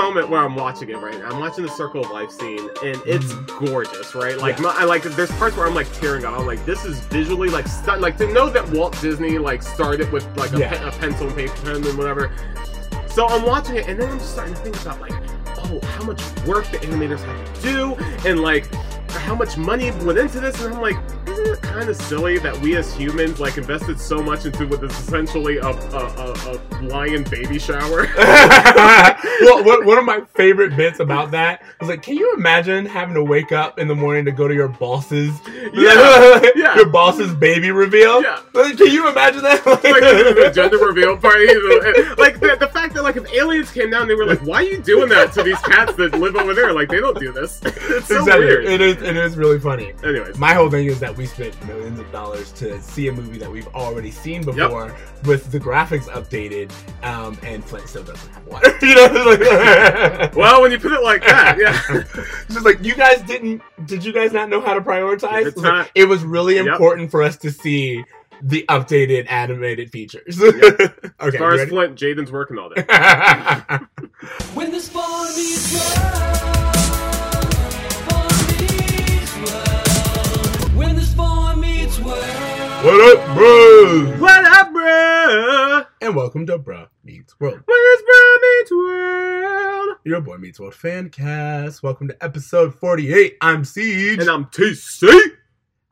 moment 0.00 0.28
where 0.30 0.40
I'm 0.40 0.54
watching 0.54 0.88
it 0.90 0.96
right 0.96 1.18
now. 1.18 1.28
I'm 1.30 1.40
watching 1.40 1.64
the 1.64 1.70
Circle 1.70 2.04
of 2.04 2.10
Life 2.10 2.30
scene, 2.30 2.68
and 2.84 3.00
it's 3.06 3.32
gorgeous, 3.58 4.14
right? 4.14 4.36
Like, 4.38 4.56
Mm-hmm. 4.56 4.64
Yeah. 4.64 4.72
my, 4.74 4.80
I 4.80 4.84
like 4.84 5.02
there's 5.02 5.30
parts 5.32 5.56
where 5.56 5.66
I'm 5.66 5.74
like 5.74 5.92
tearing 5.94 6.24
up. 6.24 6.38
I'm 6.38 6.46
like, 6.46 6.64
this 6.64 6.84
is 6.84 7.00
visually 7.00 7.48
like 7.48 7.66
stunning. 7.68 8.00
Like 8.02 8.16
to 8.18 8.32
know 8.32 8.48
that 8.50 8.68
Walt 8.70 8.98
Disney 9.00 9.38
like 9.38 9.62
started 9.62 10.10
with 10.12 10.26
like 10.36 10.52
a, 10.52 10.58
Yeah. 10.58 10.70
pen, 10.76 10.88
a 10.88 10.90
pencil 10.92 11.26
and 11.26 11.36
paper 11.36 11.54
pen 11.62 11.76
and 11.86 11.98
whatever. 11.98 12.30
So 13.08 13.26
I'm 13.26 13.44
watching 13.44 13.76
it, 13.76 13.88
and 13.88 13.98
then 14.00 14.08
I'm 14.10 14.18
just 14.18 14.32
starting 14.32 14.54
to 14.54 14.60
think 14.60 14.80
about 14.82 15.00
like, 15.00 15.12
oh, 15.58 15.80
how 15.86 16.04
much 16.04 16.20
work 16.46 16.64
the 16.70 16.78
animators 16.78 17.20
had 17.20 17.54
to 17.56 17.62
do, 17.62 17.94
and 18.28 18.40
like 18.40 18.72
how 19.10 19.34
much 19.34 19.56
money 19.56 19.90
went 20.04 20.18
into 20.18 20.40
this, 20.40 20.60
and 20.64 20.74
I'm 20.74 20.80
like, 20.80 20.96
isn't 21.40 21.58
it 21.58 21.62
kind 21.62 21.88
of 21.88 21.96
silly 21.96 22.38
that 22.38 22.56
we 22.60 22.76
as 22.76 22.94
humans 22.94 23.40
like 23.40 23.56
invested 23.58 23.98
so 24.00 24.22
much 24.22 24.44
into 24.44 24.66
what 24.66 24.82
is 24.84 24.90
essentially 24.92 25.58
a, 25.58 25.66
a, 25.66 25.70
a, 25.70 26.60
a 26.60 26.82
lion 26.82 27.24
baby 27.24 27.58
shower? 27.58 28.06
well, 28.16 29.64
one, 29.64 29.86
one 29.86 29.98
of 29.98 30.04
my 30.04 30.20
favorite 30.34 30.76
bits 30.76 31.00
about 31.00 31.30
that 31.30 31.62
was 31.80 31.88
like, 31.88 32.02
can 32.02 32.16
you 32.16 32.34
imagine 32.34 32.86
having 32.86 33.14
to 33.14 33.24
wake 33.24 33.52
up 33.52 33.78
in 33.78 33.88
the 33.88 33.94
morning 33.94 34.24
to 34.24 34.32
go 34.32 34.48
to 34.48 34.54
your 34.54 34.68
boss's, 34.68 35.32
Yeah, 35.72 36.40
yeah. 36.54 36.74
your 36.76 36.88
boss's 36.88 37.34
baby 37.34 37.70
reveal? 37.70 38.22
Yeah. 38.22 38.40
Like, 38.54 38.76
can 38.76 38.88
you 38.88 39.08
imagine 39.08 39.42
that? 39.42 39.64
like 39.66 39.82
the 39.82 40.52
gender 40.54 40.78
reveal 40.78 41.16
party, 41.16 41.46
like 42.16 42.40
the, 42.40 42.56
the 42.58 42.68
fact 42.68 42.94
that 42.94 43.02
like 43.02 43.16
if 43.16 43.32
aliens 43.32 43.70
came 43.70 43.90
down, 43.90 44.08
they 44.08 44.14
were 44.14 44.26
like, 44.26 44.40
"Why 44.40 44.56
are 44.56 44.62
you 44.62 44.80
doing 44.82 45.08
that 45.10 45.32
to 45.34 45.42
these 45.42 45.58
cats 45.58 45.94
that 45.94 46.18
live 46.18 46.36
over 46.36 46.54
there? 46.54 46.72
Like 46.72 46.88
they 46.88 47.00
don't 47.00 47.18
do 47.18 47.32
this." 47.32 47.60
It's 47.64 48.06
so 48.06 48.18
exactly. 48.20 48.46
weird. 48.46 48.64
It 48.64 48.80
is. 48.80 49.02
It 49.02 49.16
is 49.16 49.36
really 49.36 49.58
funny. 49.58 49.92
Anyways, 50.04 50.38
My 50.38 50.54
whole 50.54 50.70
thing 50.70 50.86
is 50.86 51.00
that 51.00 51.16
we 51.16 51.26
spent 51.30 51.66
millions 51.66 51.98
of 51.98 52.10
dollars 52.12 52.52
to 52.52 52.80
see 52.82 53.08
a 53.08 53.12
movie 53.12 53.38
that 53.38 53.50
we've 53.50 53.68
already 53.68 54.10
seen 54.10 54.42
before, 54.44 54.94
with 55.24 55.50
the 55.50 55.58
graphics 55.60 56.04
updated, 56.08 56.70
um, 57.04 57.38
and 57.42 57.64
Flint 57.64 57.88
still 57.88 58.02
doesn't 58.04 58.30
have 58.32 58.46
water. 58.46 58.70
you 58.82 58.94
know, 58.94 59.08
it's 59.10 60.32
like, 60.32 60.34
well, 60.36 60.60
when 60.62 60.70
you 60.72 60.78
put 60.78 60.92
it 60.92 61.02
like 61.02 61.22
that, 61.24 61.56
yeah. 61.58 61.80
It's 62.44 62.54
just 62.54 62.64
like 62.64 62.82
you 62.84 62.94
guys 62.94 63.22
didn't. 63.22 63.62
Did 63.86 64.04
you 64.04 64.12
guys 64.12 64.32
not 64.32 64.48
know 64.48 64.60
how 64.60 64.74
to 64.74 64.80
prioritize? 64.80 65.46
It's 65.46 65.56
It's 65.56 65.58
like, 65.58 65.90
it 65.94 66.04
was 66.04 66.22
really 66.24 66.56
Yep. 66.56 66.66
important 66.66 67.10
for 67.10 67.22
us 67.22 67.36
to 67.38 67.50
see 67.50 68.04
the 68.42 68.64
updated 68.68 69.30
animated 69.30 69.90
features. 69.90 70.38
Yep. 70.40 70.54
okay, 70.54 70.88
As 71.20 71.34
far 71.36 71.52
as 71.54 71.68
Flint, 71.68 71.96
Jaden's 71.96 72.32
working 72.32 72.58
all 72.58 72.70
day. 72.70 72.82
When 74.54 74.70
the 74.70 74.80
spawn 74.80 75.26
meets 75.36 76.79
what 82.82 83.18
up, 83.18 83.36
bros? 83.36 84.20
What 84.20 84.44
up, 84.44 84.72
bruh? 84.72 85.86
And 86.00 86.16
welcome 86.16 86.46
to 86.46 86.58
Bruh 86.58 86.88
Meets 87.04 87.38
World. 87.38 87.60
When 87.64 87.78
is 87.78 88.02
bruh 88.02 88.40
meets 88.42 88.70
world? 88.72 89.96
Your 90.04 90.20
boy 90.20 90.36
Meets 90.38 90.58
World 90.60 90.74
fan 90.74 91.10
cast. 91.10 91.82
Welcome 91.82 92.08
to 92.08 92.24
episode 92.24 92.74
48. 92.74 93.36
I'm 93.40 93.64
Siege. 93.64 94.18
And 94.20 94.28
I'm 94.30 94.46
TC. 94.46 95.10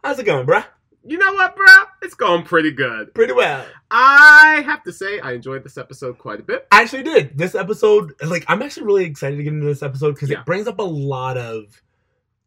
How's 0.03 0.19
it 0.19 0.25
going, 0.25 0.47
bruh? 0.47 0.65
You 1.05 1.19
know 1.19 1.33
what, 1.35 1.57
bruh? 1.57 1.85
It's 2.03 2.15
going 2.15 2.43
pretty 2.45 2.73
good. 2.73 3.15
Pretty 3.15 3.33
well. 3.33 3.65
I 3.91 4.63
have 4.65 4.83
to 4.85 4.93
say, 4.93 5.21
I 5.21 5.33
enjoyed 5.33 5.65
this 5.65 5.79
episode 5.79 6.19
quite 6.19 6.41
a 6.41 6.43
bit. 6.43 6.67
I 6.73 6.83
actually 6.83 7.03
did. 7.05 7.37
This 7.37 7.55
episode, 7.55 8.13
like, 8.27 8.45
I'm 8.49 8.63
actually 8.63 8.87
really 8.87 9.05
excited 9.05 9.37
to 9.37 9.43
get 9.43 9.53
into 9.53 9.67
this 9.67 9.83
episode 9.83 10.15
because 10.15 10.31
Yeah. 10.31 10.41
it 10.41 10.47
brings 10.47 10.67
up 10.67 10.79
a 10.79 10.83
lot 10.83 11.37
of 11.37 11.83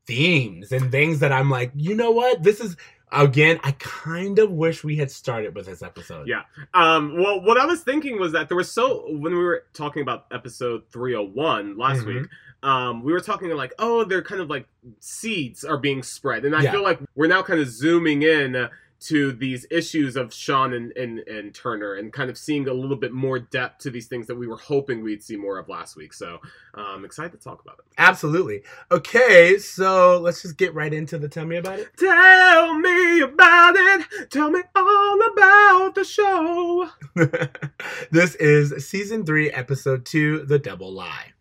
themes 0.07 0.71
and 0.71 0.91
things 0.91 1.19
that 1.19 1.31
I'm 1.31 1.49
like, 1.49 1.71
you 1.75 1.95
know 1.95 2.11
what? 2.11 2.41
This 2.43 2.59
is, 2.59 2.75
again, 3.11 3.59
I 3.63 3.71
kind 3.73 4.39
of 4.39 4.51
wish 4.51 4.83
we 4.83 4.95
had 4.95 5.11
started 5.11 5.55
with 5.55 5.65
this 5.65 5.81
episode. 5.83 6.27
Yeah. 6.27 6.41
Um, 6.73 7.17
well, 7.17 7.41
what 7.41 7.57
I 7.57 7.65
was 7.65 7.81
thinking 7.83 8.19
was 8.19 8.31
that 8.33 8.47
there 8.47 8.57
was 8.57 8.71
so 8.71 9.05
when 9.11 9.33
we 9.33 9.43
were 9.43 9.65
talking 9.73 10.01
about 10.01 10.25
episode 10.31 10.83
301 10.91 11.77
last 11.77 12.01
Mhm. 12.01 12.05
week, 12.21 12.29
um, 12.63 13.03
we 13.03 13.11
were 13.11 13.19
talking 13.19 13.49
like, 13.51 13.73
oh, 13.79 14.03
they're 14.03 14.21
kind 14.21 14.39
of 14.41 14.49
like 14.49 14.67
seeds 14.99 15.63
are 15.63 15.77
being 15.77 16.03
spread, 16.03 16.45
and 16.45 16.55
I 16.55 16.61
Yeah. 16.63 16.71
feel 16.71 16.83
like 16.83 16.99
we're 17.15 17.27
now 17.27 17.41
kind 17.41 17.59
of 17.59 17.67
zooming 17.67 18.21
in 18.23 18.55
uh, 18.55 18.69
to 19.01 19.31
these 19.31 19.65
issues 19.71 20.15
of 20.15 20.33
Sean 20.33 20.73
and, 20.73 20.95
and 20.95 21.19
and 21.19 21.53
Turner, 21.53 21.95
and 21.95 22.13
kind 22.13 22.29
of 22.29 22.37
seeing 22.37 22.67
a 22.67 22.73
little 22.73 22.95
bit 22.95 23.11
more 23.11 23.39
depth 23.39 23.79
to 23.79 23.89
these 23.89 24.07
things 24.07 24.27
that 24.27 24.35
we 24.35 24.47
were 24.47 24.57
hoping 24.57 25.03
we'd 25.03 25.23
see 25.23 25.35
more 25.35 25.57
of 25.57 25.69
last 25.69 25.95
week. 25.95 26.13
So, 26.13 26.39
I'm 26.73 26.97
um, 26.97 27.05
excited 27.05 27.31
to 27.31 27.43
talk 27.43 27.61
about 27.61 27.79
it. 27.79 27.85
Absolutely. 27.97 28.63
Okay, 28.91 29.57
so 29.57 30.19
let's 30.19 30.41
just 30.41 30.57
get 30.57 30.73
right 30.73 30.93
into 30.93 31.17
the 31.17 31.27
tell 31.27 31.45
me 31.45 31.57
about 31.57 31.79
it. 31.79 31.89
Tell 31.97 32.73
me 32.75 33.21
about 33.21 33.75
it. 33.75 34.29
Tell 34.29 34.49
me 34.49 34.61
all 34.75 35.19
about 35.33 35.95
the 35.95 36.03
show. 36.03 36.89
this 38.11 38.35
is 38.35 38.87
season 38.87 39.25
three, 39.25 39.51
episode 39.51 40.05
two, 40.05 40.45
The 40.45 40.59
Double 40.59 40.91
Lie. 40.91 41.33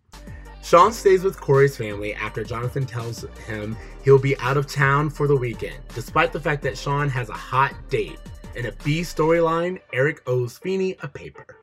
Sean 0.62 0.92
stays 0.92 1.24
with 1.24 1.40
Corey's 1.40 1.76
family 1.76 2.14
after 2.14 2.44
Jonathan 2.44 2.86
tells 2.86 3.24
him 3.46 3.76
he'll 4.04 4.18
be 4.18 4.36
out 4.38 4.56
of 4.56 4.66
town 4.66 5.10
for 5.10 5.26
the 5.26 5.36
weekend, 5.36 5.78
despite 5.94 6.32
the 6.32 6.40
fact 6.40 6.62
that 6.62 6.76
Sean 6.76 7.08
has 7.08 7.28
a 7.28 7.34
hot 7.34 7.74
date. 7.88 8.18
In 8.54 8.66
a 8.66 8.72
B 8.84 9.00
storyline, 9.00 9.80
Eric 9.92 10.22
owes 10.26 10.58
Feeny 10.58 10.96
a 11.02 11.08
paper. 11.08 11.59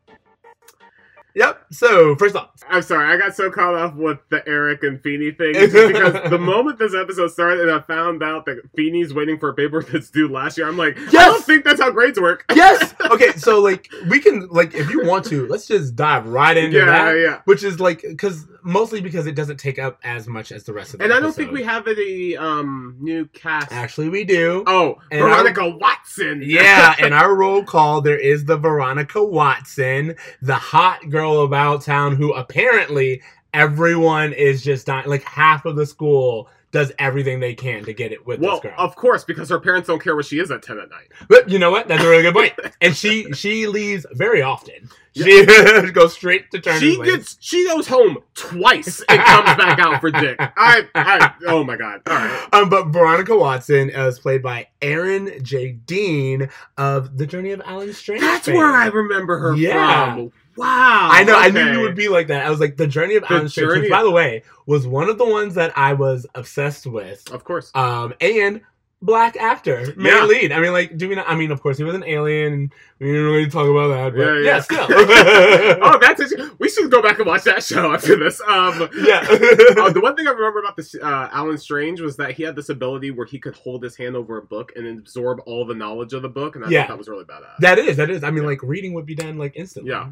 Yep, 1.37 1.65
so 1.69 2.15
first 2.15 2.35
off, 2.35 2.49
I'm 2.67 2.81
sorry, 2.81 3.13
I 3.13 3.15
got 3.15 3.35
so 3.35 3.51
caught 3.51 3.75
up 3.75 3.95
with 3.95 4.17
the 4.29 4.41
Eric 4.47 4.81
and 4.81 4.99
Feeny 5.03 5.29
thing 5.29 5.53
just 5.53 5.71
because 5.71 6.31
the 6.31 6.39
moment 6.39 6.79
this 6.79 6.95
episode 6.95 7.27
started 7.27 7.69
and 7.69 7.69
I 7.69 7.81
found 7.81 8.23
out 8.23 8.45
that 8.45 8.59
Feeny's 8.75 9.13
waiting 9.13 9.37
for 9.37 9.49
a 9.49 9.53
paper 9.53 9.83
that's 9.83 10.09
due 10.09 10.27
last 10.27 10.57
year, 10.57 10.67
I'm 10.67 10.77
like, 10.77 10.97
I 10.97 11.25
don't 11.25 11.45
think 11.45 11.63
that's 11.63 11.79
how 11.79 11.91
grades 11.91 12.19
work. 12.19 12.43
yes! 12.55 12.95
Okay, 13.11 13.33
so 13.33 13.61
like, 13.61 13.87
we 14.09 14.19
can, 14.19 14.47
like, 14.47 14.73
if 14.73 14.89
you 14.89 15.05
want 15.05 15.25
to, 15.25 15.45
let's 15.45 15.67
just 15.67 15.95
dive 15.95 16.25
right 16.25 16.57
into 16.57 16.77
yeah, 16.77 16.85
that. 16.85 17.11
yeah. 17.11 17.27
Yeah. 17.27 17.41
Which 17.45 17.63
is 17.63 17.79
like, 17.79 18.01
because 18.01 18.47
mostly 18.63 19.01
because 19.01 19.27
it 19.27 19.35
doesn't 19.35 19.57
take 19.57 19.79
up 19.79 19.99
as 20.03 20.27
much 20.27 20.51
as 20.51 20.63
the 20.63 20.73
rest 20.73 20.93
of 20.93 20.99
the 20.99 21.05
And 21.05 21.13
I 21.13 21.19
don't 21.19 21.33
think 21.33 21.51
we 21.51 21.63
have 21.63 21.87
any 21.87 22.35
um 22.35 22.97
new 22.99 23.25
cast. 23.27 23.71
Actually, 23.71 24.09
we 24.09 24.23
do. 24.23 24.63
oh, 24.65 24.97
And 25.11 25.21
Veronica 25.21 25.69
Watson. 25.69 26.41
Yeah, 26.43 26.95
in 27.05 27.13
our 27.13 27.35
roll 27.35 27.63
call, 27.63 28.01
there 28.01 28.17
is 28.17 28.45
the 28.45 28.57
Veronica 28.57 29.23
Watson, 29.23 30.15
the 30.41 30.55
hot 30.55 31.09
girl 31.09 31.26
about 31.43 31.81
town 31.81 32.15
who 32.15 32.33
apparently 32.33 33.21
everyone 33.53 34.33
is 34.33 34.63
just 34.63 34.85
dying. 34.87 35.07
Like 35.07 35.23
half 35.23 35.65
of 35.65 35.75
the 35.75 35.85
school 35.85 36.49
does 36.71 36.91
everything 36.99 37.39
they 37.39 37.55
can 37.55 37.83
to 37.85 37.93
get 37.93 38.11
it 38.11 38.27
with 38.27 38.41
well, 38.41 38.55
this 38.55 38.63
girl. 38.63 38.73
of 38.77 38.93
course, 38.95 39.23
because 39.23 39.49
her 39.49 39.59
parents 39.59 39.87
don't 39.87 40.03
care 40.03 40.15
where 40.15 40.23
she 40.23 40.37
is 40.37 40.51
at 40.51 40.61
ten 40.61 40.77
at 40.77 40.89
night. 40.89 41.07
but 41.29 41.49
you 41.49 41.57
know 41.57 41.71
what? 41.71 41.87
That's 41.87 42.03
a 42.03 42.09
really 42.09 42.23
good 42.23 42.33
point. 42.33 42.53
And 42.81 42.95
she 42.95 43.31
she 43.33 43.65
leaves 43.67 44.05
very 44.11 44.41
often. 44.43 44.89
She 45.15 45.45
goes 45.93 46.13
straight 46.13 46.51
to 46.51 46.59
turn. 46.59 46.79
She 46.79 47.01
gets 47.01 47.37
she 47.39 47.65
goes 47.67 47.87
home 47.87 48.19
twice 48.35 49.01
and 49.09 49.19
comes 49.19 49.57
back 49.57 49.79
out 49.79 49.99
for 49.99 50.11
dick. 50.11 50.35
I, 50.39 50.87
I 50.93 51.33
oh 51.47 51.63
my 51.63 51.75
god. 51.77 52.01
All 52.05 52.15
right. 52.15 52.47
Um, 52.53 52.69
but 52.69 52.87
Veronica 52.89 53.35
Watson 53.35 53.89
is 53.89 54.19
played 54.19 54.43
by 54.43 54.67
Erin 54.81 55.39
J. 55.41 55.71
Dean 55.71 56.49
of 56.77 57.17
The 57.17 57.25
Journey 57.25 57.51
of 57.51 57.61
Allen 57.65 57.93
Strange. 57.93 58.21
That's 58.21 58.45
fame. 58.45 58.57
where 58.57 58.67
I 58.67 58.87
remember 58.87 59.39
her 59.39 59.55
Yeah. 59.55 60.13
from. 60.15 60.31
Wow. 60.57 61.09
I 61.11 61.23
know. 61.23 61.37
I 61.37 61.49
knew 61.49 61.71
you 61.71 61.81
would 61.81 61.95
be 61.95 62.09
like 62.09 62.27
that. 62.27 62.45
I 62.45 62.49
was 62.49 62.59
like, 62.59 62.77
the 62.77 62.87
Journey 62.87 63.15
of 63.15 63.23
The 63.23 63.33
Alan 63.33 63.43
which, 63.43 63.89
by 63.89 64.03
the 64.03 64.11
way, 64.11 64.43
was 64.65 64.87
one 64.87 65.09
of 65.09 65.17
the 65.17 65.25
ones 65.25 65.55
that 65.55 65.77
I 65.77 65.93
was 65.93 66.25
obsessed 66.35 66.87
with. 66.87 67.31
Of 67.31 67.43
course. 67.43 67.71
Um, 67.75 68.13
and 68.19 68.61
black 69.01 69.37
actor, 69.37 69.93
main 69.95 70.07
Yeah. 70.15 70.25
lead. 70.25 70.51
I 70.51 70.59
mean, 70.59 70.71
like, 70.73 70.97
do 70.97 71.07
we 71.07 71.15
not? 71.15 71.29
I 71.29 71.35
mean, 71.35 71.51
of 71.51 71.61
course, 71.61 71.77
he 71.77 71.83
was 71.83 71.93
an 71.95 72.03
alien. 72.03 72.71
We 72.99 73.07
didn't 73.11 73.25
really 73.25 73.47
talk 73.47 73.67
about 73.67 73.89
that, 73.89 74.15
but 74.17 74.23
Yeah, 74.23 74.33
yeah, 74.39 74.55
yeah. 74.55 74.59
still. 74.61 74.87
oh, 74.89 75.99
that's 76.01 76.19
it. 76.31 76.51
We 76.59 76.67
should 76.67 76.89
go 76.89 76.99
back 77.01 77.19
and 77.19 77.27
watch 77.27 77.43
that 77.43 77.61
show 77.63 77.93
after 77.93 78.15
this. 78.15 78.41
Um, 78.41 78.89
yeah. 78.97 79.19
uh, 79.29 79.91
the 79.91 79.99
one 80.01 80.15
thing 80.15 80.27
I 80.27 80.31
remember 80.31 80.59
about 80.59 80.75
this 80.77 80.95
uh, 80.95 81.29
Allen 81.31 81.59
Strange 81.59 82.01
was 82.01 82.17
that 82.17 82.31
he 82.31 82.41
had 82.41 82.55
this 82.55 82.69
ability 82.69 83.11
where 83.11 83.27
he 83.27 83.37
could 83.37 83.55
hold 83.55 83.83
his 83.83 83.95
hand 83.95 84.15
over 84.15 84.37
a 84.37 84.41
book 84.41 84.71
and 84.75 84.87
absorb 84.87 85.41
all 85.45 85.63
the 85.63 85.75
knowledge 85.75 86.13
of 86.13 86.23
the 86.23 86.29
book, 86.29 86.55
and 86.55 86.65
I 86.65 86.69
Yeah. 86.69 86.81
thought 86.81 86.93
that 86.93 86.97
was 86.97 87.07
really 87.07 87.25
badass. 87.25 87.57
That 87.59 87.77
is, 87.77 87.97
that 87.97 88.09
is. 88.09 88.23
I 88.23 88.31
mean, 88.31 88.45
like 88.47 88.63
reading 88.63 88.93
would 88.95 89.05
be 89.05 89.13
done 89.15 89.37
like 89.37 89.53
instantly. 89.55 89.91
Yeah, 89.91 90.07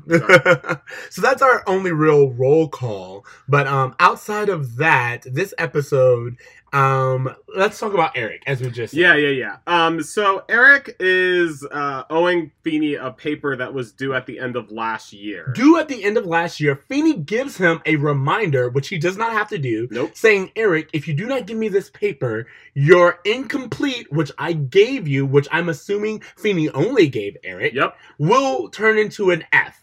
so 1.09 1.21
that's 1.21 1.41
our 1.41 1.63
only 1.65 1.91
real 1.91 2.29
roll 2.33 2.69
call. 2.69 3.25
But 3.47 3.65
um, 3.65 3.95
outside 3.99 4.49
of 4.49 4.75
that, 4.77 5.23
this 5.25 5.55
episode, 5.57 6.37
um, 6.75 7.33
let's 7.55 7.79
talk 7.79 7.93
about 7.93 8.11
Eric 8.17 8.43
as 8.47 8.59
we 8.59 8.69
just 8.69 8.91
said. 8.93 8.99
Yeah, 8.99 9.15
yeah, 9.15 9.29
yeah. 9.29 9.57
Um, 9.65 10.03
so 10.03 10.43
Eric 10.49 10.95
is 10.99 11.65
uh, 11.71 12.03
owing 12.09 12.51
Feeny 12.63 12.95
a 12.95 13.11
paper 13.11 13.55
that 13.55 13.73
was 13.73 13.93
due 13.93 14.13
at 14.13 14.25
the 14.25 14.37
end 14.39 14.57
of 14.57 14.69
last 14.71 15.13
year. 15.13 15.53
Due 15.55 15.77
at 15.79 15.87
the 15.87 16.03
end 16.03 16.17
of 16.17 16.25
last 16.25 16.59
year, 16.59 16.75
Feeny 16.75 17.13
gives 17.15 17.55
him 17.55 17.81
a 17.85 17.95
reminder, 17.95 18.69
which 18.69 18.89
he 18.89 18.97
does 18.97 19.15
not 19.15 19.31
have 19.31 19.47
to 19.49 19.57
do, 19.57 19.87
Nope. 19.89 20.11
saying, 20.15 20.51
Eric, 20.57 20.89
if 20.91 21.07
you 21.07 21.13
do 21.13 21.25
not 21.27 21.47
give 21.47 21.57
me 21.57 21.69
this 21.69 21.89
paper, 21.91 22.47
your 22.73 23.19
incomplete, 23.23 24.11
which 24.11 24.31
I 24.37 24.51
gave 24.51 25.07
you, 25.07 25.25
which 25.25 25.47
I'm 25.53 25.69
assuming 25.69 26.21
Feeny 26.35 26.69
only 26.71 27.07
gave 27.07 27.37
Eric, 27.45 27.73
Yep. 27.73 27.95
will 28.19 28.67
turn 28.69 28.97
into 28.97 29.31
an 29.31 29.45
F. 29.53 29.81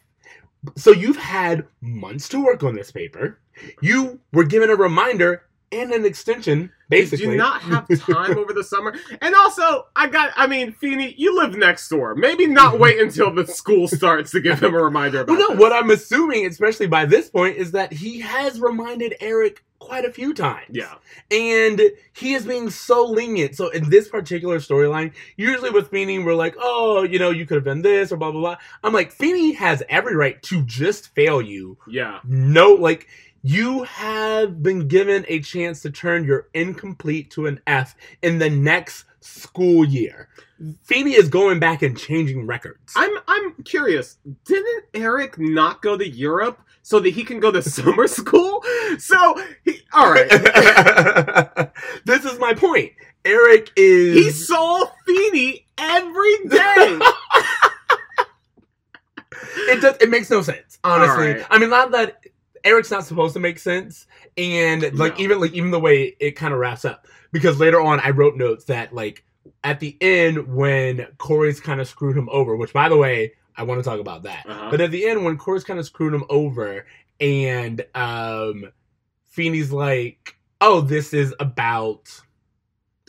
So 0.77 0.91
you've 0.93 1.17
had 1.17 1.67
months 1.81 2.29
to 2.29 2.45
work 2.45 2.62
on 2.62 2.75
this 2.75 2.93
paper. 2.93 3.38
You 3.81 4.21
were 4.33 4.45
given 4.45 4.69
a 4.71 4.77
reminder 4.77 5.45
and 5.73 5.91
an 5.93 6.05
extension 6.05 6.71
basically. 6.93 7.27
Did 7.27 7.33
you 7.33 7.39
not 7.39 7.62
have 7.62 7.89
time 8.00 8.39
over 8.39 8.53
the 8.53 8.65
summer? 8.65 8.94
And 9.21 9.35
also, 9.35 9.87
I 9.97 10.09
got, 10.09 10.33
I 10.37 10.47
mean, 10.47 10.73
Feeny, 10.73 11.15
you 11.17 11.37
live 11.37 11.56
next 11.56 11.89
door. 11.89 12.15
Maybe 12.15 12.47
not 12.47 12.79
wait 12.79 13.00
until 13.00 13.33
the 13.35 13.47
school 13.47 13.89
starts 13.89 14.31
to 14.33 14.41
give 14.41 14.62
him 14.62 14.75
a 14.75 14.83
reminder 14.83 15.21
about 15.21 15.33
Well, 15.33 15.41
no, 15.41 15.55
this. 15.55 15.59
what 15.61 15.73
I'm 15.73 15.91
assuming, 15.91 16.47
especially 16.47 16.87
by 16.87 17.05
this 17.05 17.29
point, 17.29 17.56
is 17.56 17.73
that 17.73 17.93
he 17.93 18.21
has 18.21 18.61
reminded 18.61 19.15
Eric 19.21 19.62
quite 19.79 20.05
a 20.05 20.12
few 20.12 20.33
times. 20.33 20.69
Yeah. 20.71 20.94
And 21.33 21.81
he 22.12 22.35
is 22.35 22.47
being 22.47 22.71
so 22.71 23.05
lenient. 23.05 23.56
So 23.56 23.69
in 23.71 23.91
this 23.91 24.09
particular 24.09 24.59
storyline, 24.59 25.12
usually 25.37 25.71
with 25.71 25.91
Feeny, 25.91 26.21
we're 26.21 26.35
like, 26.37 26.55
oh, 26.59 27.03
you 27.03 27.19
know, 27.19 27.31
you 27.31 27.47
could 27.47 27.56
have 27.56 27.65
done 27.65 27.83
this 27.83 28.12
or 28.12 28.17
blah, 28.17 28.31
blah, 28.31 28.41
blah. 28.41 28.56
I'm 28.85 28.93
like, 28.93 29.11
Feeny 29.11 29.53
has 29.55 29.83
every 29.88 30.15
right 30.15 30.41
to 30.45 30.62
just 30.62 31.09
fail 31.15 31.43
you. 31.43 31.79
Yeah. 31.88 32.21
No, 32.25 32.75
like, 32.75 33.09
you 33.43 33.83
have 33.85 34.62
been 34.62 34.87
given 34.89 35.25
a 35.29 35.41
chance 35.41 35.83
to 35.83 35.91
turn 35.91 36.25
your 36.25 36.49
incomplete 36.55 37.31
to 37.33 37.47
an 37.47 37.61
F 37.67 37.97
in 38.23 38.39
the 38.39 38.50
next 38.50 39.05
school 39.21 39.85
year. 39.85 40.29
Feeny 40.83 41.12
is 41.15 41.29
going 41.29 41.59
back 41.59 41.83
and 41.83 41.99
changing 41.99 42.47
records. 42.47 42.93
I'm 42.97 43.11
I'm 43.27 43.55
curious. 43.65 44.19
Didn't 44.44 44.85
Eric 44.94 45.39
not 45.39 45.83
go 45.83 45.97
to 45.97 46.09
Europe 46.09 46.61
so 46.83 47.00
that 47.00 47.11
he 47.11 47.25
can 47.25 47.41
go 47.41 47.50
to 47.50 47.62
summer 47.69 48.06
school? 48.06 48.62
So 48.99 49.43
he, 49.65 49.81
all 49.93 50.12
right, 50.12 50.29
this 52.05 52.25
is 52.25 52.38
my 52.38 52.55
point. 52.55 52.93
Eric 53.25 53.71
is 53.77 54.15
he 54.15 54.31
saw 54.31 54.85
Feeny 55.06 55.67
every 55.79 56.49
day. 56.49 56.99
it 59.69 59.81
does 59.81 59.97
it 60.00 60.11
makes 60.11 60.31
no 60.31 60.43
sense 60.43 60.79
honestly 60.85 61.29
Alright. 61.29 61.47
i 61.50 61.59
mean 61.59 61.71
not 61.71 61.91
that 61.93 62.22
eric's 62.64 62.91
not 62.91 63.05
supposed 63.05 63.35
to 63.35 63.41
make 63.41 63.59
sense 63.59 64.06
and 64.37 64.82
like 64.99 65.19
No. 65.19 65.25
even 65.25 65.41
like 65.41 65.53
even 65.53 65.70
the 65.70 65.81
way 65.81 66.17
it 66.20 66.32
kind 66.32 66.53
of 66.55 66.61
wraps 66.61 66.85
up 66.85 67.06
because 67.32 67.59
later 67.61 67.81
on 67.81 68.00
i 68.00 68.11
wrote 68.11 68.37
notes 68.37 68.64
that 68.67 68.93
like 68.94 69.25
at 69.64 69.81
the 69.81 69.97
end 70.00 70.47
when 70.55 71.06
corey's 71.19 71.61
kind 71.61 71.81
of 71.81 71.88
screwed 71.88 72.17
him 72.17 72.29
over 72.31 72.56
which 72.56 72.73
by 72.73 72.88
the 72.88 72.97
way 72.97 73.32
i 73.56 73.62
want 73.62 73.82
to 73.82 73.88
talk 73.88 74.00
about 74.00 74.23
that 74.25 74.44
Uh-huh. 74.49 74.70
but 74.70 74.81
at 74.81 74.91
the 74.91 75.06
end 75.06 75.25
when 75.25 75.37
corey's 75.38 75.64
kind 75.64 75.79
of 75.81 75.87
screwed 75.87 76.14
him 76.14 76.25
over 76.31 76.87
and 77.20 77.85
um 77.94 78.64
feeny's 79.26 79.73
like 79.73 80.37
oh 80.61 80.81
this 80.81 81.12
is 81.14 81.35
about 81.41 82.09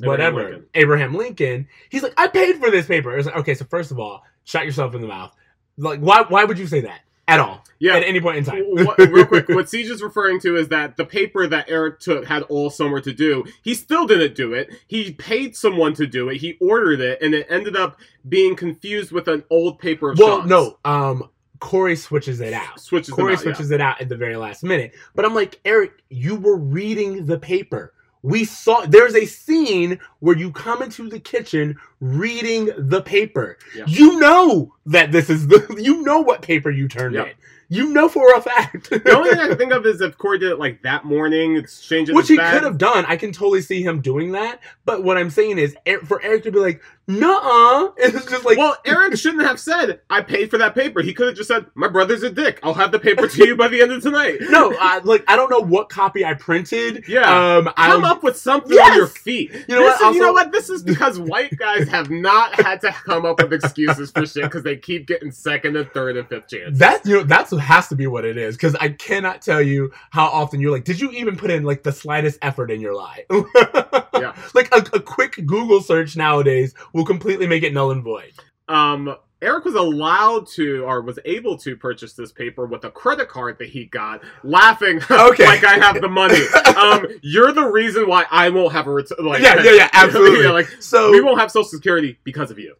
Abraham 0.01 0.09
whatever 0.11 0.43
Lincoln. 0.49 0.65
Abraham 0.73 1.13
Lincoln. 1.15 1.67
He's 1.89 2.01
like, 2.01 2.15
I 2.17 2.27
paid 2.27 2.57
for 2.57 2.71
this 2.71 2.87
paper. 2.87 3.15
It's 3.15 3.27
like, 3.27 3.35
okay, 3.37 3.53
so 3.53 3.63
first 3.65 3.91
of 3.91 3.99
all, 3.99 4.23
shot 4.43 4.65
yourself 4.65 4.95
in 4.95 5.01
the 5.01 5.07
mouth. 5.07 5.31
Like, 5.77 5.99
why? 5.99 6.23
Why 6.27 6.43
would 6.45 6.57
you 6.57 6.65
say 6.65 6.81
that 6.81 7.01
at 7.27 7.39
all? 7.39 7.63
Yeah. 7.79 7.95
At 7.95 8.03
any 8.03 8.21
point 8.21 8.37
in 8.37 8.45
time. 8.45 8.63
What, 8.65 8.97
real 8.97 9.25
quick, 9.25 9.49
what 9.49 9.69
Siege 9.69 9.89
is 9.89 10.01
referring 10.01 10.39
to 10.41 10.55
is 10.55 10.69
that 10.69 10.95
the 10.95 11.03
paper 11.05 11.47
that 11.47 11.65
Eric 11.69 11.99
took 11.99 12.25
had 12.25 12.43
all 12.43 12.69
summer 12.69 13.01
to 13.01 13.11
do. 13.11 13.43
He 13.61 13.73
still 13.73 14.07
didn't 14.07 14.35
do 14.35 14.53
it. 14.53 14.69
He 14.87 15.11
paid 15.11 15.55
someone 15.55 15.93
to 15.95 16.07
do 16.07 16.29
it. 16.29 16.37
He 16.37 16.57
ordered 16.61 17.01
it, 17.01 17.21
and 17.21 17.33
it 17.33 17.45
ended 17.49 17.75
up 17.75 17.99
being 18.27 18.55
confused 18.55 19.11
with 19.11 19.27
an 19.27 19.43
old 19.49 19.79
paper 19.79 20.11
of 20.11 20.19
well, 20.19 20.43
no. 20.43 20.77
Um, 20.85 21.29
Corey 21.59 21.95
switches 21.95 22.41
it 22.41 22.53
out. 22.53 22.79
Switches 22.79 23.13
Corey 23.13 23.33
out, 23.33 23.39
switches 23.39 23.71
it 23.71 23.81
out 23.81 23.99
at 24.01 24.09
the 24.09 24.17
very 24.17 24.35
last 24.35 24.63
minute. 24.63 24.93
But 25.15 25.25
I'm 25.25 25.33
like, 25.33 25.59
Eric, 25.65 25.91
you 26.09 26.35
were 26.35 26.57
reading 26.57 27.25
the 27.25 27.39
paper. 27.39 27.93
We 28.23 28.45
saw 28.45 28.85
there's 28.85 29.15
a 29.15 29.25
scene 29.25 29.99
where 30.19 30.35
you 30.37 30.51
come 30.51 30.81
into 30.81 31.09
the 31.09 31.19
kitchen 31.19 31.77
reading 31.99 32.71
the 32.77 33.01
paper. 33.01 33.57
Yeah. 33.75 33.83
You 33.85 34.19
know 34.19 34.73
that 34.87 35.11
this 35.11 35.29
is 35.29 35.47
the 35.47 35.77
you 35.79 36.01
know 36.03 36.21
what 36.21 36.41
paper 36.41 36.71
you 36.71 36.87
turned 36.87 37.15
Yeah. 37.15 37.25
in. 37.25 37.33
You 37.73 37.89
know 37.89 38.07
for 38.09 38.33
a 38.35 38.41
fact. 38.41 38.89
The 38.89 39.15
only 39.15 39.31
thing 39.31 39.39
I 39.39 39.47
can 39.47 39.57
think 39.57 39.71
of 39.73 39.85
is 39.85 40.01
if 40.01 40.17
Corey 40.17 40.37
did 40.39 40.51
it 40.51 40.59
like 40.59 40.81
that 40.83 41.05
morning, 41.05 41.55
exchanging 41.57 42.15
Which 42.15 42.23
his 42.27 42.31
he 42.31 42.37
bag. 42.37 42.53
could 42.53 42.63
have 42.63 42.77
done. 42.77 43.05
I 43.07 43.17
can 43.17 43.31
totally 43.31 43.61
see 43.61 43.81
him 43.81 44.01
doing 44.01 44.31
that. 44.33 44.59
But 44.85 45.03
what 45.03 45.17
I'm 45.17 45.29
saying 45.29 45.57
is, 45.57 45.75
for 46.05 46.21
Eric 46.21 46.43
to 46.43 46.51
be 46.51 46.59
like, 46.59 46.81
"Nuh-uh," 47.07 47.91
it's 47.97 48.25
just 48.25 48.43
like, 48.45 48.57
well, 48.57 48.75
Eric 48.85 49.17
shouldn't 49.17 49.43
have 49.43 49.59
said, 49.59 50.01
"I 50.09 50.21
paid 50.21 50.49
for 50.49 50.57
that 50.57 50.75
paper." 50.75 51.01
He 51.01 51.13
could 51.13 51.27
have 51.27 51.35
just 51.35 51.47
said, 51.47 51.65
"My 51.75 51.87
brother's 51.87 52.23
a 52.23 52.29
dick. 52.29 52.59
I'll 52.63 52.73
have 52.73 52.91
the 52.91 52.99
paper 52.99 53.27
to 53.27 53.47
you 53.47 53.55
by 53.55 53.67
the 53.69 53.81
end 53.81 53.91
of 53.91 54.01
tonight." 54.03 54.37
no, 54.41 54.75
I, 54.79 54.99
like 54.99 55.23
I 55.27 55.35
don't 55.35 55.49
know 55.49 55.59
what 55.61 55.89
copy 55.89 56.25
I 56.25 56.33
printed. 56.33 57.05
Yeah. 57.07 57.21
um, 57.57 57.65
Come 57.75 58.05
I, 58.05 58.11
up 58.11 58.23
with 58.23 58.37
something 58.37 58.71
Yes! 58.73 58.91
on 58.91 58.97
your 58.97 59.07
feet. 59.07 59.51
You 59.67 59.75
know 59.75 59.81
This 59.83 59.99
what? 60.01 60.09
is- 60.11 60.15
you 60.15 60.21
know 60.21 60.33
what? 60.33 60.51
This 60.51 60.69
is 60.69 60.83
because 60.83 61.19
white 61.19 61.55
guys 61.57 61.87
have 61.87 62.09
not 62.09 62.53
had 62.61 62.81
to 62.81 62.91
come 62.91 63.25
up 63.25 63.41
with 63.41 63.53
excuses 63.53 64.11
for 64.11 64.25
shit 64.25 64.43
because 64.43 64.63
they 64.63 64.75
keep 64.77 65.07
getting 65.07 65.31
second 65.31 65.75
and 65.77 65.89
third 65.91 66.17
and 66.17 66.27
fifth 66.27 66.47
chance. 66.49 66.77
That 66.79 67.05
you 67.05 67.17
know 67.17 67.23
that's 67.23 67.51
what 67.51 67.62
has 67.63 67.87
to 67.87 67.95
be 67.95 68.05
what 68.07 68.25
it 68.25 68.37
is 68.37 68.55
because 68.55 68.75
I 68.75 68.89
cannot 68.89 69.41
tell 69.41 69.61
you 69.61 69.91
how 70.11 70.25
often 70.27 70.59
you're 70.61 70.71
like, 70.71 70.83
did 70.85 70.99
you 71.01 71.09
even 71.11 71.35
put 71.35 71.49
in 71.51 71.63
like 71.63 71.83
the 71.83 71.91
slightest 71.91 72.37
effort 72.41 72.69
in 72.71 72.79
your 72.81 72.93
lie? 72.95 73.25
Yeah. 74.15 74.35
like 74.53 74.73
a, 74.73 74.79
a 74.95 74.99
quick 75.01 75.35
Google 75.45 75.81
search 75.81 76.15
nowadays 76.15 76.73
will 76.93 77.03
completely 77.03 77.47
make 77.47 77.63
it 77.63 77.73
null 77.73 77.91
and 77.91 78.03
void. 78.03 78.31
um, 78.69 79.15
Eric 79.43 79.65
was 79.65 79.75
allowed 79.75 80.47
to 80.55 80.83
or 80.85 81.01
was 81.01 81.19
able 81.25 81.57
to 81.59 81.75
purchase 81.75 82.13
this 82.13 82.31
paper 82.31 82.65
with 82.65 82.83
a 82.85 82.89
credit 82.91 83.27
card 83.29 83.57
that 83.59 83.69
he 83.69 83.85
got, 83.85 84.21
laughing 84.43 84.97
Okay. 85.11 85.45
like 85.45 85.63
I 85.63 85.75
have 85.75 86.01
the 86.01 86.09
money. 86.09 86.39
Um, 86.73 87.05
you're 87.21 87.51
the 87.51 87.65
reason 87.67 88.07
why 88.07 88.25
I 88.31 88.49
won't 88.49 88.73
have 88.73 88.87
a 88.87 88.91
return. 88.91 89.23
Like, 89.25 89.43
Yeah, 89.43 89.61
yeah, 89.61 89.71
yeah, 89.75 89.89
absolutely. 89.93 90.43
yeah, 90.45 90.51
like 90.51 90.67
So 90.81 91.11
we 91.11 91.21
won't 91.21 91.39
have 91.39 91.51
Social 91.51 91.69
Security 91.69 92.17
because 92.23 92.49
of 92.49 92.57
you. 92.57 92.75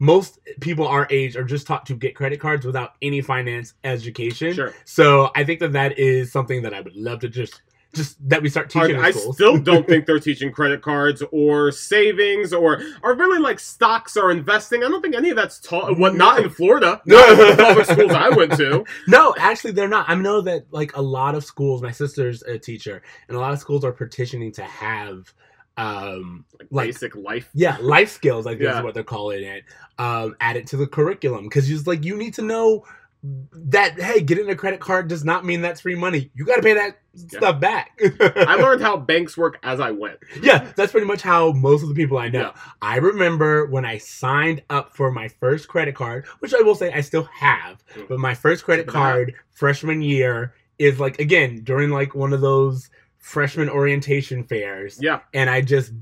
most 0.00 0.38
people 0.60 0.86
our 0.88 1.06
age 1.10 1.36
are 1.36 1.44
just 1.44 1.66
taught 1.66 1.86
to 1.86 1.94
get 1.94 2.14
credit 2.16 2.40
cards 2.40 2.66
without 2.66 2.94
any 3.02 3.20
finance 3.20 3.74
education. 3.84 4.54
Sure. 4.54 4.74
So 4.84 5.30
I 5.36 5.44
think 5.44 5.60
that 5.60 5.72
that 5.72 5.98
is 5.98 6.32
something 6.32 6.62
that 6.62 6.74
I 6.74 6.80
would 6.80 6.96
love 6.96 7.20
to 7.20 7.28
just 7.28 7.62
just 7.96 8.16
that 8.28 8.42
we 8.42 8.48
start 8.48 8.70
teaching 8.70 8.96
I, 8.96 9.06
I 9.06 9.10
still 9.10 9.58
don't 9.58 9.86
think 9.88 10.06
they're 10.06 10.20
teaching 10.20 10.52
credit 10.52 10.82
cards 10.82 11.22
or 11.32 11.72
savings 11.72 12.52
or 12.52 12.80
or 13.02 13.14
really 13.16 13.38
like 13.40 13.58
stocks 13.58 14.16
or 14.16 14.30
investing. 14.30 14.84
I 14.84 14.88
don't 14.88 15.02
think 15.02 15.14
any 15.16 15.30
of 15.30 15.36
that's 15.36 15.58
taught. 15.58 15.98
What 15.98 16.14
not 16.14 16.40
in 16.42 16.50
Florida? 16.50 17.00
Not 17.06 17.28
in 17.30 17.38
the 17.38 17.56
public 17.62 17.86
schools 17.86 18.12
I 18.12 18.28
went 18.28 18.52
to. 18.56 18.84
no, 19.08 19.34
actually, 19.38 19.72
they're 19.72 19.88
not. 19.88 20.08
I 20.08 20.14
know 20.14 20.40
that 20.42 20.66
like 20.70 20.96
a 20.96 21.02
lot 21.02 21.34
of 21.34 21.44
schools. 21.44 21.82
My 21.82 21.90
sister's 21.90 22.42
a 22.42 22.58
teacher, 22.58 23.02
and 23.28 23.36
a 23.36 23.40
lot 23.40 23.52
of 23.52 23.58
schools 23.58 23.84
are 23.84 23.92
petitioning 23.92 24.52
to 24.52 24.62
have, 24.62 25.32
um, 25.76 26.44
Like, 26.58 26.68
Like- 26.70 26.86
basic 26.88 27.16
life. 27.16 27.48
yeah, 27.54 27.76
life 27.80 28.10
skills. 28.10 28.46
I 28.46 28.50
think 28.52 28.62
Yeah. 28.62 28.78
is 28.78 28.84
what 28.84 28.94
they're 28.94 29.02
calling 29.04 29.42
it. 29.44 29.64
Um, 29.98 30.36
added 30.40 30.66
to 30.68 30.76
the 30.76 30.86
curriculum 30.86 31.44
because 31.44 31.68
just 31.68 31.86
like 31.86 32.04
you 32.04 32.16
need 32.16 32.34
to 32.34 32.42
know 32.42 32.84
that 33.22 34.00
hey, 34.00 34.20
getting 34.20 34.48
a 34.50 34.54
credit 34.54 34.78
card 34.80 35.08
does 35.08 35.24
not 35.24 35.44
mean 35.44 35.60
that's 35.60 35.80
free 35.80 35.94
money. 35.96 36.30
You 36.34 36.44
got 36.44 36.56
to 36.56 36.62
pay 36.62 36.74
that 36.74 36.98
Yeah. 37.14 37.38
stuff 37.38 37.60
back. 37.60 37.98
I 38.20 38.56
learned 38.60 38.82
how 38.82 38.96
banks 38.96 39.36
work 39.36 39.58
as 39.62 39.80
I 39.80 39.90
went. 39.90 40.18
Yeah, 40.40 40.70
that's 40.76 40.92
pretty 40.92 41.06
much 41.06 41.22
how 41.22 41.52
most 41.52 41.82
of 41.82 41.88
the 41.88 41.94
people 41.94 42.18
I 42.18 42.28
know. 42.28 42.40
Yeah. 42.54 42.60
I 42.82 42.96
remember 42.98 43.66
when 43.66 43.84
I 43.84 43.98
signed 43.98 44.62
up 44.70 44.94
for 44.94 45.10
my 45.10 45.26
first 45.28 45.66
credit 45.66 45.94
card, 45.94 46.26
which 46.40 46.54
I 46.54 46.60
will 46.62 46.74
say 46.74 46.92
I 46.92 47.00
still 47.00 47.24
have, 47.34 47.82
Mm. 47.96 48.08
but 48.08 48.18
my 48.20 48.34
first 48.34 48.64
credit 48.64 48.86
card 48.86 49.34
freshman 49.50 50.02
year 50.02 50.54
is 50.78 51.00
like 51.00 51.18
again 51.18 51.62
during 51.64 51.90
like 51.90 52.14
one 52.14 52.32
of 52.32 52.40
those 52.42 52.90
freshman 53.18 53.68
orientation 53.70 54.44
fairs, 54.44 54.98
Yeah. 55.00 55.20
and 55.34 55.48
I 55.50 55.62
just 55.62 55.92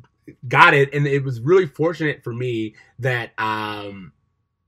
got 0.48 0.74
it, 0.74 0.92
and 0.92 1.06
it 1.06 1.22
was 1.24 1.40
really 1.40 1.66
fortunate 1.66 2.22
for 2.24 2.34
me 2.34 2.74
that 2.98 3.30
um 3.38 4.12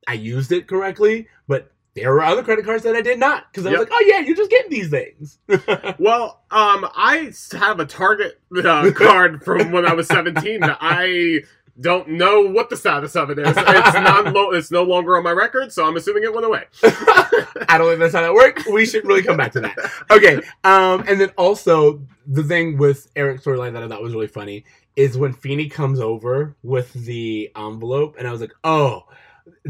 I 0.09 0.13
used 0.15 0.53
it 0.53 0.69
correctly, 0.69 1.29
but. 1.49 1.73
There 1.97 2.13
were 2.13 2.23
other 2.23 2.43
credit 2.43 2.65
cards 2.65 2.83
that 2.85 2.95
I 2.95 3.01
did 3.01 3.19
not 3.19 3.51
because 3.51 3.67
I 3.67 3.71
Yep. 3.71 3.79
was 3.81 3.89
like, 3.89 3.99
"Oh 3.99 4.05
yeah, 4.07 4.21
you're 4.21 4.37
just 4.37 4.51
getting 4.51 4.71
these 4.71 4.91
things." 4.91 5.39
Well, 5.99 6.43
um, 6.51 6.87
I 6.95 7.33
have 7.53 7.81
a 7.81 7.87
Target 7.87 8.39
uh, 8.65 8.91
card 8.95 9.43
from 9.43 9.73
when 9.73 9.87
I 9.87 9.95
was 9.95 10.07
17 10.09 10.61
that 10.61 10.79
I 10.81 11.41
don't 11.81 12.09
know 12.09 12.43
what 12.43 12.71
the 12.71 12.77
status 12.77 13.17
of 13.17 13.31
it 13.31 13.39
is. 13.39 13.49
It's 13.49 13.95
non 13.95 14.33
it's 14.55 14.71
no 14.71 14.83
longer 14.83 15.17
on 15.17 15.25
my 15.25 15.31
record, 15.33 15.73
so 15.73 15.87
I'm 15.87 15.97
assuming 15.97 16.23
it 16.25 16.33
went 16.33 16.47
away. 16.47 16.65
I 16.83 17.77
don't 17.79 17.89
think 17.89 17.99
that's 18.01 18.15
how 18.15 18.23
that 18.23 18.35
works. 18.35 18.67
We 18.67 18.87
should 18.87 19.05
really 19.05 19.23
come 19.23 19.37
back 19.37 19.53
to 19.53 19.61
that. 19.61 19.77
Okay. 20.11 20.37
Um, 20.65 21.05
and 21.09 21.21
then 21.21 21.31
also 21.37 22.03
the 22.27 22.43
thing 22.43 22.79
with 22.79 23.11
Eric's 23.17 23.45
storyline 23.45 23.73
that 23.75 23.83
I 23.83 23.89
thought 23.89 24.03
was 24.03 24.15
really 24.15 24.27
funny 24.27 24.65
is 24.97 25.19
when 25.19 25.33
Feeny 25.33 25.69
comes 25.69 26.01
over 26.01 26.57
with 26.63 26.93
the 26.95 27.51
envelope, 27.57 28.17
and 28.19 28.27
I 28.27 28.33
was 28.33 28.41
like, 28.41 28.55
oh, 28.65 29.05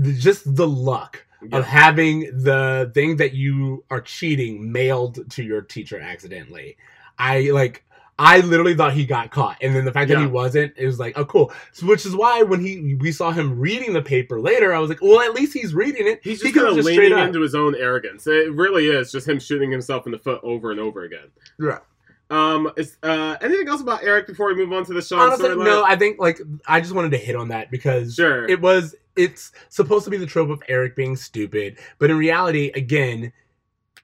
just 0.01 0.55
the 0.55 0.67
luck 0.69 1.26
Yeah. 1.51 1.59
of 1.59 1.65
having 1.65 2.21
the 2.43 2.91
thing 2.95 3.17
that 3.17 3.35
you 3.35 3.85
are 3.91 4.01
cheating 4.01 4.73
mailed 4.73 5.31
to 5.31 5.43
your 5.43 5.63
teacher 5.63 6.01
accidentally. 6.01 6.77
I 7.19 7.51
like. 7.51 7.83
I 8.19 8.41
literally 8.41 8.75
thought 8.75 8.95
he 8.95 9.05
got 9.05 9.31
caught, 9.31 9.59
and 9.61 9.77
then 9.77 9.85
the 9.85 9.93
fact 9.93 10.09
that 10.09 10.19
he 10.19 10.27
wasn't, 10.27 10.73
it 10.79 10.87
was 10.87 10.99
like, 10.99 11.19
oh, 11.19 11.27
cool. 11.27 11.53
So, 11.73 11.85
which 11.85 12.07
is 12.07 12.17
why 12.17 12.41
when 12.43 12.61
he 12.61 12.95
we 12.95 13.13
saw 13.13 13.31
him 13.31 13.59
reading 13.59 13.93
the 13.93 14.01
paper 14.01 14.41
later, 14.41 14.75
I 14.75 14.79
was 14.79 14.89
like, 14.89 15.03
well, 15.03 15.21
at 15.21 15.35
least 15.35 15.53
he's 15.53 15.75
reading 15.75 16.07
it. 16.07 16.21
He's 16.23 16.41
He 16.41 16.45
just 16.45 16.55
could've 16.55 16.69
kind 16.69 16.79
of 16.79 16.85
straight 16.87 17.11
leaning 17.11 17.27
into 17.27 17.43
his 17.43 17.55
own 17.55 17.75
arrogance. 17.75 18.27
It 18.27 18.55
really 18.55 18.87
is 18.87 19.13
just 19.13 19.29
him 19.29 19.39
shooting 19.39 19.71
himself 19.71 20.07
in 20.07 20.13
the 20.13 20.19
foot 20.19 20.41
over 20.43 20.71
and 20.71 20.81
over 20.81 21.05
again. 21.05 21.27
Right. 21.59 21.83
Um, 22.29 22.73
is 22.77 22.97
uh 23.05 23.37
anything 23.41 23.69
else 23.69 23.81
about 23.81 24.03
Eric 24.03 24.27
before 24.27 24.49
we 24.49 24.55
move 24.57 24.73
on 24.73 24.85
to 24.87 24.93
the 24.93 25.01
Sean 25.03 25.21
Honestly, 25.21 25.55
no. 25.55 25.85
I 25.85 25.95
think 25.95 26.19
like 26.19 26.41
I 26.67 26.81
just 26.81 26.93
wanted 26.93 27.13
to 27.13 27.19
hit 27.19 27.37
on 27.37 27.49
that 27.49 27.71
because 27.71 28.15
Sure. 28.15 28.49
it 28.49 28.61
was 28.61 28.97
it's 29.15 29.53
supposed 29.69 30.05
to 30.07 30.11
be 30.11 30.17
the 30.17 30.27
trope 30.27 30.51
of 30.51 30.61
Eric 30.69 30.97
being 30.97 31.15
stupid, 31.17 31.79
but 31.99 32.11
in 32.11 32.19
reality, 32.19 32.73
again, 32.75 33.33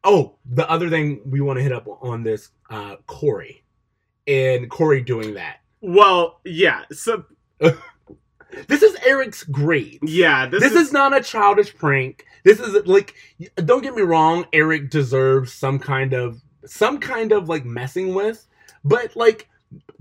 oh, 0.04 0.36
the 0.46 0.68
other 0.70 0.88
thing 0.88 1.20
we 1.26 1.40
want 1.40 1.58
to 1.58 1.62
hit 1.62 1.72
up 1.72 1.86
on 2.00 2.22
this 2.22 2.50
uh 2.70 2.96
Corey 3.06 3.64
and 4.28 4.70
Corey 4.70 5.02
doing 5.02 5.34
that. 5.34 5.56
Well, 5.80 6.40
yeah. 6.44 6.82
So 6.92 7.24
This 8.68 8.82
is 8.82 8.94
Eric's 9.04 9.44
grades. 9.44 9.98
yeah, 10.02 10.46
this, 10.46 10.62
This, 10.62 10.74
is, 10.74 10.92
not 10.92 11.16
a 11.16 11.22
childish 11.22 11.74
prank. 11.74 12.26
This 12.44 12.60
is 12.60 12.86
like 12.86 13.14
don't 13.56 13.82
get 13.82 13.94
me 13.94 14.02
wrong, 14.02 14.44
Eric 14.52 14.90
deserves 14.90 15.52
some 15.52 15.78
kind 15.78 16.12
of 16.12 16.41
some 16.66 16.98
kind 16.98 17.32
of 17.32 17.48
like 17.48 17.64
messing 17.64 18.14
with, 18.14 18.46
but 18.84 19.14
like 19.16 19.48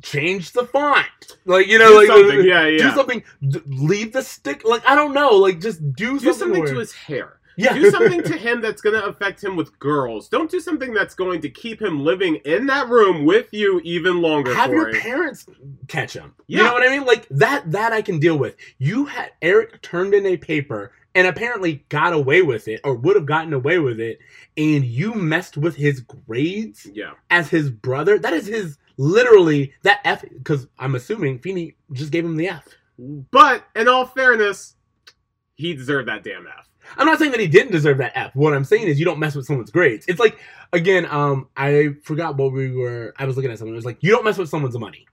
change 0.02 0.52
the 0.52 0.66
font. 0.66 1.06
Like 1.46 1.68
you 1.68 1.80
know, 1.80 1.90
do 1.90 1.98
like 1.98 2.08
something. 2.08 2.46
Yeah, 2.46 2.66
do 2.66 2.92
something. 2.96 3.24
D- 3.48 3.62
leave 3.68 4.14
the 4.14 4.22
stick. 4.22 4.64
Like 4.66 4.86
I 4.88 4.96
don't 4.96 5.14
know. 5.14 5.32
Like 5.36 5.60
just 5.60 5.94
do 5.94 6.20
something. 6.20 6.24
Do 6.28 6.34
something 6.34 6.60
where- 6.64 6.74
to 6.74 6.80
his 6.80 6.94
hair. 6.94 7.40
yeah. 7.58 7.74
Do 7.74 7.92
something 7.92 8.24
to 8.24 8.38
him 8.38 8.62
that's 8.62 8.82
going 8.82 9.00
to 9.00 9.06
affect 9.06 9.44
him 9.44 9.56
with 9.58 9.78
girls. 9.78 10.30
Don't 10.30 10.50
do 10.50 10.60
something 10.60 10.94
that's 10.94 11.14
going 11.14 11.42
to 11.42 11.50
keep 11.50 11.82
him 11.82 12.00
living 12.00 12.36
in 12.46 12.66
that 12.68 12.88
room 12.90 13.26
with 13.26 13.54
you 13.54 13.82
even 13.84 14.22
longer. 14.22 14.54
have 14.56 14.72
your 14.72 14.94
parents 14.94 15.46
catch 15.88 16.14
him. 16.14 16.34
Yeah. 16.48 16.60
You 16.60 16.64
know 16.66 16.74
what 16.74 16.84
I 16.90 16.90
mean? 16.98 17.06
Like 17.06 17.28
that 17.30 17.70
that 17.72 17.92
I 17.92 18.02
can 18.02 18.20
deal 18.20 18.38
with. 18.38 18.56
You 18.78 19.06
had 19.06 19.32
Eric 19.42 19.82
turned 19.82 20.14
in 20.14 20.26
a 20.26 20.38
paper 20.38 20.94
and 21.16 21.28
apparently 21.28 21.84
got 21.90 22.14
away 22.14 22.42
with 22.42 22.68
it 22.68 22.80
or 22.84 22.96
would 22.96 23.16
have 23.16 23.26
gotten 23.26 23.54
away 23.54 23.80
with 23.80 24.00
it 24.00 24.20
and 24.58 24.86
you 24.86 25.14
messed 25.14 25.58
with 25.58 25.76
his 25.76 26.00
grades 26.02 26.88
Yeah. 26.94 27.12
as 27.30 27.50
his 27.50 27.70
brother. 27.70 28.18
That 28.18 28.34
is 28.34 28.48
his 28.48 28.78
literally 28.98 29.74
that 29.84 30.00
F 30.06 30.24
cuz 30.44 30.68
I'm 30.80 30.96
assuming 30.96 31.40
Feeny 31.40 31.76
just 31.94 32.12
gave 32.12 32.24
him 32.26 32.38
the 32.38 32.48
F. 32.50 32.68
But 32.98 33.64
in 33.76 33.88
all 33.88 34.06
fairness, 34.06 34.76
he 35.56 35.74
deserved 35.74 36.08
that 36.08 36.24
damn 36.24 36.48
F. 36.48 36.68
I'm 36.98 37.06
not 37.06 37.20
saying 37.20 37.32
that 37.32 37.40
he 37.40 37.48
didn't 37.48 37.72
deserve 37.72 37.98
that 38.00 38.12
F. 38.16 38.36
What 38.36 38.54
I'm 38.54 38.64
saying 38.64 38.88
is 38.88 39.00
you 39.00 39.06
don't 39.06 39.20
mess 39.20 39.36
with 39.36 39.46
someone's 39.46 39.72
grades. 39.72 40.06
It's 40.08 40.20
like 40.20 40.38
again, 40.74 41.06
um 41.08 41.48
I 41.58 41.96
forgot 42.04 42.38
what 42.38 42.54
we 42.54 42.72
were 42.72 43.14
I 43.18 43.26
was 43.26 43.36
looking 43.36 43.52
at 43.52 43.58
someone 43.60 43.76
It 43.76 43.78
was 43.78 43.86
like 43.86 43.98
you 44.02 44.12
don't 44.12 44.24
mess 44.26 44.38
with 44.38 44.50
someone's 44.50 44.78
money. 44.78 45.06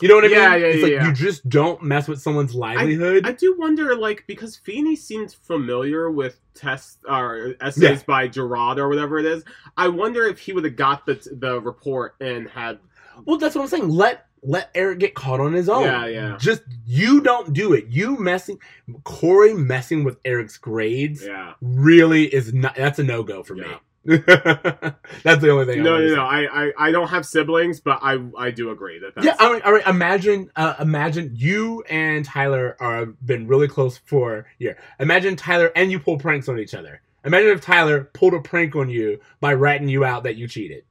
You 0.00 0.08
know 0.08 0.16
what 0.16 0.24
I 0.24 0.28
Yeah, 0.28 0.50
mean? 0.52 0.60
yeah, 0.60 0.66
it's 0.66 0.76
yeah, 0.78 0.82
like 0.82 0.92
yeah. 0.92 1.06
you 1.08 1.12
just 1.12 1.48
don't 1.48 1.82
mess 1.82 2.08
with 2.08 2.20
someone's 2.20 2.54
livelihood. 2.54 3.26
I 3.26 3.32
do 3.32 3.54
wonder, 3.58 3.94
like, 3.94 4.24
because 4.26 4.56
Feeny 4.56 4.96
seemed 4.96 5.32
familiar 5.32 6.10
with 6.10 6.40
tests 6.54 6.98
or 7.08 7.54
essays 7.60 7.82
Yeah. 7.82 7.98
by 8.06 8.26
Gerard 8.28 8.78
or 8.78 8.88
whatever 8.88 9.18
it 9.18 9.26
is. 9.26 9.44
I 9.76 9.88
wonder 9.88 10.24
if 10.26 10.38
he 10.38 10.52
would 10.52 10.64
have 10.64 10.76
got 10.76 11.06
the 11.06 11.14
the 11.38 11.60
report 11.60 12.14
and 12.20 12.48
had. 12.48 12.78
Well, 13.26 13.36
that's 13.38 13.54
what 13.54 13.62
I'm 13.62 13.68
saying. 13.68 13.88
Let 13.90 14.26
let 14.44 14.70
Eric 14.74 14.98
get 14.98 15.14
caught 15.14 15.38
on 15.38 15.52
his 15.52 15.68
own. 15.68 15.84
Yeah, 15.84 16.06
yeah. 16.06 16.36
Just 16.40 16.62
you 16.84 17.20
don't 17.20 17.52
do 17.52 17.74
it. 17.74 17.86
You 17.88 18.18
messing 18.18 18.58
Corey 19.04 19.54
messing 19.54 20.02
with 20.02 20.18
Eric's 20.24 20.56
grades 20.58 21.24
Yeah. 21.24 21.52
really 21.60 22.24
is 22.34 22.52
not. 22.52 22.74
That's 22.74 22.98
a 22.98 23.04
no 23.04 23.22
go 23.22 23.44
for 23.44 23.56
Yeah. 23.56 23.64
me. 23.68 23.74
that's 24.04 25.40
the 25.40 25.50
only 25.50 25.64
thing. 25.64 25.82
No, 25.82 25.98
no, 25.98 26.14
no. 26.16 26.22
I, 26.22 26.66
I, 26.66 26.72
I 26.76 26.90
don't 26.90 27.08
have 27.08 27.24
siblings, 27.24 27.78
but 27.78 28.00
I, 28.02 28.18
I 28.36 28.50
do 28.50 28.70
agree 28.70 28.98
that 28.98 29.14
that's. 29.14 29.24
Yeah, 29.24 29.36
I 29.38 29.52
mean, 29.52 29.62
all 29.62 29.72
right. 29.72 29.86
Imagine, 29.86 30.50
uh, 30.56 30.74
imagine 30.80 31.32
you 31.36 31.84
and 31.88 32.24
Tyler 32.24 32.76
are 32.80 33.06
been 33.06 33.46
really 33.46 33.68
close 33.68 33.98
for 33.98 34.38
a 34.38 34.44
year. 34.58 34.78
Imagine 34.98 35.36
Tyler 35.36 35.70
and 35.76 35.92
you 35.92 36.00
pull 36.00 36.18
pranks 36.18 36.48
on 36.48 36.58
each 36.58 36.74
other. 36.74 37.00
Imagine 37.24 37.50
if 37.50 37.60
Tyler 37.60 38.10
pulled 38.12 38.34
a 38.34 38.40
prank 38.40 38.74
on 38.74 38.90
you 38.90 39.20
by 39.38 39.54
ratting 39.54 39.88
you 39.88 40.04
out 40.04 40.24
that 40.24 40.34
you 40.34 40.48
cheated. 40.48 40.84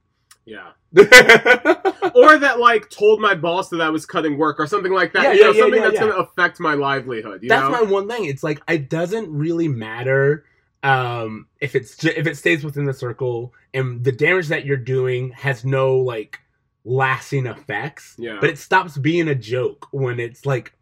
yeah. 0.46 0.70
Or 2.14 2.36
that, 2.36 2.58
like, 2.58 2.90
told 2.90 3.20
my 3.20 3.34
boss 3.34 3.70
that 3.70 3.80
I 3.80 3.88
was 3.88 4.04
cutting 4.04 4.36
work 4.36 4.60
or 4.60 4.66
something 4.66 4.92
like 4.92 5.14
that. 5.14 5.22
Yeah, 5.22 5.32
you 5.32 5.38
yeah, 5.38 5.44
know, 5.44 5.52
yeah, 5.52 5.60
something 5.62 5.80
yeah, 5.80 5.88
that's 5.88 5.94
yeah. 5.94 6.00
going 6.00 6.12
to 6.12 6.18
affect 6.18 6.60
my 6.60 6.74
livelihood. 6.74 7.42
You 7.42 7.48
That's 7.48 7.70
know? 7.70 7.70
my 7.70 7.82
one 7.90 8.06
thing. 8.06 8.26
It's 8.26 8.42
like 8.42 8.60
it 8.68 8.90
doesn't 8.90 9.32
really 9.32 9.68
matter 9.68 10.44
um 10.82 11.46
if 11.60 11.74
it's 11.76 12.04
if 12.04 12.26
it 12.26 12.36
stays 12.36 12.64
within 12.64 12.84
the 12.84 12.92
circle 12.92 13.54
and 13.72 14.02
the 14.02 14.12
damage 14.12 14.48
that 14.48 14.64
you're 14.66 14.76
doing 14.76 15.30
has 15.30 15.64
no 15.64 15.96
like 15.96 16.40
lasting 16.84 17.46
effects. 17.46 18.16
Yeah. 18.18 18.38
But 18.40 18.50
it 18.50 18.58
stops 18.58 18.96
being 18.98 19.28
a 19.28 19.34
joke 19.34 19.88
when 19.92 20.18
it's 20.20 20.46
like 20.46 20.72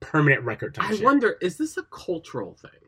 permanent 0.00 0.42
record 0.42 0.74
time. 0.74 0.92
I 0.92 0.96
shit. 0.96 1.04
wonder, 1.04 1.36
is 1.40 1.56
this 1.56 1.76
a 1.76 1.82
cultural 1.84 2.56
thing? 2.60 2.87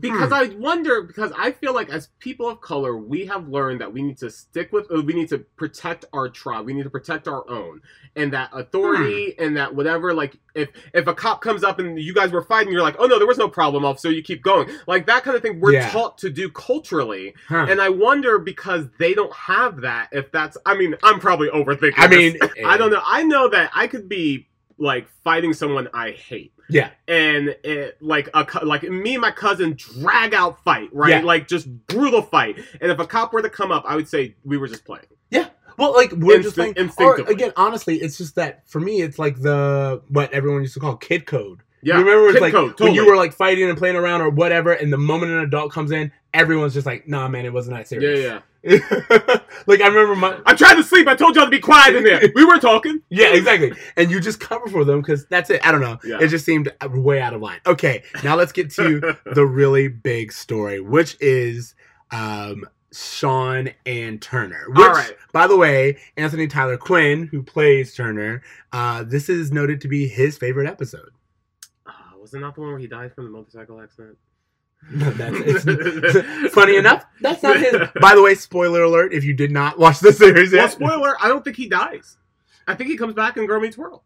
Because 0.00 0.28
Hmm. 0.28 0.34
I 0.34 0.44
wonder, 0.58 1.02
because 1.02 1.32
I 1.38 1.52
feel 1.52 1.74
like 1.74 1.90
as 1.90 2.08
people 2.18 2.48
of 2.48 2.60
color, 2.60 2.96
we 2.96 3.26
have 3.26 3.46
learned 3.48 3.80
that 3.80 3.92
we 3.92 4.02
need 4.02 4.16
to 4.18 4.30
stick 4.30 4.72
with, 4.72 4.90
uh, 4.90 5.02
we 5.02 5.12
need 5.12 5.28
to 5.28 5.38
protect 5.56 6.06
our 6.12 6.28
tribe, 6.28 6.64
we 6.66 6.72
need 6.72 6.82
to 6.84 6.90
protect 6.90 7.28
our 7.28 7.48
own, 7.48 7.80
and 8.16 8.32
that 8.32 8.50
authority 8.52 9.34
Hmm. 9.38 9.44
and 9.44 9.56
that 9.58 9.74
whatever. 9.74 10.14
Like 10.14 10.38
if 10.54 10.70
if 10.94 11.06
a 11.06 11.14
cop 11.14 11.42
comes 11.42 11.62
up 11.62 11.78
and 11.78 12.00
you 12.00 12.12
guys 12.14 12.32
were 12.32 12.42
fighting, 12.42 12.72
you're 12.72 12.82
like, 12.82 12.96
oh 12.98 13.06
no, 13.06 13.18
there 13.18 13.26
was 13.26 13.38
no 13.38 13.48
problem, 13.48 13.84
officer. 13.84 14.10
You 14.10 14.22
keep 14.22 14.42
going, 14.42 14.68
like 14.86 15.06
that 15.06 15.22
kind 15.22 15.36
of 15.36 15.42
thing. 15.42 15.60
We're 15.60 15.74
Yeah. 15.74 15.90
taught 15.90 16.18
to 16.18 16.30
do 16.30 16.48
culturally, 16.50 17.34
Huh. 17.48 17.66
and 17.68 17.80
I 17.80 17.88
wonder 17.90 18.38
because 18.38 18.88
they 18.98 19.14
don't 19.14 19.32
have 19.34 19.82
that. 19.82 20.08
If 20.10 20.32
that's, 20.32 20.56
I 20.66 20.74
mean, 20.74 20.96
I'm 21.02 21.20
probably 21.20 21.48
overthinking. 21.50 21.94
I 21.98 22.08
mean, 22.08 22.36
I 22.66 22.76
don't 22.76 22.90
know. 22.90 23.02
I 23.06 23.22
know 23.22 23.48
that 23.48 23.70
I 23.74 23.86
could 23.86 24.08
be 24.08 24.48
like 24.78 25.08
fighting 25.24 25.52
someone 25.52 25.88
I 25.94 26.10
hate 26.12 26.52
Yeah. 26.70 26.90
and 27.08 27.48
it, 27.64 27.98
like 28.00 28.28
a 28.34 28.46
like 28.64 28.82
me 28.82 29.14
and 29.14 29.20
my 29.22 29.30
cousin 29.30 29.76
drag 29.76 30.34
out 30.34 30.62
fight, 30.64 30.88
right? 30.92 31.10
Yeah. 31.10 31.22
Like 31.22 31.48
just 31.48 31.68
brutal 31.86 32.22
fight. 32.22 32.58
And 32.80 32.90
if 32.90 32.98
a 32.98 33.06
cop 33.06 33.32
were 33.32 33.42
to 33.42 33.50
come 33.50 33.70
up, 33.70 33.84
I 33.86 33.96
would 33.96 34.08
say 34.08 34.34
we 34.44 34.56
were 34.58 34.68
just 34.68 34.84
playing. 34.84 35.06
Yeah. 35.30 35.48
Well, 35.78 35.92
like 35.94 36.12
we're 36.12 36.42
just 36.42 36.58
Instinct- 36.58 37.00
like, 37.00 37.18
or 37.20 37.30
again, 37.30 37.52
honestly, 37.56 37.96
it's 37.96 38.18
just 38.18 38.34
that 38.34 38.68
for 38.68 38.80
me, 38.80 39.00
it's 39.00 39.18
like 39.18 39.40
the 39.40 40.02
what 40.08 40.32
everyone 40.32 40.62
used 40.62 40.74
to 40.74 40.80
call 40.80 40.96
kid 40.96 41.24
code. 41.26 41.60
Yeah, 41.82 41.98
you 41.98 42.04
remember 42.04 42.28
it's 42.28 42.34
kid 42.34 42.42
like 42.42 42.52
code, 42.52 42.80
when 42.80 42.94
you 42.94 43.06
were 43.06 43.16
like 43.16 43.32
fighting 43.32 43.68
and 43.68 43.76
playing 43.76 43.96
around 43.96 44.20
or 44.20 44.30
whatever, 44.30 44.72
and 44.72 44.92
the 44.92 44.98
moment 44.98 45.32
an 45.32 45.38
adult 45.38 45.72
comes 45.72 45.90
in, 45.90 46.12
everyone's 46.32 46.74
just 46.74 46.86
like, 46.86 47.08
"Nah, 47.08 47.28
man, 47.28 47.44
it 47.44 47.52
wasn't 47.52 47.76
that 47.76 47.88
serious." 47.88 48.20
yeah, 48.20 48.24
serious." 48.24 48.42
yeah. 48.64 49.38
like 49.66 49.80
I 49.80 49.88
remember 49.88 50.14
my 50.14 50.38
I'm 50.46 50.56
trying 50.56 50.76
to 50.76 50.84
sleep. 50.84 51.08
I 51.08 51.16
told 51.16 51.34
y'all 51.34 51.44
to 51.44 51.50
be 51.50 51.58
quiet 51.58 51.96
in 51.96 52.04
there. 52.04 52.22
We 52.34 52.44
were 52.44 52.58
talking. 52.58 53.02
yeah, 53.08 53.34
exactly, 53.34 53.72
and 53.96 54.10
you 54.10 54.20
just 54.20 54.38
cover 54.38 54.68
for 54.68 54.84
them 54.84 55.00
because 55.00 55.26
that's 55.26 55.50
it. 55.50 55.66
I 55.66 55.72
don't 55.72 55.80
know. 55.80 55.98
Yeah. 56.04 56.18
It 56.20 56.28
just 56.28 56.44
seemed 56.44 56.72
way 56.88 57.20
out 57.20 57.34
of 57.34 57.40
line. 57.40 57.60
Okay, 57.66 58.04
now 58.22 58.36
let's 58.36 58.52
get 58.52 58.70
to 58.74 59.16
the 59.34 59.44
really 59.44 59.88
big 59.88 60.32
story, 60.32 60.80
which 60.80 61.16
is 61.20 61.74
um, 62.12 62.64
Sean 62.92 63.70
and 63.86 64.22
Turner. 64.22 64.66
Which, 64.68 64.78
All 64.78 64.92
right. 64.92 65.16
by 65.32 65.46
the 65.48 65.56
way, 65.56 65.98
Anthony 66.16 66.46
Tyler 66.46 66.76
Quinn, 66.76 67.26
who 67.26 67.42
plays 67.42 67.94
Turner, 67.94 68.42
uh, 68.72 69.02
this 69.02 69.28
is 69.28 69.50
noted 69.50 69.80
to 69.80 69.88
be 69.88 70.06
his 70.06 70.38
favorite 70.38 70.68
episode. 70.68 71.10
Was 72.22 72.32
it 72.34 72.38
not 72.38 72.54
the 72.54 72.60
one 72.60 72.70
where 72.70 72.78
he 72.78 72.86
died 72.86 73.12
from 73.14 73.24
the 73.24 73.30
motorcycle 73.30 73.80
accident? 73.80 74.16
That's, 74.92 75.36
it's, 75.66 76.54
funny 76.54 76.76
enough, 76.76 77.04
that's 77.20 77.42
not 77.42 77.56
his. 77.58 77.74
By 78.00 78.14
the 78.16 78.22
way, 78.22 78.34
spoiler 78.34 78.82
alert: 78.82 79.12
if 79.12 79.22
you 79.24 79.32
did 79.34 79.50
not 79.52 79.78
watch 79.78 80.00
the 80.00 80.12
series 80.12 80.52
Well, 80.52 80.62
yet, 80.62 80.72
spoiler. 80.72 81.14
I 81.20 81.28
don't 81.28 81.44
think 81.44 81.56
he 81.56 81.68
dies. 81.68 82.16
I 82.66 82.74
think 82.74 82.90
he 82.90 82.96
comes 82.96 83.14
back 83.14 83.36
in 83.36 83.46
Girl 83.46 83.60
Meets 83.60 83.76
World. 83.78 84.02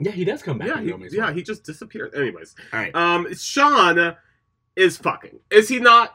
yeah, 0.00 0.10
he 0.12 0.24
does 0.24 0.42
come 0.42 0.58
back. 0.58 0.68
Yeah, 0.68 0.78
in 0.78 0.84
he, 0.86 0.92
Romance 0.92 1.14
yeah, 1.14 1.24
World. 1.24 1.36
he 1.36 1.42
just 1.42 1.64
disappeared. 1.64 2.14
Anyways, 2.16 2.54
All 2.72 2.80
right. 2.80 2.94
um, 2.96 3.32
Sean 3.34 4.16
is 4.76 4.96
fucking. 4.96 5.38
Is 5.50 5.68
he 5.68 5.78
not? 5.78 6.14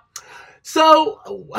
So, 0.63 1.49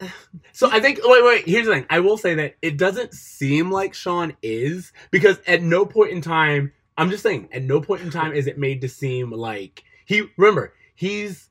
so 0.52 0.68
I 0.72 0.80
think. 0.80 0.98
Wait, 1.04 1.24
wait. 1.24 1.44
Here's 1.48 1.66
the 1.66 1.74
thing. 1.74 1.86
I 1.90 2.00
will 2.00 2.16
say 2.16 2.34
that 2.34 2.56
it 2.60 2.76
doesn't 2.76 3.14
seem 3.14 3.70
like 3.70 3.94
Sean 3.94 4.36
is 4.42 4.92
because 5.12 5.38
at 5.46 5.62
no 5.62 5.86
point 5.86 6.10
in 6.10 6.20
time, 6.20 6.72
I'm 6.96 7.10
just 7.10 7.22
saying, 7.22 7.48
at 7.52 7.62
no 7.62 7.80
point 7.80 8.02
in 8.02 8.10
time 8.10 8.32
is 8.32 8.46
it 8.46 8.58
made 8.58 8.80
to 8.82 8.88
seem 8.88 9.30
like 9.30 9.82
he. 10.04 10.28
Remember, 10.36 10.74
he's 10.94 11.48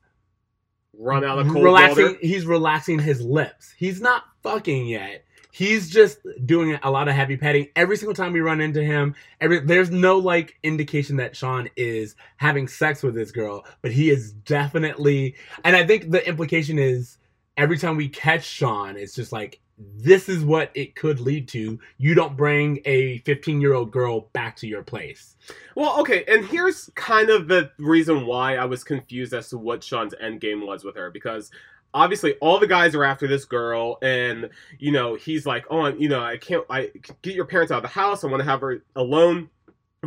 Run 0.98 1.24
out 1.24 1.38
of 1.38 1.48
cold 1.48 1.64
relaxing. 1.64 2.04
water. 2.04 2.18
He's 2.20 2.46
relaxing 2.46 2.98
his 2.98 3.20
lips. 3.20 3.74
He's 3.76 4.00
not 4.00 4.24
fucking 4.42 4.86
yet. 4.86 5.24
He's 5.50 5.88
just 5.88 6.18
doing 6.46 6.78
a 6.82 6.90
lot 6.90 7.06
of 7.08 7.14
heavy 7.14 7.36
petting 7.36 7.68
every 7.76 7.96
single 7.96 8.14
time 8.14 8.32
we 8.32 8.40
run 8.40 8.60
into 8.60 8.82
him. 8.82 9.14
Every 9.40 9.60
there's 9.60 9.90
no 9.90 10.18
like 10.18 10.54
indication 10.62 11.16
that 11.16 11.36
Sean 11.36 11.68
is 11.76 12.16
having 12.36 12.66
sex 12.66 13.02
with 13.02 13.14
this 13.14 13.30
girl, 13.30 13.64
but 13.82 13.92
he 13.92 14.10
is 14.10 14.32
definitely. 14.32 15.36
And 15.64 15.76
I 15.76 15.86
think 15.86 16.10
the 16.10 16.26
implication 16.28 16.78
is 16.78 17.18
every 17.56 17.78
time 17.78 17.96
we 17.96 18.08
catch 18.08 18.44
Sean, 18.44 18.96
it's 18.96 19.14
just 19.14 19.32
like 19.32 19.60
this 19.78 20.28
is 20.28 20.44
what 20.44 20.70
it 20.74 20.94
could 20.94 21.20
lead 21.20 21.48
to. 21.48 21.78
You 21.98 22.14
don't 22.14 22.36
bring 22.36 22.80
a 22.84 23.18
15 23.18 23.60
year 23.60 23.74
old 23.74 23.90
girl 23.90 24.28
back 24.32 24.56
to 24.56 24.66
your 24.66 24.82
place. 24.82 25.36
Well, 25.74 25.98
okay, 26.00 26.24
and 26.28 26.44
here's 26.46 26.90
kind 26.94 27.30
of 27.30 27.48
the 27.48 27.70
reason 27.78 28.26
why 28.26 28.56
I 28.56 28.64
was 28.64 28.84
confused 28.84 29.32
as 29.32 29.48
to 29.50 29.58
what 29.58 29.82
Sean's 29.82 30.14
end 30.20 30.40
game 30.40 30.64
was 30.64 30.84
with 30.84 30.96
her 30.96 31.10
because 31.10 31.50
obviously 31.94 32.34
all 32.34 32.58
the 32.58 32.66
guys 32.66 32.94
are 32.94 33.04
after 33.04 33.26
this 33.26 33.44
girl 33.44 33.98
and 34.02 34.50
you 34.78 34.90
know 34.90 35.14
he's 35.14 35.46
like 35.46 35.64
oh 35.70 35.86
you 35.86 36.08
know 36.08 36.20
i 36.20 36.36
can't 36.36 36.64
i 36.68 36.90
get 37.22 37.34
your 37.34 37.44
parents 37.44 37.70
out 37.70 37.76
of 37.76 37.82
the 37.82 37.88
house 37.88 38.24
i 38.24 38.26
want 38.26 38.40
to 38.40 38.44
have 38.44 38.60
her 38.60 38.82
alone 38.96 39.48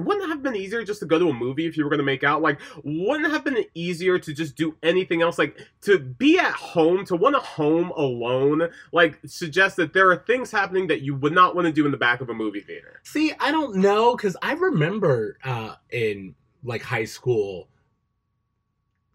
wouldn't 0.05 0.25
it 0.25 0.29
have 0.29 0.43
been 0.43 0.55
easier 0.55 0.83
just 0.83 0.99
to 0.99 1.05
go 1.05 1.17
to 1.19 1.29
a 1.29 1.33
movie 1.33 1.65
if 1.65 1.77
you 1.77 1.83
were 1.83 1.89
going 1.89 1.99
to 1.99 2.03
make 2.03 2.23
out 2.23 2.41
like 2.41 2.59
wouldn't 2.83 3.25
it 3.25 3.31
have 3.31 3.43
been 3.43 3.65
easier 3.73 4.19
to 4.19 4.33
just 4.33 4.55
do 4.55 4.75
anything 4.83 5.21
else 5.21 5.37
like 5.37 5.57
to 5.81 5.99
be 5.99 6.37
at 6.37 6.53
home 6.53 7.05
to 7.05 7.15
want 7.15 7.35
to 7.35 7.39
home 7.39 7.91
alone 7.91 8.69
like 8.91 9.19
suggests 9.25 9.75
that 9.75 9.93
there 9.93 10.09
are 10.11 10.17
things 10.17 10.51
happening 10.51 10.87
that 10.87 11.01
you 11.01 11.15
would 11.15 11.33
not 11.33 11.55
want 11.55 11.65
to 11.65 11.71
do 11.71 11.85
in 11.85 11.91
the 11.91 11.97
back 11.97 12.21
of 12.21 12.29
a 12.29 12.33
movie 12.33 12.61
theater 12.61 13.01
See, 13.07 13.31
I 13.39 13.51
don't 13.51 13.77
know 13.77 14.15
because 14.17 14.35
I 14.41 14.51
remember 14.51 15.37
uh, 15.43 15.75
in 15.89 16.35
like 16.61 16.81
high 16.81 17.05
school, 17.05 17.69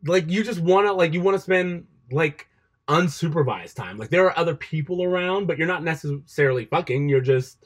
like 0.05 0.31
you 0.31 0.43
just 0.43 0.61
want 0.61 0.87
to 0.87 0.95
like 0.95 1.13
you 1.13 1.21
want 1.21 1.37
to 1.37 1.43
spend 1.43 1.87
like 2.11 2.49
unsupervised 2.89 3.75
time. 3.75 3.99
Like 3.99 4.09
there 4.09 4.25
are 4.25 4.39
other 4.39 4.55
people 4.55 5.03
around, 5.03 5.47
but 5.47 5.59
you're 5.59 5.69
not 5.69 5.85
necessarily 5.85 6.65
fucking. 6.65 7.11
You're 7.11 7.21
just 7.21 7.65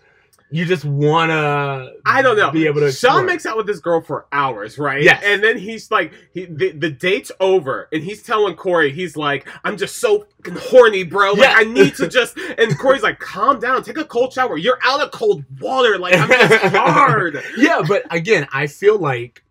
you 0.51 0.65
just 0.65 0.85
wanna 0.85 1.91
I 2.05 2.23
don't 2.23 2.37
know. 2.37 2.51
be 2.51 2.67
able 2.67 2.81
to 2.81 2.87
explore. 2.87 3.13
Sean 3.15 3.27
makes 3.27 3.47
out 3.47 3.57
with 3.57 3.67
this 3.67 3.81
girl 3.81 4.01
for 4.01 4.27
hours, 4.31 4.79
right? 4.79 5.03
Yes. 5.03 5.23
And 5.25 5.43
then 5.43 5.59
he's 5.59 5.91
like, 5.91 6.13
he 6.33 6.45
the, 6.45 6.71
the 6.71 6.91
date's 6.91 7.33
over, 7.41 7.89
and 7.93 8.03
he's 8.03 8.23
telling 8.23 8.55
Corey, 8.55 8.93
he's 8.93 9.17
like, 9.17 9.49
I'm 9.65 9.77
just 9.77 9.97
so 9.97 10.27
fucking 10.45 10.61
horny, 10.71 11.03
bro. 11.03 11.33
Like. 11.33 11.57
I 11.57 11.65
need 11.65 11.95
to 11.97 12.09
just. 12.09 12.39
And 12.59 12.79
Corey's 12.79 13.03
like, 13.03 13.19
calm 13.19 13.59
down, 13.59 13.83
take 13.83 13.99
a 13.99 14.05
cold 14.05 14.33
shower. 14.33 14.57
You're 14.57 14.79
out 14.85 15.01
of 15.01 15.11
cold 15.11 15.45
water. 15.61 15.99
Like, 15.99 16.15
I'm 16.15 16.29
just 16.29 16.65
hard. 16.77 17.43
yeah, 17.57 17.83
but 17.87 18.05
again, 18.15 18.47
I 18.53 18.69
feel 18.69 18.99
like 18.99 19.43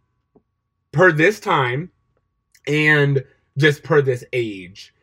per 0.94 1.12
this 1.12 1.40
time 1.42 1.92
and 2.68 3.24
just 3.58 3.84
per 3.84 4.02
this 4.02 4.24
age, 4.32 4.94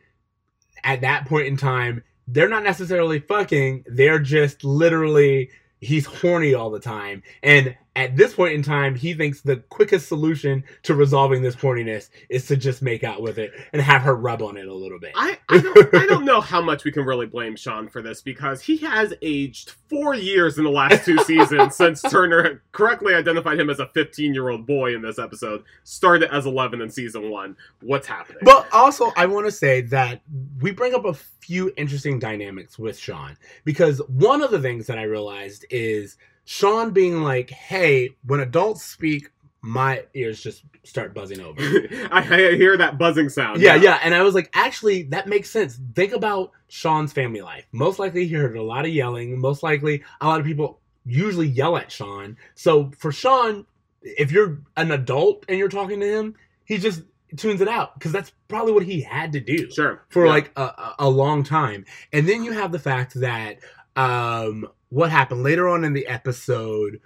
at 0.83 1.01
that 1.01 1.27
point 1.27 1.47
in 1.47 1.55
time, 1.55 2.03
they're 2.27 2.49
not 2.49 2.63
necessarily 2.63 3.19
fucking. 3.19 3.85
They're 3.87 4.19
just 4.19 4.63
literally 4.63 5.49
he's 5.83 6.05
horny 6.05 6.53
all 6.53 6.69
the 6.69 6.79
time. 6.79 7.23
And 7.41 7.75
at 7.95 8.17
this 8.17 8.33
point 8.33 8.53
in 8.53 8.63
time, 8.63 8.95
he 8.95 9.13
thinks 9.13 9.41
the 9.41 9.57
quickest 9.57 10.07
solution 10.07 10.63
to 10.83 10.95
resolving 10.95 11.43
this 11.43 11.55
horniness 11.55 12.09
is 12.27 12.47
to 12.47 12.57
just 12.57 12.81
make 12.81 13.03
out 13.03 13.21
with 13.21 13.37
it 13.37 13.51
and 13.71 13.81
have 13.81 14.01
her 14.01 14.15
rub 14.15 14.41
on 14.41 14.57
it 14.57 14.67
a 14.67 14.73
little 14.73 14.99
bit. 14.99 15.11
I, 15.15 15.37
I 15.47 15.57
don't 15.59 15.95
I 15.95 16.05
don't 16.07 16.25
know 16.25 16.41
how 16.41 16.61
much 16.61 16.85
we 16.85 16.91
can 16.91 17.05
really 17.05 17.27
blame 17.27 17.55
Sean 17.55 17.87
for 17.87 18.01
this 18.01 18.21
because 18.21 18.61
he 18.61 18.77
has 18.77 19.13
aged 19.21 19.71
four 19.89 20.15
years 20.15 20.57
in 20.57 20.63
the 20.63 20.71
last 20.71 21.05
two 21.05 21.19
seasons 21.19 21.75
since 21.77 22.01
Turner 22.01 22.63
correctly 22.71 23.13
identified 23.13 23.59
him 23.59 23.69
as 23.69 23.79
a 23.79 23.87
15 23.87 24.33
year 24.33 24.49
old 24.49 24.65
boy 24.65 24.95
in 24.95 25.01
this 25.03 25.19
episode. 25.19 25.63
Started 25.83 26.33
as 26.33 26.47
11 26.47 26.81
in 26.81 26.89
season 26.89 27.29
one. 27.29 27.55
What's 27.81 28.07
happening? 28.07 28.39
But 28.41 28.67
also, 28.73 29.11
I 29.15 29.27
want 29.27 29.45
to 29.45 29.51
say 29.51 29.81
that 29.81 30.21
we 30.61 30.71
bring 30.71 30.95
up 30.95 31.05
a 31.05 31.13
few 31.13 31.71
interesting 31.77 32.17
dynamics 32.17 32.79
with 32.79 32.97
Sean 32.97 33.37
because 33.65 33.99
one 34.07 34.41
of 34.41 34.49
the 34.49 34.59
things 34.59 34.87
that 34.87 34.97
I 34.97 35.03
realized 35.03 35.65
is 35.69 36.17
Sean 36.45 36.91
being 36.91 37.21
like, 37.21 37.49
"Hey, 37.49 38.09
when 38.25 38.39
adults 38.39 38.83
speak, 38.83 39.29
my 39.61 40.03
ears 40.13 40.41
just 40.41 40.63
start 40.83 41.13
buzzing 41.13 41.39
over." 41.39 41.61
I, 42.11 42.19
I 42.21 42.55
hear 42.55 42.77
that 42.77 42.97
buzzing 42.97 43.29
sound. 43.29 43.61
yeah, 43.61 43.75
yeah, 43.75 43.99
and 44.03 44.13
I 44.13 44.21
was 44.23 44.35
like, 44.35 44.49
actually, 44.53 45.03
that 45.03 45.27
makes 45.27 45.49
sense. 45.49 45.79
Think 45.95 46.11
about 46.13 46.51
Sean's 46.67 47.13
family 47.13 47.41
life. 47.41 47.65
Most 47.71 47.99
likely, 47.99 48.27
he 48.27 48.33
heard 48.33 48.57
a 48.57 48.63
lot 48.63 48.85
of 48.85 48.91
yelling. 48.91 49.39
Most 49.39 49.63
likely, 49.63 50.03
a 50.21 50.27
lot 50.27 50.39
of 50.39 50.45
people 50.45 50.79
usually 51.05 51.47
yell 51.47 51.77
at 51.77 51.91
Sean. 51.91 52.37
So 52.55 52.91
for 52.97 53.11
Sean, 53.11 53.65
if 54.01 54.31
you're 54.31 54.59
an 54.77 54.91
adult 54.91 55.45
and 55.47 55.57
you're 55.57 55.69
talking 55.69 55.99
to 56.01 56.05
him, 56.19 56.35
he 56.65 56.77
just 56.77 57.03
tunes 57.35 57.61
it 57.61 57.67
out 57.67 57.93
because 57.95 58.11
that's 58.11 58.31
probably 58.47 58.71
what 58.73 58.83
he 58.83 59.01
had 59.01 59.31
to 59.33 59.39
do 59.39 59.69
Sure. 59.71 60.03
for 60.09 60.25
Yeah. 60.25 60.31
like 60.31 60.51
a, 60.55 60.61
a- 60.61 60.95
a 60.99 61.09
long 61.09 61.43
time. 61.43 61.83
And 62.11 62.27
then 62.29 62.43
you 62.43 62.51
have 62.51 62.71
the 62.71 62.79
fact 62.79 63.13
that 63.15 63.57
um 63.95 64.67
what 64.93 65.09
happened 65.11 65.43
later 65.43 65.67
on 65.67 65.83
in 65.83 65.93
the 65.93 66.05
episode 66.07 66.99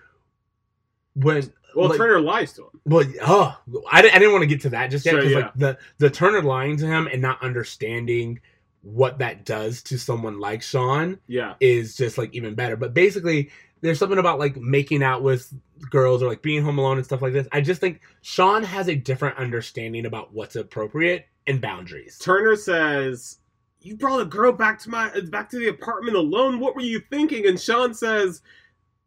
when 1.13 1.51
Well, 1.75 1.89
like- 1.89 1.97
Turner 1.97 2.19
lies 2.19 2.53
to 2.53 2.63
him. 2.63 2.81
well 2.85 3.05
oh 3.21 3.57
I, 3.91 3.99
I 3.99 4.01
didn't 4.19 4.31
want 4.31 4.43
to 4.43 4.47
get 4.47 4.61
to 4.61 4.69
that 4.69 4.91
just 4.91 5.05
yet 5.05 5.15
because 5.15 5.31
yeah. 5.31 5.37
like 5.39 5.53
the 5.55 5.77
the 5.97 6.09
Turner 6.09 6.41
lying 6.41 6.77
to 6.77 6.85
him 6.85 7.07
and 7.07 7.21
not 7.21 7.41
understanding 7.41 8.39
what 8.81 9.19
that 9.19 9.45
does 9.45 9.81
to 9.83 9.97
someone 9.97 10.39
like 10.39 10.61
Sean 10.61 11.19
Yeah. 11.27 11.55
is 11.59 11.95
just 11.97 12.17
like 12.17 12.33
even 12.33 12.55
better. 12.55 12.77
But 12.77 12.93
basically, 12.93 13.49
there's 13.81 13.99
something 13.99 14.19
about 14.19 14.39
like 14.39 14.55
making 14.55 15.03
out 15.03 15.23
with 15.23 15.51
girls 15.89 16.23
or 16.23 16.27
like 16.29 16.41
being 16.41 16.63
home 16.63 16.77
alone 16.77 16.97
and 16.97 17.05
stuff 17.05 17.21
like 17.21 17.33
this. 17.33 17.47
I 17.51 17.59
just 17.61 17.81
think 17.81 17.99
Sean 18.21 18.63
has 18.63 18.87
a 18.87 18.95
different 18.95 19.37
understanding 19.37 20.05
about 20.05 20.33
what's 20.33 20.55
appropriate 20.55 21.25
and 21.47 21.59
boundaries. 21.59 22.17
Turner 22.17 22.55
says, 22.55 23.39
"You 23.87 23.95
brought 23.95 24.21
a 24.21 24.25
girl 24.25 24.51
back 24.51 24.79
to 24.79 24.89
my 24.89 25.09
back 25.29 25.49
to 25.51 25.59
the 25.59 25.69
apartment 25.69 26.17
alone. 26.17 26.59
What 26.59 26.75
were 26.75 26.81
you 26.81 27.01
thinking?" 27.09 27.47
And 27.47 27.59
Sean 27.59 27.93
says, 27.93 28.41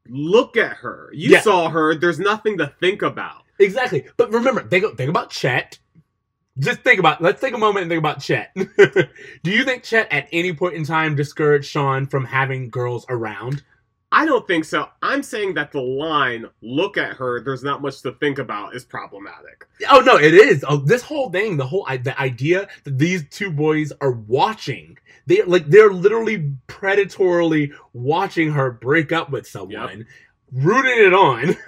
"Look 0.09 0.57
at 0.57 0.77
her. 0.79 1.11
You 1.13 1.31
Yeah. 1.33 1.43
saw 1.43 1.69
her. 1.69 1.95
There's 1.95 2.19
nothing 2.19 2.57
to 2.59 2.73
think 2.81 3.03
about." 3.03 3.43
Exactly. 3.59 4.07
But 4.17 4.33
remember, 4.33 4.63
think, 4.63 4.97
think 4.97 5.11
about 5.11 5.31
Chet. 5.31 5.79
Just 6.59 6.81
think 6.81 6.99
about. 6.99 7.21
Let's 7.23 7.41
take 7.41 7.55
a 7.55 7.59
moment 7.59 7.83
and 7.83 7.91
think 7.91 7.99
about 7.99 8.21
Chet. 8.21 8.55
Do 9.43 9.51
you 9.51 9.65
think 9.65 9.83
Chet 9.83 10.09
at 10.11 10.29
any 10.33 10.53
point 10.53 10.75
in 10.75 10.85
time 10.85 11.15
discouraged 11.15 11.67
Sean 11.67 12.07
from 12.07 12.25
having 12.25 12.71
girls 12.71 13.05
around? 13.09 13.63
I 14.13 14.27
don't 14.27 14.47
think 14.47 14.65
so. 14.65 14.89
I'm 15.03 15.23
saying 15.23 15.55
that 15.55 15.71
the 15.73 15.81
line 15.81 16.47
"Look 16.63 16.97
at 16.97 17.17
her. 17.17 17.41
There's 17.41 17.63
not 17.63 17.81
much 17.81 18.03
to 18.03 18.13
think 18.13 18.39
about" 18.39 18.75
is 18.75 18.85
problematic. 18.85 19.67
Oh 19.89 20.01
no, 20.01 20.17
it 20.17 20.35
is. 20.35 20.65
Oh, 20.69 20.79
this 20.79 21.03
whole 21.03 21.31
thing, 21.31 21.57
the 21.57 21.67
whole 21.67 21.85
I- 21.89 21.97
the 21.99 22.19
idea 22.21 22.69
that 22.85 22.99
these 22.99 23.29
two 23.31 23.51
boys 23.53 23.93
are 24.01 24.11
watching. 24.13 24.99
They 25.27 25.43
like 25.43 25.67
they're 25.67 25.93
literally 25.93 26.53
predatorily 26.67 27.73
watching 27.93 28.51
her 28.53 28.73
break 28.73 29.13
up 29.13 29.31
with 29.31 29.47
someone, 29.47 30.07
rooting 30.53 31.07
it 31.07 31.15
on. 31.15 31.43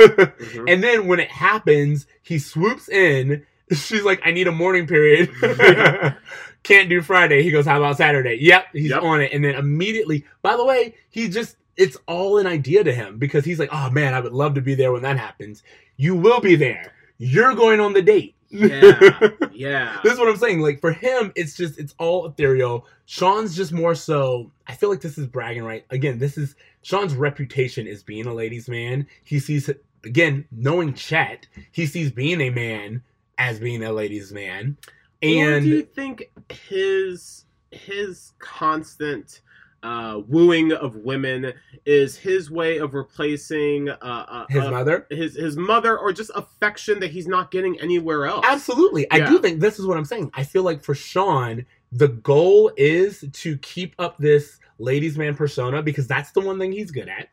Mhm. 0.53 0.73
And 0.73 0.83
then 0.83 1.07
when 1.07 1.21
it 1.21 1.31
happens, 1.31 2.07
he 2.23 2.39
swoops 2.41 2.89
in. 2.89 3.47
She's 3.73 4.03
like, 4.03 4.21
I 4.25 4.33
need 4.33 4.49
a 4.49 4.53
morning 4.53 4.87
period. 4.89 5.31
Can't 6.63 6.89
do 6.89 7.01
Friday. 7.03 7.43
He 7.43 7.51
goes, 7.51 7.67
How 7.67 7.79
about 7.79 7.97
Saturday? 7.97 8.37
Yep, 8.41 8.67
he's 8.73 8.91
Yep. 8.91 9.03
on 9.03 9.21
it. 9.21 9.33
And 9.33 9.45
then 9.45 9.55
immediately, 9.55 10.25
by 10.43 10.57
the 10.57 10.65
way, 10.65 10.95
he 11.11 11.29
just, 11.29 11.57
it's 11.77 11.97
all 12.07 12.39
an 12.39 12.47
idea 12.47 12.85
to 12.85 12.93
him 12.93 13.19
because 13.19 13.45
he's 13.45 13.59
like, 13.59 13.71
Oh 13.73 13.91
man, 13.91 14.15
I 14.15 14.21
would 14.21 14.33
love 14.33 14.55
to 14.55 14.61
be 14.61 14.75
there 14.75 14.93
when 14.93 15.03
that 15.03 15.19
happens. 15.19 15.63
You 15.97 16.15
will 16.15 16.41
be 16.41 16.57
there. 16.57 16.93
You're 17.19 17.55
going 17.55 17.81
on 17.81 17.93
the 17.93 18.03
date. 18.03 18.35
Yeah, 18.51 19.31
yeah. 19.53 19.99
this 20.05 20.13
is 20.13 20.19
what 20.19 20.29
I'm 20.29 20.37
saying. 20.37 20.61
Like 20.61 20.81
for 20.81 20.93
him, 20.93 21.33
it's 21.35 21.57
just 21.57 21.79
it's 21.79 21.95
all 21.99 22.27
ethereal. 22.27 22.87
Sean's 23.07 23.57
just 23.57 23.73
more 23.73 23.95
so. 23.95 24.51
I 24.67 24.75
feel 24.75 24.91
like 24.91 25.01
this 25.01 25.17
is 25.17 25.27
bragging 25.27 25.65
right. 25.65 25.87
Again, 25.89 26.19
this 26.19 26.37
is 26.37 26.55
Sean's 26.83 27.15
reputation 27.15 27.87
is 27.87 28.03
being 28.03 28.27
a 28.27 28.35
ladies' 28.35 28.69
man. 28.69 29.07
He 29.25 29.39
sees 29.39 29.71
again 30.05 30.45
knowing 30.53 30.93
Chet. 30.93 31.47
He 31.71 31.87
sees 31.87 32.11
being 32.11 32.43
a 32.43 32.51
man 32.51 33.03
as 33.39 33.59
being 33.59 33.83
a 33.83 33.93
ladies' 33.93 34.33
man, 34.33 34.77
And 35.23 35.49
or 35.49 35.61
do 35.61 35.69
you 35.69 35.83
think 35.83 36.31
his 36.51 37.47
his 37.71 38.33
constant 38.39 39.41
uh, 39.83 40.21
wooing 40.29 40.73
of 40.73 40.97
women 40.97 41.53
is 41.85 42.17
his 42.17 42.51
way 42.51 42.79
of 42.79 42.95
replacing 42.95 43.89
uh, 43.89 43.97
uh, 44.01 44.47
his 44.49 44.65
uh, 44.65 44.71
mother. 44.71 45.07
his 45.11 45.37
his 45.37 45.57
mother, 45.57 45.99
or 45.99 46.13
just 46.13 46.31
affection 46.35 47.01
that 47.01 47.11
he's 47.11 47.27
not 47.27 47.51
getting 47.51 47.81
anywhere 47.81 48.27
else? 48.27 48.45
Absolutely. 48.49 49.11
I 49.11 49.21
do 49.21 49.39
think 49.39 49.61
this 49.61 49.79
is 49.79 49.87
what 49.87 49.97
I'm 49.97 50.05
saying. 50.05 50.31
I 50.35 50.45
feel 50.45 50.63
like 50.63 50.83
for 50.83 50.95
Sean, 50.95 51.67
the 51.91 52.09
goal 52.09 52.73
is 52.77 53.25
to 53.33 53.59
keep 53.59 53.95
up 53.99 54.19
this 54.19 54.61
ladies' 54.79 55.19
man 55.19 55.35
persona 55.35 55.83
because 55.83 56.07
that's 56.07 56.33
the 56.33 56.41
one 56.41 56.59
thing 56.59 56.73
he's 56.73 56.91
good 56.91 57.09
at. 57.09 57.29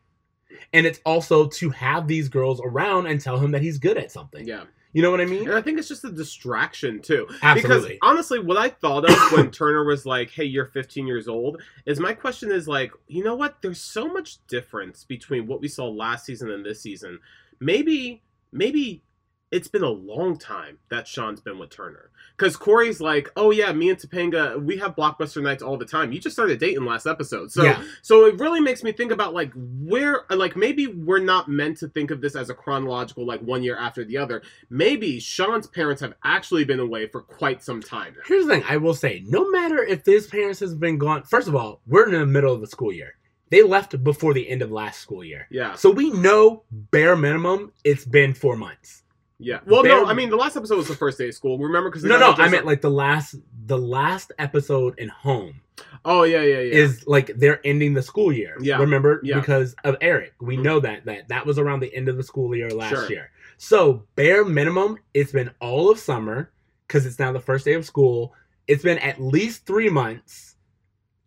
And 0.72 0.86
it's 0.86 1.00
also 1.04 1.48
to 1.48 1.70
have 1.70 2.06
these 2.06 2.28
girls 2.28 2.60
around 2.64 3.06
and 3.06 3.20
tell 3.20 3.38
him 3.38 3.50
that 3.52 3.62
he's 3.62 3.78
good 3.78 3.96
at 3.96 4.12
something. 4.12 4.46
Yeah, 4.46 4.64
You 4.92 5.02
know 5.02 5.10
what 5.10 5.20
I 5.20 5.24
mean? 5.24 5.48
and 5.48 5.56
I 5.56 5.62
think 5.62 5.78
it's 5.78 5.86
just 5.88 6.04
a 6.04 6.10
distraction 6.10 7.00
too. 7.00 7.28
Absolutely. 7.42 7.94
Because 7.94 7.98
honestly, 8.02 8.38
what 8.40 8.56
I 8.56 8.68
thought 8.68 9.08
of 9.08 9.16
when 9.32 9.50
Turner 9.52 9.84
was 9.84 10.04
like, 10.04 10.30
"Hey, 10.30 10.44
you're 10.44 10.66
15 10.66 11.06
years 11.06 11.28
old," 11.28 11.62
is 11.86 12.00
my 12.00 12.12
question 12.12 12.50
is 12.50 12.66
like, 12.66 12.92
you 13.06 13.22
know 13.22 13.36
what? 13.36 13.62
There's 13.62 13.80
so 13.80 14.08
much 14.08 14.44
difference 14.48 15.04
between 15.04 15.46
what 15.46 15.60
we 15.60 15.68
saw 15.68 15.86
last 15.88 16.26
season 16.26 16.50
and 16.50 16.64
this 16.64 16.80
season. 16.80 17.20
Maybe, 17.60 18.22
maybe 18.52 19.02
it's 19.50 19.68
been 19.68 19.82
a 19.82 19.88
long 19.90 20.38
time 20.38 20.78
that 20.90 21.08
Sean's 21.08 21.40
been 21.40 21.58
with 21.58 21.70
Turner. 21.70 22.10
Because 22.36 22.56
Corey's 22.56 23.00
like, 23.00 23.28
"Oh 23.36 23.50
yeah, 23.50 23.72
me 23.72 23.90
and 23.90 23.98
Topanga, 23.98 24.62
we 24.62 24.76
have 24.78 24.94
blockbuster 24.96 25.42
nights 25.42 25.62
all 25.62 25.76
the 25.76 25.84
time. 25.84 26.12
You 26.12 26.20
just 26.20 26.34
started 26.36 26.58
dating 26.58 26.84
last 26.84 27.06
episode, 27.06 27.50
so 27.52 27.64
Yeah. 27.64 27.82
so 28.00 28.26
it 28.26 28.38
really 28.38 28.60
makes 28.60 28.82
me 28.84 28.92
think 28.92 29.10
about 29.12 29.34
like 29.34 29.52
where, 29.54 30.22
like 30.30 30.56
maybe 30.56 30.86
we're 30.86 31.18
not 31.18 31.48
meant 31.48 31.78
to 31.78 31.88
think 31.88 32.10
of 32.10 32.20
this 32.20 32.36
as 32.36 32.48
a 32.48 32.54
chronological, 32.54 33.26
like 33.26 33.40
one 33.40 33.62
year 33.62 33.76
after 33.76 34.04
the 34.04 34.16
other 34.16 34.42
maybe 34.70 35.18
Sean's 35.20 35.66
parents 35.66 36.00
have 36.00 36.14
actually 36.24 36.64
been 36.64 36.80
away 36.80 37.08
for 37.08 37.20
quite 37.20 37.62
some 37.62 37.82
time 37.82 38.14
now. 38.16 38.22
Here's 38.26 38.46
the 38.46 38.52
thing 38.54 38.64
I 38.68 38.76
will 38.76 38.94
say 38.94 39.22
no 39.26 39.50
matter 39.50 39.82
if 39.82 40.06
his 40.06 40.26
parents 40.28 40.60
has 40.60 40.74
been 40.74 40.96
gone, 40.96 41.24
first 41.24 41.48
of 41.48 41.54
all, 41.56 41.80
we're 41.86 42.06
in 42.06 42.12
the 42.12 42.24
middle 42.26 42.54
of 42.54 42.60
the 42.60 42.66
school 42.66 42.92
year. 42.92 43.14
They 43.50 43.62
left 43.64 44.02
before 44.04 44.32
the 44.32 44.48
end 44.48 44.62
of 44.62 44.70
last 44.70 45.00
school 45.00 45.24
year. 45.24 45.48
Yeah, 45.50 45.74
So 45.74 45.90
we 45.90 46.10
know 46.10 46.62
bare 46.70 47.16
minimum 47.16 47.72
it's 47.82 48.04
been 48.04 48.32
four 48.32 48.56
months. 48.56 49.02
Yeah. 49.40 49.60
Well, 49.66 49.82
no, 49.82 50.06
I 50.06 50.12
mean 50.14 50.30
the 50.30 50.36
last 50.36 50.56
episode 50.56 50.76
was 50.76 50.88
the 50.88 50.94
first 50.94 51.18
day 51.18 51.28
of 51.28 51.34
school. 51.34 51.58
Remember? 51.58 51.88
Because 51.90 52.04
No, 52.04 52.18
no, 52.18 52.32
I 52.36 52.48
meant 52.48 52.66
like 52.66 52.80
the 52.82 52.90
last 52.90 53.34
the 53.66 53.78
last 53.78 54.32
episode 54.38 54.98
in 54.98 55.08
home. 55.08 55.60
oh 56.04 56.22
yeah, 56.24 56.42
yeah, 56.42 56.60
yeah. 56.60 56.74
is 56.74 57.06
like 57.06 57.28
they're 57.36 57.60
ending 57.66 57.94
the 57.94 58.02
school 58.02 58.30
year. 58.32 58.56
Yeah. 58.60 58.78
Remember? 58.78 59.20
Yeah. 59.24 59.40
Because 59.40 59.74
of 59.84 59.96
Eric. 60.00 60.34
We 60.40 60.56
Mhm. 60.56 60.62
know 60.62 60.80
that 60.80 61.04
that 61.06 61.28
that 61.28 61.46
was 61.46 61.58
around 61.58 61.80
the 61.80 61.94
end 61.94 62.08
of 62.08 62.16
the 62.16 62.22
school 62.22 62.54
year 62.54 62.70
last 62.70 62.90
Sure. 62.90 63.08
year. 63.10 63.30
So 63.56 64.04
bare 64.14 64.44
minimum, 64.44 64.98
it's 65.14 65.32
been 65.32 65.50
all 65.60 65.90
of 65.90 65.98
summer 65.98 66.50
because 66.86 67.06
it's 67.06 67.18
now 67.18 67.32
the 67.32 67.40
first 67.40 67.64
day 67.64 67.74
of 67.74 67.84
school. 67.86 68.34
It's 68.66 68.82
been 68.82 68.98
at 68.98 69.20
least 69.20 69.66
three 69.66 69.88
months, 69.88 70.56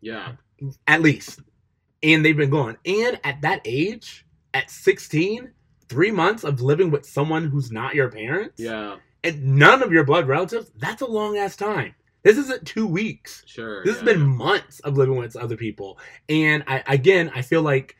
yeah, 0.01 0.33
at 0.87 1.01
least, 1.01 1.41
and 2.01 2.23
they've 2.25 2.37
been 2.37 2.49
gone. 2.49 2.77
And 2.85 3.19
at 3.23 3.41
that 3.41 3.61
age, 3.65 4.25
at 4.53 4.69
sixteen, 4.71 5.51
three 5.93 6.11
months 6.11 6.43
of 6.43 6.61
living 6.61 6.91
with 6.91 7.05
someone 7.05 7.47
who's 7.49 7.71
not 7.71 7.95
your 7.95 8.09
parents, 8.09 8.59
yeah, 8.59 8.97
and 9.23 9.35
none 9.63 9.81
of 9.83 9.91
your 9.91 10.03
blood 10.03 10.27
relatives. 10.27 10.71
That's 10.77 11.01
a 11.01 11.07
long 11.19 11.37
ass 11.37 11.55
time. 11.55 11.95
This 12.23 12.37
isn't 12.37 12.65
two 12.65 12.87
weeks. 12.87 13.43
sure. 13.45 13.83
This 13.85 13.95
yeah, 13.95 14.03
has 14.03 14.13
been 14.13 14.25
months 14.25 14.79
of 14.81 14.97
living 14.97 15.17
with 15.17 15.35
other 15.35 15.57
people, 15.57 15.97
and 16.27 16.63
I 16.67 16.83
again 16.87 17.31
I 17.33 17.41
feel 17.41 17.61
like 17.61 17.95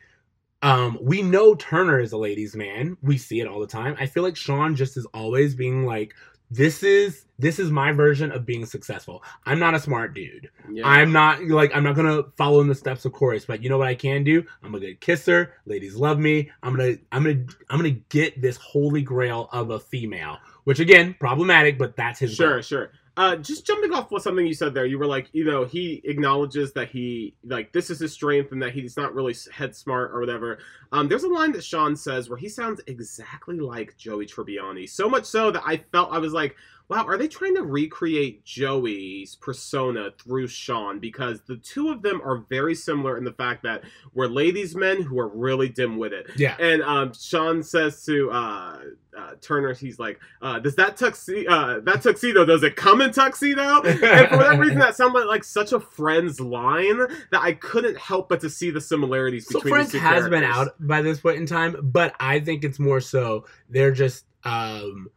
Um, 0.62 0.96
we 1.12 1.20
know 1.20 1.54
Turner 1.54 2.00
is 2.00 2.12
a 2.12 2.16
ladies' 2.28 2.56
man. 2.56 2.96
We 3.02 3.18
see 3.18 3.38
it 3.40 3.46
all 3.46 3.60
the 3.60 3.66
time. 3.80 3.96
I 4.00 4.06
feel 4.06 4.22
like 4.22 4.36
Sean 4.36 4.74
just 4.76 4.96
is 4.96 5.06
always 5.12 5.54
being 5.54 5.84
like, 5.84 6.14
"This 6.56 6.82
is 6.82 7.26
this 7.38 7.58
is 7.58 7.70
my 7.70 7.90
version 7.90 8.30
of 8.30 8.46
being 8.46 8.64
successful. 8.64 9.24
I'm 9.44 9.58
not 9.58 9.74
a 9.74 9.80
smart 9.80 10.14
dude. 10.14 10.48
Yeah. 10.70 10.86
I'm 10.86 11.10
not 11.12 11.42
like 11.44 11.74
I'm 11.74 11.82
not 11.82 11.96
gonna 11.96 12.22
follow 12.36 12.60
in 12.60 12.68
the 12.68 12.74
steps 12.74 13.04
of 13.04 13.12
Corey's, 13.12 13.44
but 13.44 13.62
you 13.62 13.68
know 13.68 13.78
what 13.78 13.88
I 13.88 13.94
can 13.96 14.22
do? 14.22 14.44
I'm 14.62 14.74
a 14.74 14.80
good 14.80 15.00
kisser. 15.00 15.54
Ladies 15.66 15.96
love 15.96 16.18
me. 16.18 16.50
I'm 16.62 16.76
gonna 16.76 16.96
I'm 17.10 17.24
gonna 17.24 17.44
I'm 17.70 17.78
gonna 17.78 17.90
get 17.90 18.40
this 18.40 18.56
holy 18.56 19.02
grail 19.02 19.48
of 19.52 19.70
a 19.70 19.80
female, 19.80 20.38
which 20.62 20.78
again 20.78 21.16
problematic, 21.18 21.76
but 21.76 21.96
that's 21.96 22.20
his 22.20 22.34
Sure, 22.34 22.54
goal. 22.54 22.62
sure. 22.62 22.90
Uh, 23.16 23.36
just 23.36 23.64
jumping 23.64 23.92
off 23.92 24.10
with 24.10 24.24
something 24.24 24.44
you 24.44 24.54
said 24.54 24.74
there, 24.74 24.86
you 24.86 24.98
were 24.98 25.06
like, 25.06 25.28
you 25.32 25.44
know, 25.44 25.64
he 25.64 26.00
acknowledges 26.04 26.72
that 26.72 26.88
he 26.88 27.34
like 27.44 27.72
this 27.72 27.88
is 27.88 28.00
his 28.00 28.12
strength 28.12 28.50
and 28.50 28.60
that 28.60 28.72
he's 28.72 28.96
not 28.96 29.14
really 29.14 29.34
head 29.52 29.74
smart 29.74 30.10
or 30.12 30.18
whatever. 30.18 30.58
Um, 30.90 31.06
there's 31.06 31.22
a 31.22 31.28
line 31.28 31.52
that 31.52 31.62
Sean 31.62 31.94
says 31.94 32.28
where 32.28 32.38
he 32.38 32.48
sounds 32.48 32.80
exactly 32.88 33.60
like 33.60 33.96
Joey 33.96 34.26
Tribbiani, 34.26 34.88
so 34.88 35.08
much 35.08 35.26
so 35.26 35.52
that 35.52 35.62
I 35.64 35.76
felt 35.92 36.12
I 36.12 36.18
was 36.18 36.32
like, 36.32 36.56
wow, 36.88 37.04
are 37.06 37.16
they 37.16 37.28
trying 37.28 37.54
to 37.54 37.62
recreate 37.62 38.44
Joey's 38.44 39.36
persona 39.36 40.10
through 40.18 40.48
Sean? 40.48 40.98
Because 40.98 41.40
the 41.42 41.56
two 41.56 41.90
of 41.90 42.02
them 42.02 42.20
are 42.22 42.44
very 42.50 42.74
similar 42.74 43.16
in 43.16 43.24
the 43.24 43.32
fact 43.32 43.62
that 43.62 43.84
we're 44.12 44.26
ladies' 44.26 44.74
men 44.74 45.02
who 45.02 45.18
are 45.18 45.28
really 45.28 45.68
dim 45.68 45.96
with 45.96 46.12
it. 46.12 46.30
Yeah. 46.36 46.56
And 46.58 46.82
um, 46.82 47.12
Sean 47.14 47.62
says 47.62 48.04
to 48.04 48.30
uh, 48.30 48.78
uh, 49.16 49.34
Turner, 49.40 49.74
he's 49.74 49.98
like, 49.98 50.20
uh, 50.42 50.58
"Does 50.58 50.74
that 50.76 50.96
tuxedo, 50.96 51.50
uh, 51.50 51.80
that 51.80 52.02
tuxedo, 52.02 52.44
does 52.44 52.62
it 52.62 52.76
come 52.76 53.00
in 53.00 53.12
tuxedo?" 53.12 53.82
and 53.82 54.28
for 54.28 54.36
whatever 54.36 54.62
reason, 54.62 54.78
that 54.78 54.96
sounded 54.96 55.26
like 55.26 55.44
such 55.44 55.72
a 55.72 55.80
Friends 55.80 56.40
line 56.40 56.98
that 57.30 57.40
I 57.42 57.52
couldn't 57.52 57.98
help 57.98 58.28
but 58.28 58.40
to 58.40 58.50
see 58.50 58.70
the 58.70 58.80
similarities 58.80 59.46
So 59.46 59.58
between 59.58 59.74
Friends 59.74 59.92
has 59.92 60.28
been 60.28 60.44
out 60.44 60.74
by 60.80 61.02
this 61.02 61.20
point 61.20 61.36
in 61.38 61.46
time, 61.46 61.76
but 61.82 62.14
I 62.20 62.40
think 62.40 62.64
it's 62.64 62.78
more 62.78 63.00
so 63.00 63.46
they're 63.68 63.92
just 63.92 64.26
um 64.44 65.08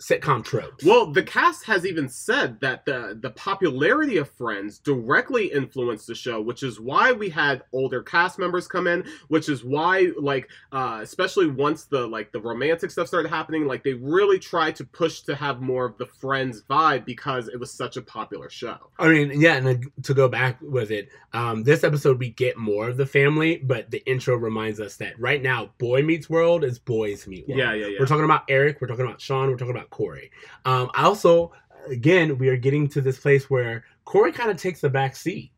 sitcom 0.00 0.44
tropes. 0.44 0.84
Well, 0.84 1.06
the 1.06 1.22
cast 1.22 1.64
has 1.66 1.86
even 1.86 2.08
said 2.08 2.60
that 2.60 2.84
the 2.84 3.18
the 3.20 3.30
popularity 3.30 4.16
of 4.16 4.30
Friends 4.30 4.78
directly 4.78 5.46
influenced 5.46 6.06
the 6.06 6.14
show, 6.14 6.40
which 6.40 6.62
is 6.62 6.80
why 6.80 7.12
we 7.12 7.28
had 7.28 7.62
older 7.72 8.02
cast 8.02 8.38
members 8.38 8.66
come 8.66 8.86
in, 8.86 9.04
which 9.28 9.48
is 9.48 9.64
why 9.64 10.10
like 10.18 10.48
uh 10.72 10.98
especially 11.02 11.46
once 11.46 11.84
the 11.84 12.06
like 12.06 12.32
the 12.32 12.40
romantic 12.40 12.90
stuff 12.90 13.06
started 13.06 13.28
happening, 13.28 13.66
like 13.66 13.84
they 13.84 13.94
really 13.94 14.38
tried 14.38 14.76
to 14.76 14.84
push 14.84 15.20
to 15.22 15.34
have 15.34 15.60
more 15.60 15.84
of 15.84 15.96
the 15.98 16.06
Friends 16.06 16.62
vibe 16.68 17.04
because 17.04 17.48
it 17.48 17.58
was 17.58 17.72
such 17.72 17.96
a 17.96 18.02
popular 18.02 18.50
show. 18.50 18.76
I 18.98 19.08
mean, 19.08 19.40
yeah, 19.40 19.54
and 19.56 19.68
uh, 19.68 20.02
to 20.02 20.14
go 20.14 20.28
back 20.28 20.60
with 20.60 20.90
it, 20.90 21.08
um, 21.32 21.62
this 21.62 21.84
episode 21.84 22.18
we 22.18 22.30
get 22.30 22.56
more 22.56 22.88
of 22.88 22.96
the 22.96 23.06
family, 23.06 23.56
but 23.56 23.90
the 23.90 24.04
intro 24.08 24.36
reminds 24.36 24.80
us 24.80 24.96
that 24.96 25.18
right 25.20 25.42
now, 25.42 25.70
Boy 25.78 26.02
Meets 26.02 26.28
World 26.28 26.64
is 26.64 26.78
Boys 26.78 27.26
Meet 27.26 27.48
World. 27.48 27.58
Yeah, 27.58 27.74
yeah, 27.74 27.86
yeah. 27.86 27.96
We're 28.00 28.06
talking 28.06 28.24
about 28.24 28.42
Eric, 28.48 28.80
we're 28.80 28.88
talking 28.88 29.04
about 29.04 29.20
Sean, 29.20 29.50
we're 29.50 29.56
talking 29.56 29.74
about 29.74 29.83
Corey. 29.90 30.30
Um, 30.64 30.90
I 30.94 31.04
also, 31.04 31.52
again, 31.88 32.38
we 32.38 32.48
are 32.48 32.56
getting 32.56 32.88
to 32.88 33.00
this 33.00 33.18
place 33.18 33.48
where 33.50 33.84
Corey 34.04 34.32
kind 34.32 34.50
of 34.50 34.56
takes 34.56 34.80
the 34.80 34.90
back 34.90 35.16
seat. 35.16 35.50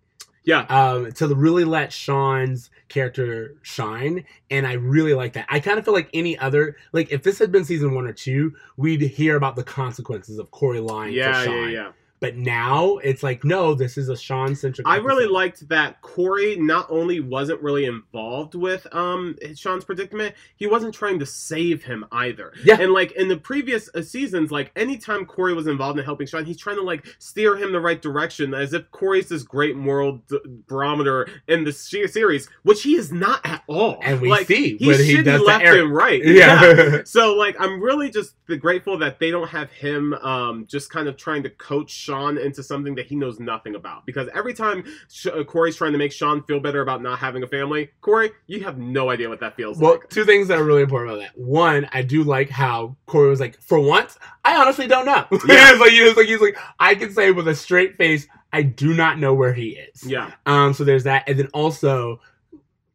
Yeah. 0.45 0.61
um, 0.69 1.11
to 1.15 1.27
really 1.35 1.65
let 1.65 1.93
Sean's 1.93 2.71
character 2.89 3.57
shine, 3.63 4.25
and 4.49 4.65
I 4.65 4.75
really 4.75 5.13
like 5.13 5.33
that. 5.33 5.47
I 5.49 5.59
kind 5.59 5.77
of 5.77 5.85
feel 5.85 5.93
like 5.93 6.09
any 6.15 6.39
other, 6.39 6.77
like 6.93 7.11
if 7.11 7.25
this 7.25 7.41
had 7.41 7.51
been 7.51 7.65
season 7.65 7.97
one 7.97 8.07
or 8.07 8.13
two, 8.13 8.55
we'd 8.77 9.01
hear 9.01 9.35
about 9.35 9.57
the 9.57 9.65
consequences 9.65 10.39
of 10.39 10.53
Corey 10.53 10.79
lying 10.79 11.15
Yeah, 11.15 11.33
to 11.33 11.39
yeah, 11.39 11.45
Sean. 11.45 11.71
yeah. 11.73 11.93
But 12.19 12.37
now 12.37 12.97
it's 12.99 13.23
like, 13.23 13.45
no, 13.45 13.75
this 13.75 13.99
is 13.99 14.09
a 14.09 14.17
Sean 14.17 14.55
centric. 14.55 14.87
I 14.87 14.97
really 14.97 15.27
liked 15.27 15.69
that 15.69 16.01
Corey 16.01 16.57
not 16.57 16.87
only 16.89 17.21
wasn't 17.21 17.61
really 17.61 17.85
involved 17.85 18.55
with 18.55 18.87
um 18.93 19.37
Sean's 19.55 19.85
predicament, 19.85 20.35
he 20.57 20.67
wasn't 20.67 20.95
trying 20.95 21.19
to 21.19 21.27
save 21.27 21.83
him 21.83 22.07
either. 22.13 22.53
Yeah. 22.65 22.81
And 22.81 22.93
like 22.93 23.13
in 23.13 23.29
the 23.29 23.37
previous 23.37 23.91
uh, 23.95 24.03
seasons, 24.03 24.51
like 24.51 24.73
anytime 24.77 25.27
Corey 25.27 25.53
was 25.53 25.67
involved 25.67 25.99
in 25.99 26.05
helping 26.05 26.27
Sean, 26.27 26.45
he's 26.45 26.57
trying 26.57 26.77
to 26.77 26.83
like 26.83 27.07
steer 27.19 27.57
him 27.57 27.73
the 27.73 27.81
right 27.81 28.01
direction, 28.01 28.55
as 28.55 28.73
if 28.73 28.91
Corey's 28.91 29.29
this 29.29 29.43
great 29.43 29.77
moral 29.77 30.23
d- 30.29 30.39
barometer 30.67 31.29
in 31.49 31.65
the 31.65 31.73
se- 31.73 32.07
series, 32.07 32.49
which 32.63 32.83
he 32.83 32.97
is 32.97 33.13
not 33.13 33.45
at 33.45 33.63
all. 33.67 33.99
And 34.03 34.21
we 34.21 34.31
like, 34.31 34.47
see 34.47 34.77
he's 34.79 34.89
when 34.89 35.05
he 35.05 35.23
does 35.23 35.43
left 35.43 35.65
and 35.65 35.95
right. 35.95 36.23
Yeah. 36.37 37.03
So 37.05 37.35
like 37.35 37.57
I'm 37.59 37.81
really 37.83 38.11
just 38.11 38.35
grateful 38.59 38.99
that 38.99 39.19
they 39.19 39.31
don't 39.31 39.49
have 39.49 39.71
him 39.71 40.15
um 40.15 40.67
just 40.67 40.91
kind 40.91 41.09
of 41.09 41.17
trying 41.17 41.43
to 41.43 41.51
coach 41.51 42.06
Sean 42.07 42.39
into 42.39 42.63
something 42.63 42.95
that 42.95 43.07
he 43.07 43.17
knows 43.17 43.41
nothing 43.41 43.75
about 43.75 44.07
because 44.07 44.29
every 44.35 44.55
time 44.55 44.85
Sh- 45.11 45.27
uh, 45.27 45.43
Corey's 45.43 45.75
trying 45.77 45.91
to 45.93 45.99
make 45.99 46.13
Sean 46.13 46.41
feel 46.45 46.61
better 46.61 46.81
about 46.83 47.03
not 47.03 47.19
having 47.19 47.43
a 47.43 47.47
family, 47.49 47.91
Corey, 48.01 48.31
you 48.47 48.63
have 48.63 48.79
no 48.79 49.11
idea 49.11 49.29
what 49.29 49.41
that 49.41 49.57
feels 49.57 49.79
Well, 49.79 49.93
like. 49.93 50.09
two 50.09 50.25
things 50.25 50.47
that 50.49 50.59
are 50.59 50.65
really 50.65 50.83
important 50.83 51.13
about 51.17 51.23
that. 51.23 51.37
One, 51.39 51.89
I 51.93 52.03
do 52.03 52.23
like 52.23 52.49
how 52.49 52.97
Corey 53.07 53.29
was 53.29 53.41
like, 53.41 53.61
for 53.61 53.81
once, 53.81 54.19
I 54.45 54.57
honestly 54.57 54.87
don't 54.87 55.05
know. 55.07 55.25
Yeah. 55.49 55.73
it's 55.73 55.81
like 55.81 55.91
he 55.91 56.03
was 56.03 56.17
like 56.17 56.27
he's 56.27 56.41
like, 56.41 56.57
I 56.79 56.95
can 56.95 57.13
say 57.13 57.33
with 57.33 57.49
a 57.49 57.55
straight 57.57 57.97
face, 57.97 58.27
I 58.53 58.63
do 58.63 58.95
not 58.95 59.19
know 59.19 59.35
where 59.35 59.53
he 59.53 59.71
is. 59.71 60.05
Yeah. 60.05 60.31
Um, 60.47 60.73
so 60.75 60.85
there's 60.85 61.05
that, 61.05 61.25
and 61.29 61.39
then 61.39 61.49
also, 61.53 62.21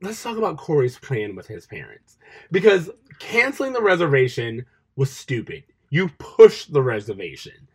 let's 0.02 0.24
talk 0.24 0.38
about 0.38 0.58
Corey's 0.58 0.98
plan 0.98 1.36
with 1.36 1.48
his 1.48 1.68
parents 1.68 2.18
because 2.52 2.90
canceling 3.20 3.74
the 3.74 3.82
reservation 3.82 4.66
was 4.96 5.12
stupid. 5.12 5.64
You 5.90 6.08
pushed 6.20 6.72
the 6.72 6.82
reservation. 6.82 7.68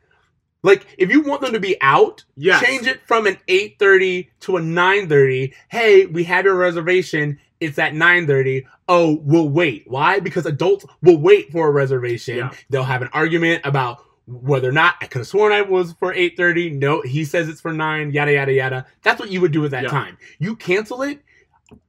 Like, 0.63 0.87
if 0.99 1.11
you 1.11 1.21
want 1.21 1.43
them 1.43 1.53
to 1.53 1.61
be 1.61 1.77
out, 1.81 2.25
Yes. 2.37 2.63
change 2.65 2.87
it 2.87 3.01
from 3.07 3.27
an 3.27 3.39
8.30 3.49 4.29
to 4.41 4.57
a 4.57 4.61
9.30. 4.61 5.53
Hey, 5.69 6.07
we 6.07 6.25
have 6.25 6.45
your 6.45 6.57
reservation. 6.57 7.39
It's 7.61 7.79
at 7.79 7.93
9.30. 7.93 8.65
Oh, 8.89 9.21
we'll 9.23 9.49
wait. 9.49 9.85
Why? 9.87 10.19
Because 10.21 10.47
adults 10.47 10.85
will 11.03 11.19
wait 11.19 11.51
for 11.53 11.69
a 11.69 11.71
reservation. 11.71 12.37
Yeah. 12.39 12.51
They'll 12.71 12.85
have 12.85 13.03
an 13.03 13.11
argument 13.13 13.63
about 13.65 14.03
whether 14.27 14.69
or 14.69 14.73
not 14.73 14.97
I 15.01 15.07
could 15.07 15.21
have 15.21 15.27
sworn 15.29 15.53
I 15.53 15.63
was 15.63 15.93
for 15.93 16.13
8.30. 16.13 16.79
No, 16.79 17.01
he 17.03 17.25
says 17.25 17.49
it's 17.49 17.61
for 17.61 17.73
9, 17.73 18.11
yada, 18.11 18.33
yada, 18.33 18.53
yada. 18.53 18.87
That's 19.03 19.21
what 19.21 19.31
you 19.31 19.41
would 19.41 19.53
do 19.53 19.65
at 19.65 19.71
that 19.71 19.85
Yeah. 19.85 19.91
time. 19.91 20.19
You 20.41 20.57
cancel 20.57 21.03
it. 21.03 21.21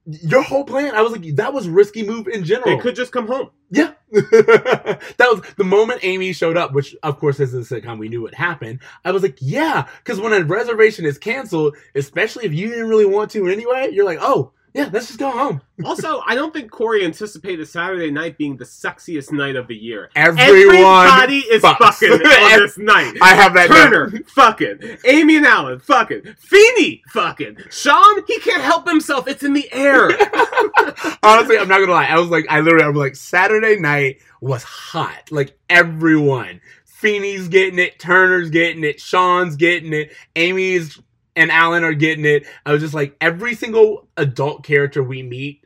Your 0.06 0.42
whole 0.42 0.64
plan, 0.64 0.94
I 0.94 1.02
was 1.02 1.12
like, 1.12 1.36
that 1.36 1.52
was 1.52 1.68
risky 1.68 2.02
move 2.02 2.26
in 2.26 2.44
general. 2.44 2.76
They 2.76 2.82
could 2.82 2.96
just 2.96 3.12
come 3.12 3.26
home. 3.26 3.50
Yeah. 3.70 3.92
that 4.10 4.98
was 5.20 5.42
the 5.56 5.64
moment 5.64 6.00
Amy 6.02 6.32
showed 6.32 6.56
up, 6.56 6.72
which 6.72 6.96
of 7.02 7.18
course 7.18 7.38
is 7.40 7.54
a 7.54 7.58
sitcom, 7.58 7.98
we 7.98 8.08
knew 8.08 8.22
what 8.22 8.34
happened. 8.34 8.80
I 9.04 9.12
was 9.12 9.22
like, 9.22 9.38
yeah, 9.40 9.86
because 9.98 10.18
when 10.18 10.32
a 10.32 10.42
reservation 10.44 11.04
is 11.04 11.18
canceled, 11.18 11.76
especially 11.94 12.46
if 12.46 12.54
you 12.54 12.68
didn't 12.68 12.88
really 12.88 13.06
want 13.06 13.30
to 13.32 13.46
anyway, 13.48 13.90
you're 13.92 14.06
like, 14.06 14.18
oh, 14.20 14.52
yeah, 14.74 14.88
let's 14.92 15.06
just 15.06 15.18
go 15.18 15.30
home. 15.30 15.62
Also, 15.84 16.20
I 16.26 16.34
don't 16.34 16.52
think 16.52 16.72
Corey 16.72 17.04
anticipated 17.04 17.64
Saturday 17.66 18.10
night 18.10 18.36
being 18.36 18.56
the 18.56 18.64
sexiest 18.64 19.30
night 19.30 19.54
of 19.54 19.68
the 19.68 19.76
year. 19.76 20.10
Everyone 20.16 20.74
Everybody 20.74 21.38
is 21.38 21.62
fucks. 21.62 21.78
fucking 21.78 22.10
on 22.14 22.58
this 22.58 22.76
night. 22.76 23.16
I 23.22 23.36
have 23.36 23.54
that 23.54 23.68
Turner, 23.68 24.10
fucking. 24.26 24.98
Amy 25.04 25.36
and 25.36 25.46
Alan, 25.46 25.78
fucking. 25.78 26.34
Feeny, 26.36 27.04
fucking. 27.10 27.58
Sean, 27.70 28.24
he 28.26 28.40
can't 28.40 28.60
help 28.60 28.88
himself. 28.88 29.28
It's 29.28 29.44
in 29.44 29.52
the 29.52 29.72
air. 29.72 30.08
Honestly, 31.22 31.58
I'm 31.58 31.68
not 31.68 31.78
gonna 31.78 31.92
lie. 31.92 32.06
I 32.06 32.18
was 32.18 32.28
like, 32.28 32.46
I 32.50 32.58
literally, 32.58 32.84
I'm 32.84 32.94
like, 32.94 33.14
Saturday 33.14 33.78
night 33.78 34.18
was 34.40 34.64
hot. 34.64 35.30
Like 35.30 35.56
everyone, 35.70 36.60
Feeny's 36.84 37.46
getting 37.46 37.78
it, 37.78 38.00
Turner's 38.00 38.50
getting 38.50 38.82
it, 38.82 39.00
Sean's 39.00 39.54
getting 39.54 39.92
it, 39.92 40.10
Amy's 40.34 41.00
and 41.38 41.52
Alan 41.52 41.84
are 41.84 41.94
getting 41.94 42.24
it. 42.24 42.46
I 42.66 42.72
was 42.72 42.82
just 42.82 42.94
like, 42.94 43.16
every 43.20 43.54
single 43.54 44.08
adult 44.16 44.64
character 44.64 45.02
we 45.02 45.22
meet 45.22 45.64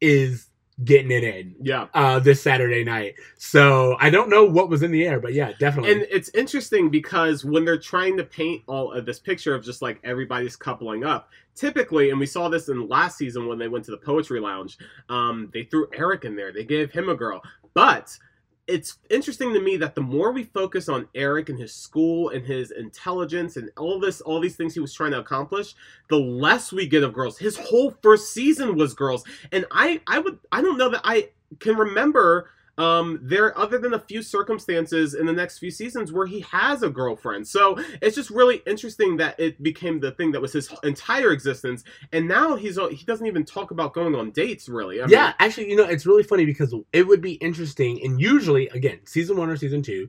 is 0.00 0.48
getting 0.82 1.10
it 1.10 1.24
in 1.24 1.54
yeah. 1.62 1.86
uh, 1.94 2.18
this 2.18 2.42
Saturday 2.42 2.84
night. 2.84 3.14
So 3.38 3.96
I 4.00 4.10
don't 4.10 4.28
know 4.28 4.44
what 4.44 4.68
was 4.68 4.82
in 4.82 4.90
the 4.90 5.06
air, 5.06 5.20
but 5.20 5.32
yeah, 5.32 5.52
definitely. 5.58 5.92
And 5.92 6.06
it's 6.10 6.28
interesting 6.30 6.90
because 6.90 7.44
when 7.44 7.64
they're 7.64 7.78
trying 7.78 8.16
to 8.18 8.24
paint 8.24 8.62
all 8.66 8.92
of 8.92 9.06
this 9.06 9.18
picture 9.18 9.54
of 9.54 9.64
just 9.64 9.82
like 9.82 10.00
everybody's 10.04 10.56
coupling 10.56 11.04
up, 11.04 11.30
typically, 11.54 12.10
and 12.10 12.18
we 12.18 12.26
saw 12.26 12.48
this 12.48 12.68
in 12.68 12.88
last 12.88 13.16
season 13.16 13.46
when 13.46 13.58
they 13.58 13.68
went 13.68 13.84
to 13.86 13.92
the 13.92 13.96
poetry 13.96 14.40
lounge, 14.40 14.76
um, 15.08 15.48
they 15.54 15.62
threw 15.62 15.88
Eric 15.94 16.24
in 16.24 16.36
there. 16.36 16.52
They 16.52 16.64
gave 16.64 16.90
him 16.90 17.08
a 17.08 17.14
girl. 17.14 17.40
But 17.72 18.16
it's 18.66 18.98
interesting 19.10 19.52
to 19.52 19.60
me 19.60 19.76
that 19.76 19.94
the 19.94 20.00
more 20.00 20.32
we 20.32 20.44
focus 20.44 20.88
on 20.88 21.08
Eric 21.14 21.48
and 21.48 21.58
his 21.58 21.74
school 21.74 22.30
and 22.30 22.44
his 22.44 22.70
intelligence 22.70 23.56
and 23.56 23.70
all 23.76 24.00
this, 24.00 24.20
all 24.20 24.40
these 24.40 24.56
things 24.56 24.74
he 24.74 24.80
was 24.80 24.94
trying 24.94 25.10
to 25.10 25.20
accomplish, 25.20 25.74
the 26.08 26.16
less 26.16 26.72
we 26.72 26.86
get 26.86 27.02
of 27.02 27.12
girls. 27.12 27.38
His 27.38 27.56
whole 27.58 27.94
first 28.02 28.32
season 28.32 28.76
was 28.76 28.94
girls, 28.94 29.24
and 29.52 29.66
I, 29.70 30.00
I 30.06 30.18
would, 30.18 30.38
I 30.50 30.62
don't 30.62 30.78
know 30.78 30.88
that 30.88 31.02
I 31.04 31.28
can 31.60 31.76
remember 31.76 32.50
um 32.76 33.20
there 33.22 33.56
other 33.58 33.78
than 33.78 33.94
a 33.94 33.98
few 34.00 34.20
circumstances 34.20 35.14
in 35.14 35.26
the 35.26 35.32
next 35.32 35.58
few 35.58 35.70
seasons 35.70 36.12
where 36.12 36.26
he 36.26 36.40
has 36.40 36.82
a 36.82 36.88
girlfriend 36.90 37.46
so 37.46 37.76
it's 38.02 38.16
just 38.16 38.30
really 38.30 38.62
interesting 38.66 39.16
that 39.16 39.38
it 39.38 39.62
became 39.62 40.00
the 40.00 40.10
thing 40.12 40.32
that 40.32 40.40
was 40.40 40.52
his 40.52 40.72
entire 40.82 41.30
existence 41.30 41.84
and 42.12 42.26
now 42.26 42.56
he's 42.56 42.76
he 42.90 43.04
doesn't 43.04 43.26
even 43.26 43.44
talk 43.44 43.70
about 43.70 43.94
going 43.94 44.14
on 44.14 44.30
dates 44.32 44.68
really 44.68 45.00
I 45.00 45.06
yeah, 45.06 45.26
mean, 45.26 45.34
actually, 45.38 45.70
you 45.70 45.76
know, 45.76 45.84
it's 45.84 46.06
really 46.06 46.22
funny 46.22 46.44
because 46.44 46.74
it 46.92 47.06
would 47.06 47.20
be 47.20 47.32
interesting, 47.34 48.00
and 48.04 48.20
usually, 48.20 48.68
again, 48.68 49.00
season 49.04 49.36
one 49.36 49.50
or 49.50 49.56
season 49.56 49.82
two, 49.82 50.08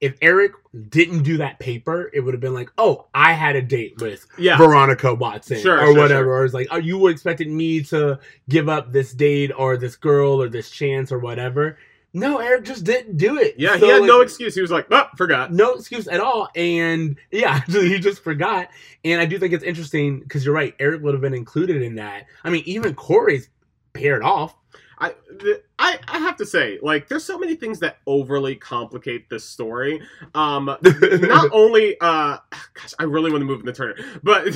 if 0.00 0.16
Eric 0.22 0.52
didn't 0.88 1.22
do 1.22 1.38
that 1.38 1.58
paper, 1.58 2.10
it 2.12 2.20
would 2.20 2.34
have 2.34 2.40
been 2.40 2.54
like, 2.54 2.70
oh, 2.78 3.06
I 3.14 3.32
had 3.32 3.56
a 3.56 3.62
date 3.62 4.00
with 4.00 4.26
Yeah. 4.38 4.56
Veronica 4.58 5.14
Watson 5.14 5.58
Sure, 5.60 5.80
or 5.80 5.86
sure, 5.86 5.94
whatever. 5.96 6.24
sure. 6.24 6.32
Or 6.34 6.44
it's 6.44 6.54
like, 6.54 6.68
oh, 6.70 6.76
you 6.78 7.06
expecting 7.08 7.56
me 7.56 7.82
to 7.84 8.18
give 8.48 8.68
up 8.68 8.92
this 8.92 9.12
date 9.12 9.52
or 9.56 9.76
this 9.76 9.96
girl 9.96 10.40
or 10.42 10.48
this 10.48 10.70
chance 10.70 11.10
or 11.10 11.18
whatever. 11.18 11.78
No, 12.16 12.38
Eric 12.38 12.64
just 12.64 12.84
didn't 12.84 13.18
do 13.18 13.36
it. 13.36 13.56
Yeah, 13.58 13.72
So, 13.72 13.84
he 13.84 13.88
had 13.88 14.00
like, 14.00 14.08
no 14.08 14.22
excuse. 14.22 14.54
He 14.54 14.62
was 14.62 14.70
like, 14.70 14.86
oh, 14.90 15.04
forgot. 15.18 15.52
no 15.52 15.74
excuse 15.74 16.08
at 16.08 16.18
all. 16.18 16.48
And 16.56 17.18
yeah, 17.30 17.60
he 17.68 17.98
just 17.98 18.24
forgot. 18.24 18.68
And 19.04 19.20
I 19.20 19.26
do 19.26 19.38
think 19.38 19.52
it's 19.52 19.62
interesting 19.62 20.20
because 20.20 20.42
you're 20.42 20.54
right. 20.54 20.74
Eric 20.78 21.02
would 21.02 21.12
have 21.12 21.20
been 21.20 21.34
included 21.34 21.82
in 21.82 21.96
that. 21.96 22.24
I 22.42 22.48
mean, 22.48 22.62
even 22.64 22.94
Corey's 22.94 23.50
paired 23.92 24.22
off. 24.22 24.56
I, 24.98 25.14
the, 25.28 25.62
I 25.78 25.98
I 26.08 26.18
have 26.20 26.36
to 26.36 26.46
say, 26.46 26.78
like, 26.80 27.06
there's 27.06 27.22
so 27.22 27.38
many 27.38 27.54
things 27.54 27.80
that 27.80 27.98
overly 28.06 28.56
complicate 28.56 29.28
this 29.28 29.44
story. 29.44 30.00
Um, 30.34 30.64
not 30.82 31.50
only, 31.52 31.98
uh, 32.00 32.38
gosh, 32.72 32.94
I 32.98 33.02
really 33.02 33.30
want 33.30 33.42
to 33.42 33.44
move 33.44 33.60
in 33.60 33.66
the 33.66 33.74
Turner, 33.74 33.94
but 34.22 34.46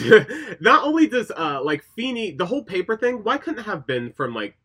not 0.62 0.82
only 0.84 1.08
does, 1.08 1.30
uh, 1.30 1.60
like, 1.62 1.84
Feeny, 1.94 2.30
the 2.32 2.46
whole 2.46 2.64
paper 2.64 2.96
thing, 2.96 3.22
why 3.22 3.36
couldn't 3.36 3.60
it 3.60 3.66
have 3.66 3.86
been 3.86 4.14
from, 4.14 4.34
like, 4.34 4.56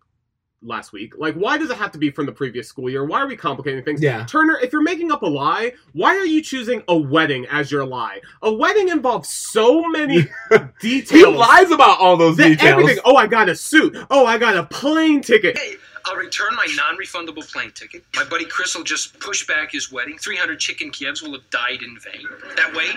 last 0.66 0.92
week? 0.92 1.18
Like, 1.18 1.36
why 1.36 1.58
does 1.58 1.70
it 1.70 1.78
have 1.78 1.92
to 1.92 1.98
be 1.98 2.10
from 2.12 2.26
the 2.26 2.32
previous 2.32 2.68
school 2.68 2.90
year? 2.90 3.06
Why 3.06 3.22
are 3.22 3.28
we 3.28 3.36
complicating 3.38 3.84
things? 3.84 4.02
yeah. 4.02 4.26
Turner, 4.26 4.58
if 4.62 4.74
you're 4.74 4.82
making 4.82 5.12
up 5.12 5.22
a 5.22 5.28
lie, 5.28 5.74
why 5.94 6.16
are 6.16 6.26
you 6.26 6.42
choosing 6.42 6.84
a 6.88 6.98
wedding 6.98 7.46
as 7.48 7.72
your 7.72 7.86
lie? 7.86 8.22
A 8.42 8.54
wedding 8.54 8.90
involves 8.90 9.30
so 9.30 9.84
many 9.88 10.24
details. 10.50 10.70
He 10.82 11.02
details. 11.02 11.36
lies 11.36 11.72
about 11.72 12.00
all 12.00 12.18
those 12.18 12.38
details. 12.38 12.62
everything. 12.62 12.98
Oh, 13.06 13.16
I 13.16 13.28
got 13.28 13.50
a 13.50 13.56
suit. 13.56 13.96
Oh, 14.10 14.26
I 14.26 14.38
got 14.38 14.56
a 14.56 14.64
plane 14.64 15.22
ticket. 15.22 15.58
Hey, 15.58 15.76
I'll 16.06 16.16
return 16.18 16.56
my 16.56 16.68
non-refundable 16.76 17.52
plane 17.52 17.72
ticket. 17.72 18.04
My 18.16 18.24
buddy 18.24 18.46
Chris 18.46 18.76
will 18.76 18.84
just 18.84 19.20
push 19.20 19.48
back 19.48 19.72
his 19.72 19.92
wedding. 19.92 20.18
300 20.20 20.60
chicken 20.60 20.92
Kievs 20.92 21.24
will 21.24 21.34
have 21.34 21.50
died 21.50 21.82
in 21.82 21.98
vain. 22.00 22.28
That 22.56 22.74
way, 22.76 22.90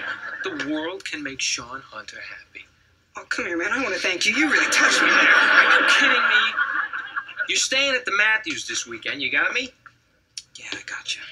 the 0.45 0.71
world 0.71 1.05
can 1.05 1.23
make 1.23 1.41
Sean 1.41 1.81
Hunter 1.81 2.19
happy. 2.21 2.67
Oh, 3.17 3.25
come 3.31 3.47
here, 3.47 3.57
man. 3.57 3.73
I 3.73 3.83
want 3.83 3.95
to 3.95 4.01
thank 4.01 4.27
you. 4.27 4.35
You 4.35 4.51
really 4.51 4.71
touched 4.71 5.01
me 5.03 5.09
there. 5.09 5.17
Are 5.19 5.81
you 5.81 5.87
kidding 5.89 6.11
me? 6.13 6.53
You're 7.49 7.57
staying 7.59 7.95
at 7.95 8.05
the 8.05 8.13
Matthews 8.17 8.67
this 8.67 8.87
weekend. 8.87 9.23
You 9.23 9.31
got 9.31 9.53
me? 9.53 9.71
Yeah, 10.57 10.67
I 10.73 10.81
got 10.87 11.15
you. 11.17 11.23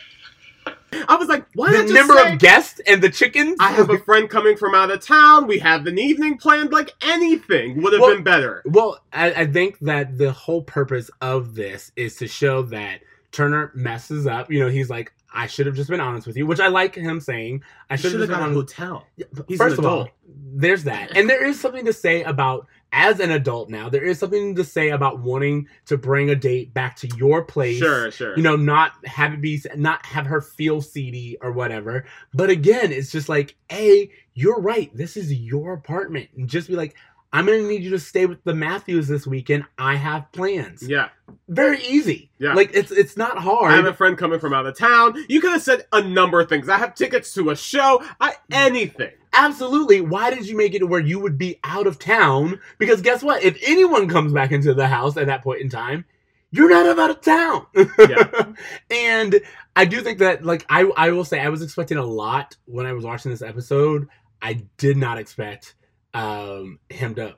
I 1.09 1.17
was 1.17 1.29
like, 1.29 1.45
"What?" 1.55 1.73
the 1.73 1.83
just 1.83 1.95
number 1.95 2.15
say, 2.15 2.33
of 2.33 2.39
guests 2.39 2.81
and 2.87 3.03
the 3.03 3.11
chickens. 3.11 3.57
I 3.61 3.71
have 3.73 3.91
a 3.91 3.99
friend 3.99 4.29
coming 4.31 4.57
from 4.57 4.75
out 4.75 4.91
of 4.91 5.01
town. 5.05 5.47
We 5.47 5.59
have 5.59 5.87
an 5.87 5.99
evening 5.99 6.39
planned. 6.39 6.73
Like 6.73 6.95
anything 7.03 7.83
would 7.83 7.93
have 7.93 8.03
Well- 8.03 8.15
been 8.15 8.25
better. 8.25 8.63
Well, 8.65 9.01
I, 9.13 9.33
I 9.33 9.47
think 9.47 9.79
that 9.81 10.17
the 10.19 10.33
whole 10.33 10.63
purpose 10.63 11.11
of 11.21 11.55
this 11.55 11.93
is 11.97 12.17
to 12.17 12.27
show 12.29 12.63
that 12.63 13.01
Turner 13.31 13.71
messes 13.75 14.27
up. 14.27 14.51
You 14.51 14.61
know, 14.61 14.69
he's 14.69 14.89
like, 14.91 15.13
I 15.33 15.47
should 15.47 15.67
have 15.67 15.77
just 15.77 15.91
been 15.91 16.01
honest 16.01 16.27
with 16.27 16.37
you, 16.37 16.47
which 16.47 16.61
I 16.61 16.69
like 16.69 16.95
him 16.95 17.21
saying. 17.21 17.63
I 17.91 17.97
should 17.97 18.13
have 18.13 18.23
just 18.23 18.31
been 18.33 18.41
honest. 18.41 18.55
hotel. 18.77 19.07
He's 19.47 19.59
First 19.59 19.79
of 19.79 19.85
all, 19.85 20.09
there's 20.55 20.85
that, 20.85 21.17
and 21.17 21.29
there 21.29 21.45
is 21.45 21.61
something 21.61 21.85
to 21.85 21.93
say 21.93 22.23
about 22.23 22.67
as 22.97 23.21
an 23.21 23.31
adult 23.31 23.69
now. 23.69 23.91
There 23.91 24.03
is 24.03 24.19
something 24.19 24.55
to 24.55 24.65
say 24.65 24.89
about 24.89 25.21
wanting 25.21 25.69
to 25.85 25.99
bring 25.99 26.31
a 26.31 26.35
date 26.35 26.73
back 26.73 26.97
to 26.97 27.09
your 27.19 27.45
place. 27.45 27.79
Sure, 27.79 28.11
sure. 28.11 28.35
You 28.35 28.43
know, 28.43 28.57
not 28.57 28.93
have 29.05 29.35
it 29.35 29.43
be, 29.43 29.63
not 29.77 30.05
have 30.07 30.27
her 30.27 30.41
feel 30.41 30.81
seedy 30.81 31.37
or 31.43 31.53
whatever. 31.53 32.07
But 32.33 32.49
again, 32.49 32.93
it's 32.93 33.13
just 33.13 33.29
like, 33.29 33.55
a, 33.71 34.11
you're 34.33 34.61
right. 34.61 34.91
This 34.97 35.19
is 35.19 35.33
your 35.33 35.75
apartment, 35.75 36.31
and 36.37 36.49
just 36.49 36.69
be 36.69 36.75
like, 36.75 36.97
I'm 37.33 37.47
gonna 37.47 37.63
need 37.63 37.83
you 37.83 37.91
to 37.91 37.99
stay 37.99 38.27
with 38.27 38.43
the 38.45 38.55
Matthews 38.55 39.09
this 39.09 39.27
weekend. 39.27 39.65
I 39.79 39.97
have 39.97 40.31
plans. 40.33 40.83
yeah. 40.87 41.09
Very 41.49 41.83
easy. 41.85 42.31
Yeah. 42.39 42.55
Like 42.55 42.71
it's 42.75 42.91
it's 42.91 43.17
not 43.17 43.39
hard. 43.39 43.73
I 43.73 43.77
have 43.77 43.87
a 43.87 43.93
friend 43.95 44.17
coming 44.17 44.41
from 44.41 44.53
out 44.53 44.67
of 44.67 44.77
town. 44.79 45.15
You 45.29 45.41
could 45.41 45.53
have 45.53 45.63
said 45.63 45.87
a 45.93 46.03
number 46.03 46.41
of 46.41 46.49
things. 46.49 46.69
I 46.69 46.79
have 46.79 46.95
tickets 46.95 47.33
to 47.35 47.51
a 47.51 47.57
show. 47.57 48.03
I 48.21 48.35
anything. 48.51 49.11
Absolutely. 49.33 50.01
Why 50.01 50.31
did 50.31 50.49
you 50.49 50.57
make 50.57 50.75
it 50.75 50.79
to 50.81 50.87
where 50.87 51.01
you 51.01 51.21
would 51.21 51.37
be 51.37 51.59
out 51.63 51.87
of 51.87 51.99
town? 51.99 52.61
Because 52.79 53.03
guess 53.03 53.23
what? 53.23 53.43
If 53.45 53.59
anyone 53.67 54.09
comes 54.09 54.33
back 54.33 54.51
into 54.51 54.73
the 54.73 54.89
house 54.89 55.17
at 55.17 55.27
that 55.27 55.43
point 55.43 55.61
in 55.61 55.69
time, 55.69 56.05
you're 56.53 56.71
not 56.71 56.99
out 56.99 57.11
of 57.11 57.21
town. 57.21 57.67
Yeah. 57.99 58.53
and 58.91 59.41
I 59.75 59.85
do 59.85 60.01
think 60.01 60.21
that, 60.21 60.45
like, 60.45 60.65
I 60.71 60.91
I 60.97 61.11
will 61.11 61.25
say, 61.25 61.41
I 61.41 61.51
was 61.51 61.61
expecting 61.61 61.99
a 61.99 62.05
lot 62.05 62.57
when 62.65 62.87
I 62.87 62.93
was 62.95 63.05
watching 63.05 63.31
this 63.31 63.43
episode. 63.43 64.09
I 64.41 64.63
did 64.79 64.97
not 64.97 65.19
expect 65.19 65.75
um 66.17 66.79
him 66.89 67.15
to 67.17 67.37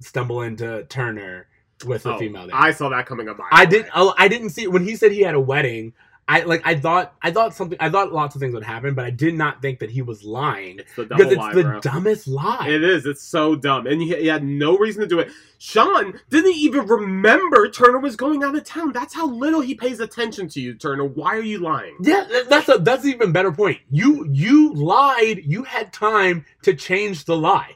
stumble 0.00 0.42
into 0.42 0.84
Turner 0.84 1.46
with 1.84 2.06
a 2.06 2.14
Oh, 2.14 2.18
female. 2.18 2.46
There. 2.46 2.56
I 2.56 2.70
saw 2.70 2.88
that 2.90 3.06
coming 3.06 3.28
up. 3.28 3.38
I 3.50 3.66
did. 3.66 3.86
oh, 3.94 4.14
I 4.16 4.28
didn't 4.28 4.50
see 4.50 4.66
when 4.68 4.84
he 4.84 4.94
said 4.96 5.12
he 5.12 5.20
had 5.20 5.34
a 5.34 5.40
wedding. 5.40 5.92
I 6.28 6.42
like. 6.42 6.62
I 6.64 6.76
thought. 6.76 7.14
I 7.20 7.30
thought 7.32 7.52
something. 7.54 7.76
I 7.80 7.90
thought 7.90 8.12
lots 8.12 8.34
of 8.36 8.40
things 8.40 8.54
would 8.54 8.62
happen, 8.62 8.94
but 8.94 9.04
I 9.04 9.10
did 9.10 9.34
not 9.34 9.60
think 9.60 9.80
that 9.80 9.90
he 9.90 10.02
was 10.02 10.22
lying 10.22 10.78
It's 10.78 10.94
the 10.94 11.04
double 11.04 11.16
because 11.16 11.32
it's 11.32 11.38
lie, 11.40 11.52
the 11.54 11.62
bro. 11.62 11.80
dumbest 11.80 12.28
lie. 12.28 12.68
It 12.68 12.84
is. 12.84 13.06
It's 13.06 13.22
so 13.22 13.56
dumb, 13.56 13.86
and 13.88 14.00
he, 14.00 14.14
he 14.14 14.28
had 14.28 14.44
no 14.44 14.78
reason 14.78 15.00
to 15.02 15.08
do 15.08 15.18
it. 15.18 15.30
Sean 15.58 16.18
didn't 16.30 16.54
even 16.54 16.86
remember 16.86 17.68
Turner 17.68 17.98
was 17.98 18.14
going 18.16 18.44
out 18.44 18.54
of 18.56 18.64
town. 18.64 18.92
That's 18.92 19.12
how 19.14 19.26
little 19.26 19.60
he 19.60 19.74
pays 19.74 20.00
attention 20.00 20.48
to 20.50 20.60
you, 20.60 20.74
Turner. 20.74 21.04
Why 21.04 21.36
are 21.36 21.42
you 21.42 21.58
lying? 21.58 21.96
yeah, 22.00 22.26
that's 22.48 22.68
a 22.68 22.78
that's 22.78 23.04
an 23.04 23.10
even 23.10 23.32
better 23.32 23.52
point. 23.52 23.78
You 23.90 24.26
you 24.30 24.72
lied. 24.74 25.40
You 25.44 25.64
had 25.64 25.92
time 25.92 26.44
to 26.62 26.72
change 26.74 27.24
the 27.24 27.36
lie. 27.36 27.74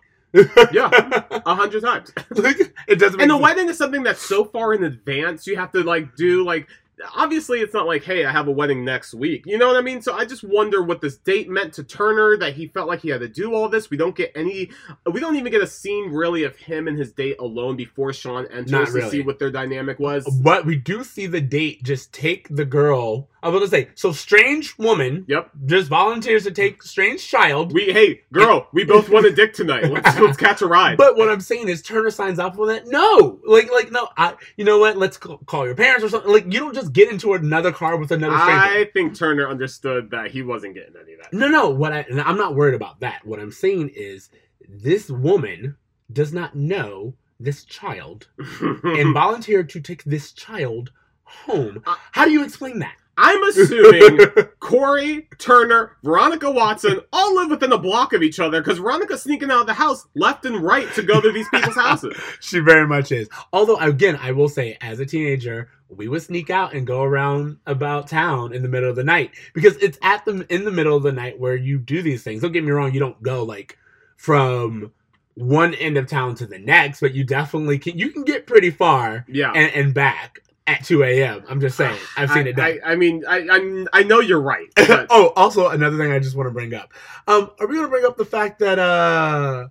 Yeah, 0.72 0.88
a 1.46 1.54
hundred 1.54 1.82
times. 1.82 2.12
like, 2.30 2.58
it 2.86 2.96
doesn't. 2.98 3.20
And 3.20 3.30
the 3.30 3.34
sense. 3.34 3.42
wedding 3.42 3.68
is 3.70 3.78
something 3.78 4.02
that's 4.02 4.20
so 4.22 4.44
far 4.44 4.72
in 4.74 4.84
advance. 4.84 5.46
You 5.46 5.56
have 5.56 5.72
to 5.72 5.82
like 5.82 6.14
do 6.16 6.44
like. 6.44 6.68
Obviously, 7.14 7.60
it's 7.60 7.74
not 7.74 7.86
like, 7.86 8.04
hey, 8.04 8.24
I 8.24 8.32
have 8.32 8.48
a 8.48 8.50
wedding 8.50 8.84
next 8.84 9.12
week. 9.12 9.44
You 9.46 9.58
know 9.58 9.66
what 9.66 9.76
I 9.76 9.82
mean? 9.82 10.00
So 10.00 10.14
I 10.14 10.24
just 10.24 10.42
wonder 10.42 10.82
what 10.82 11.00
this 11.00 11.16
date 11.18 11.48
meant 11.48 11.74
to 11.74 11.84
Turner 11.84 12.36
that 12.38 12.54
he 12.54 12.68
felt 12.68 12.88
like 12.88 13.00
he 13.00 13.10
had 13.10 13.20
to 13.20 13.28
do 13.28 13.54
all 13.54 13.68
this. 13.68 13.90
We 13.90 13.96
don't 13.96 14.16
get 14.16 14.32
any. 14.34 14.70
We 15.10 15.20
don't 15.20 15.36
even 15.36 15.52
get 15.52 15.62
a 15.62 15.66
scene 15.66 16.10
really 16.10 16.44
of 16.44 16.56
him 16.56 16.88
and 16.88 16.98
his 16.98 17.12
date 17.12 17.36
alone 17.38 17.76
before 17.76 18.12
Sean 18.12 18.46
enters 18.46 18.70
Not 18.70 18.86
to 18.86 18.92
really. 18.92 19.10
see 19.10 19.22
what 19.22 19.38
their 19.38 19.50
dynamic 19.50 19.98
was. 19.98 20.26
But 20.42 20.64
we 20.64 20.76
do 20.76 21.04
see 21.04 21.26
the 21.26 21.40
date 21.40 21.82
just 21.82 22.12
take 22.12 22.48
the 22.48 22.64
girl. 22.64 23.28
I 23.46 23.48
was 23.48 23.60
gonna 23.60 23.70
say, 23.70 23.90
so 23.94 24.10
strange 24.10 24.76
woman 24.76 25.24
Yep. 25.28 25.52
just 25.66 25.88
volunteers 25.88 26.42
to 26.44 26.50
take 26.50 26.82
strange 26.82 27.24
child. 27.24 27.72
We 27.72 27.92
hey 27.92 28.22
girl, 28.32 28.66
we 28.72 28.82
both 28.94 29.08
want 29.08 29.24
a 29.24 29.30
dick 29.30 29.52
tonight. 29.52 29.84
Let's 29.84 30.18
let's 30.18 30.36
catch 30.36 30.62
a 30.62 30.66
ride. 30.66 30.96
But 30.98 31.16
what 31.16 31.28
I'm 31.28 31.40
saying 31.40 31.68
is 31.68 31.80
Turner 31.80 32.10
signs 32.10 32.40
off 32.40 32.58
on 32.58 32.66
that. 32.66 32.88
No, 32.88 33.38
like, 33.46 33.70
like 33.70 33.92
no. 33.92 34.08
I, 34.16 34.34
you 34.56 34.64
know 34.64 34.80
what? 34.80 34.96
Let's 34.96 35.16
call, 35.16 35.64
your 35.64 35.76
parents 35.76 36.04
or 36.04 36.08
something. 36.08 36.32
Like, 36.32 36.52
you 36.52 36.58
don't 36.58 36.74
just 36.74 36.92
get 36.92 37.08
into 37.08 37.34
another 37.34 37.70
car 37.70 37.96
with 37.96 38.10
another 38.10 38.36
stranger. 38.36 38.60
I 38.60 38.90
think 38.92 39.16
Turner 39.16 39.48
understood 39.48 40.10
that 40.10 40.32
he 40.32 40.42
wasn't 40.42 40.74
getting 40.74 40.94
any 41.00 41.12
of 41.12 41.20
that. 41.22 41.32
No, 41.32 41.46
no. 41.46 41.70
What 41.70 41.92
I, 41.92 42.04
and 42.10 42.20
I'm 42.20 42.36
not 42.36 42.56
worried 42.56 42.74
about 42.74 42.98
that. 42.98 43.24
What 43.24 43.38
I'm 43.38 43.52
saying 43.52 43.90
is 43.94 44.28
this 44.68 45.08
woman 45.08 45.76
does 46.12 46.32
not 46.32 46.56
know 46.56 47.14
this 47.38 47.64
child 47.64 48.26
and 48.60 49.14
volunteered 49.14 49.68
to 49.68 49.80
take 49.80 50.02
this 50.02 50.32
child 50.32 50.90
home. 51.22 51.82
Uh, 51.86 51.94
How 52.12 52.24
do 52.24 52.32
you 52.32 52.42
explain 52.42 52.80
that? 52.80 52.96
I'm 53.18 53.42
assuming 53.44 54.18
Corey, 54.60 55.28
Turner, 55.38 55.96
Veronica 56.02 56.50
Watson 56.50 57.00
all 57.12 57.34
live 57.34 57.50
within 57.50 57.72
a 57.72 57.78
block 57.78 58.12
of 58.12 58.22
each 58.22 58.38
other 58.38 58.60
because 58.60 58.78
Veronica's 58.78 59.22
sneaking 59.22 59.50
out 59.50 59.62
of 59.62 59.66
the 59.66 59.74
house 59.74 60.06
left 60.14 60.44
and 60.44 60.56
right 60.56 60.92
to 60.94 61.02
go 61.02 61.20
to 61.20 61.32
these 61.32 61.48
people's 61.48 61.76
houses. 61.76 62.14
she 62.40 62.58
very 62.58 62.86
much 62.86 63.12
is. 63.12 63.28
Although, 63.52 63.76
again, 63.78 64.18
I 64.20 64.32
will 64.32 64.48
say, 64.48 64.76
as 64.80 65.00
a 65.00 65.06
teenager, 65.06 65.70
we 65.88 66.08
would 66.08 66.22
sneak 66.22 66.50
out 66.50 66.74
and 66.74 66.86
go 66.86 67.02
around 67.02 67.58
about 67.66 68.08
town 68.08 68.52
in 68.52 68.62
the 68.62 68.68
middle 68.68 68.90
of 68.90 68.96
the 68.96 69.04
night 69.04 69.30
because 69.54 69.76
it's 69.76 69.98
at 70.02 70.24
the 70.24 70.44
in 70.52 70.64
the 70.64 70.72
middle 70.72 70.96
of 70.96 71.02
the 71.04 71.12
night 71.12 71.38
where 71.38 71.56
you 71.56 71.78
do 71.78 72.02
these 72.02 72.22
things. 72.22 72.42
Don't 72.42 72.52
get 72.52 72.64
me 72.64 72.72
wrong; 72.72 72.92
you 72.92 73.00
don't 73.00 73.22
go 73.22 73.44
like 73.44 73.78
from 74.16 74.92
one 75.34 75.74
end 75.74 75.96
of 75.96 76.06
town 76.08 76.34
to 76.34 76.46
the 76.46 76.58
next, 76.58 77.00
but 77.00 77.14
you 77.14 77.22
definitely 77.24 77.78
can. 77.78 77.98
You 77.98 78.10
can 78.10 78.24
get 78.24 78.46
pretty 78.46 78.70
far 78.70 79.24
Yeah. 79.28 79.52
and, 79.52 79.72
and 79.74 79.94
back 79.94 80.40
at 80.66 80.84
two 80.84 81.02
a.m. 81.04 81.44
I'm 81.48 81.60
just 81.60 81.76
saying, 81.76 81.96
I've 82.16 82.30
seen 82.30 82.46
I, 82.46 82.50
it 82.50 82.56
done. 82.56 82.78
I, 82.84 82.92
I 82.92 82.96
mean, 82.96 83.24
I, 83.28 83.46
I 83.50 84.00
I 84.00 84.02
know 84.02 84.20
you're 84.20 84.40
right. 84.40 84.68
But 84.76 85.06
oh, 85.10 85.32
also 85.36 85.68
another 85.68 85.96
thing 85.98 86.12
I 86.12 86.18
just 86.18 86.36
want 86.36 86.48
to 86.48 86.52
bring 86.52 86.74
up. 86.74 86.92
Um, 87.28 87.50
are 87.60 87.66
we 87.66 87.74
going 87.74 87.86
to 87.86 87.90
bring 87.90 88.04
up 88.04 88.16
the 88.16 88.24
fact 88.24 88.58
that 88.60 88.78
uh, 88.78 89.68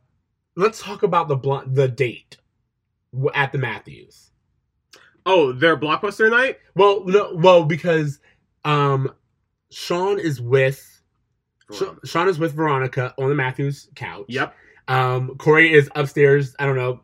let's 0.55 0.81
talk 0.81 1.03
about 1.03 1.27
the 1.27 1.35
blunt 1.35 1.73
the 1.75 1.87
date 1.87 2.37
at 3.33 3.51
the 3.51 3.57
Matthews. 3.57 4.31
oh, 5.25 5.51
their 5.53 5.77
blockbuster 5.77 6.29
night. 6.29 6.59
Well, 6.75 7.03
no, 7.05 7.33
well 7.33 7.63
because 7.65 8.19
um, 8.63 9.11
Sean 9.71 10.19
is 10.19 10.41
with 10.41 11.01
Sha- 11.73 11.95
Sean 12.03 12.27
is 12.27 12.39
with 12.39 12.53
Veronica 12.53 13.13
on 13.17 13.29
the 13.29 13.35
Matthews 13.35 13.89
couch. 13.95 14.25
Yep. 14.27 14.53
Um, 14.87 15.35
Corey 15.37 15.73
is 15.73 15.89
upstairs. 15.95 16.55
I 16.59 16.65
don't 16.65 16.75
know, 16.75 17.01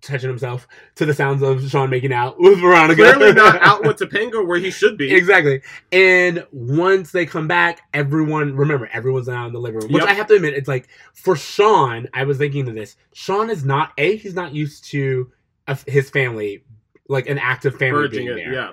touching 0.00 0.28
himself 0.28 0.66
to 0.96 1.04
the 1.06 1.14
sounds 1.14 1.42
of 1.42 1.68
Sean 1.68 1.90
making 1.90 2.12
out 2.12 2.36
with 2.40 2.60
Veronica. 2.60 2.96
Clearly 3.14 3.32
not 3.32 3.56
out 3.62 3.84
with 3.84 3.96
Topanga 3.98 4.46
where 4.46 4.58
he 4.58 4.70
should 4.70 4.96
be. 4.96 5.12
Exactly. 5.14 5.62
And 5.92 6.46
once 6.52 7.12
they 7.12 7.26
come 7.26 7.48
back, 7.48 7.80
everyone 7.94 8.56
remember 8.56 8.88
everyone's 8.92 9.28
now 9.28 9.46
in 9.46 9.52
the 9.52 9.60
living 9.60 9.80
room. 9.80 9.92
Which 9.92 10.02
Yep. 10.02 10.10
I 10.10 10.14
have 10.14 10.26
to 10.28 10.34
admit, 10.34 10.54
it's 10.54 10.68
like 10.68 10.88
for 11.14 11.36
Sean, 11.36 12.08
I 12.14 12.24
was 12.24 12.38
thinking 12.38 12.68
of 12.68 12.74
this. 12.74 12.96
Sean 13.12 13.50
is 13.50 13.64
not 13.64 13.92
a 13.98 14.16
he's 14.16 14.34
not 14.34 14.54
used 14.54 14.84
to 14.86 15.30
a, 15.66 15.78
his 15.86 16.10
family, 16.10 16.64
like 17.08 17.28
an 17.28 17.38
active 17.38 17.76
family 17.76 18.08
being 18.08 18.28
it. 18.28 18.34
there. 18.34 18.52
Yeah. 18.52 18.70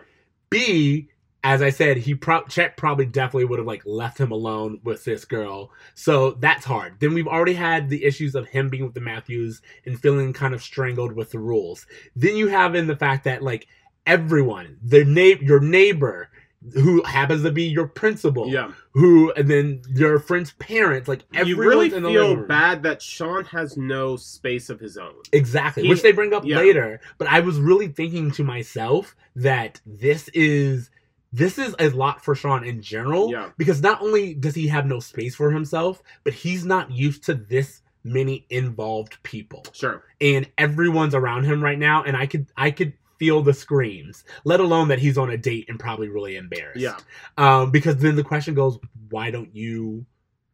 B 0.50 1.10
as 1.46 1.62
I 1.62 1.70
said, 1.70 1.98
he 1.98 2.16
pro- 2.16 2.44
Chet 2.46 2.76
probably 2.76 3.06
definitely 3.06 3.46
would 3.46 3.60
have 3.60 3.68
like 3.68 3.84
left 3.86 4.18
him 4.20 4.32
alone 4.32 4.80
with 4.84 5.06
this 5.06 5.26
girl. 5.26 5.70
So 5.94 6.32
that's 6.32 6.66
hard. 6.66 7.00
Then 7.00 7.14
we've 7.14 7.28
already 7.28 7.54
had 7.54 7.88
the 7.88 8.04
issues 8.04 8.34
of 8.34 8.48
him 8.48 8.68
being 8.68 8.84
with 8.84 8.96
the 8.96 9.00
Matthews 9.00 9.62
and 9.86 10.00
feeling 10.02 10.34
kind 10.34 10.56
of 10.56 10.64
strangled 10.64 11.14
with 11.14 11.30
the 11.30 11.38
rules. 11.38 11.86
Then 12.16 12.36
you 12.36 12.48
have 12.48 12.74
in 12.74 12.88
the 12.88 12.96
fact 12.96 13.26
that 13.26 13.44
like 13.44 13.68
everyone, 14.08 14.78
the 14.84 15.06
na- 15.06 15.40
your 15.40 15.60
neighbor 15.60 16.30
who 16.74 17.04
happens 17.04 17.44
to 17.44 17.52
be 17.52 17.66
your 17.66 17.88
principal, 17.88 18.48
Yeah. 18.50 18.72
who 18.94 19.32
and 19.34 19.48
then 19.48 19.84
your 19.94 20.18
friend's 20.18 20.54
parents, 20.54 21.08
like 21.08 21.26
everyone. 21.36 21.64
You 21.64 21.70
really 21.70 21.90
feel 21.92 22.36
bad 22.48 22.82
that 22.82 23.04
Sean 23.04 23.46
has 23.46 23.78
no 23.78 24.16
space 24.16 24.72
of 24.72 24.80
his 24.80 24.98
own. 24.98 25.14
Exactly, 25.32 25.84
He- 25.84 25.90
which 25.90 26.02
they 26.02 26.12
bring 26.12 26.34
up 26.34 26.44
yeah. 26.44 26.58
later. 26.58 27.02
But 27.20 27.28
I 27.28 27.42
was 27.42 27.60
really 27.60 27.90
thinking 27.90 28.32
to 28.32 28.44
myself 28.44 29.16
that 29.36 29.80
this 29.86 30.28
is 30.30 30.90
this 31.36 31.58
is 31.58 31.76
a 31.80 31.90
lot 31.90 32.24
for 32.24 32.34
Sean 32.34 32.64
in 32.64 32.82
general. 32.82 33.30
Yeah. 33.30 33.50
Because 33.58 33.82
not 33.82 34.02
only 34.02 34.34
does 34.34 34.56
he 34.56 34.68
have 34.68 34.86
no 34.86 35.00
space 35.00 35.36
for 35.36 35.52
himself, 35.52 36.02
but 36.24 36.34
he's 36.34 36.66
not 36.66 36.92
used 36.92 37.26
to 37.26 37.34
this 37.34 37.82
many 38.06 38.46
involved 38.50 39.22
people. 39.24 39.66
Sure. 39.74 40.04
And 40.22 40.50
everyone's 40.58 41.14
around 41.14 41.44
him 41.44 41.62
right 41.62 41.78
now, 41.78 42.04
and 42.04 42.16
I 42.16 42.26
could 42.26 42.48
I 42.56 42.72
could 42.72 42.94
feel 43.20 43.42
the 43.42 43.54
screams, 43.54 44.24
let 44.46 44.60
alone 44.60 44.88
that 44.90 45.00
he's 45.00 45.18
on 45.18 45.30
a 45.30 45.38
date 45.38 45.66
and 45.68 45.80
probably 45.80 46.08
really 46.08 46.38
embarrassed. 46.38 46.80
Yeah. 46.80 46.98
Um, 47.38 47.72
because 47.72 47.98
then 47.98 48.16
the 48.16 48.24
question 48.24 48.54
goes, 48.54 48.78
why 49.10 49.32
don't 49.32 49.54
you 49.56 50.06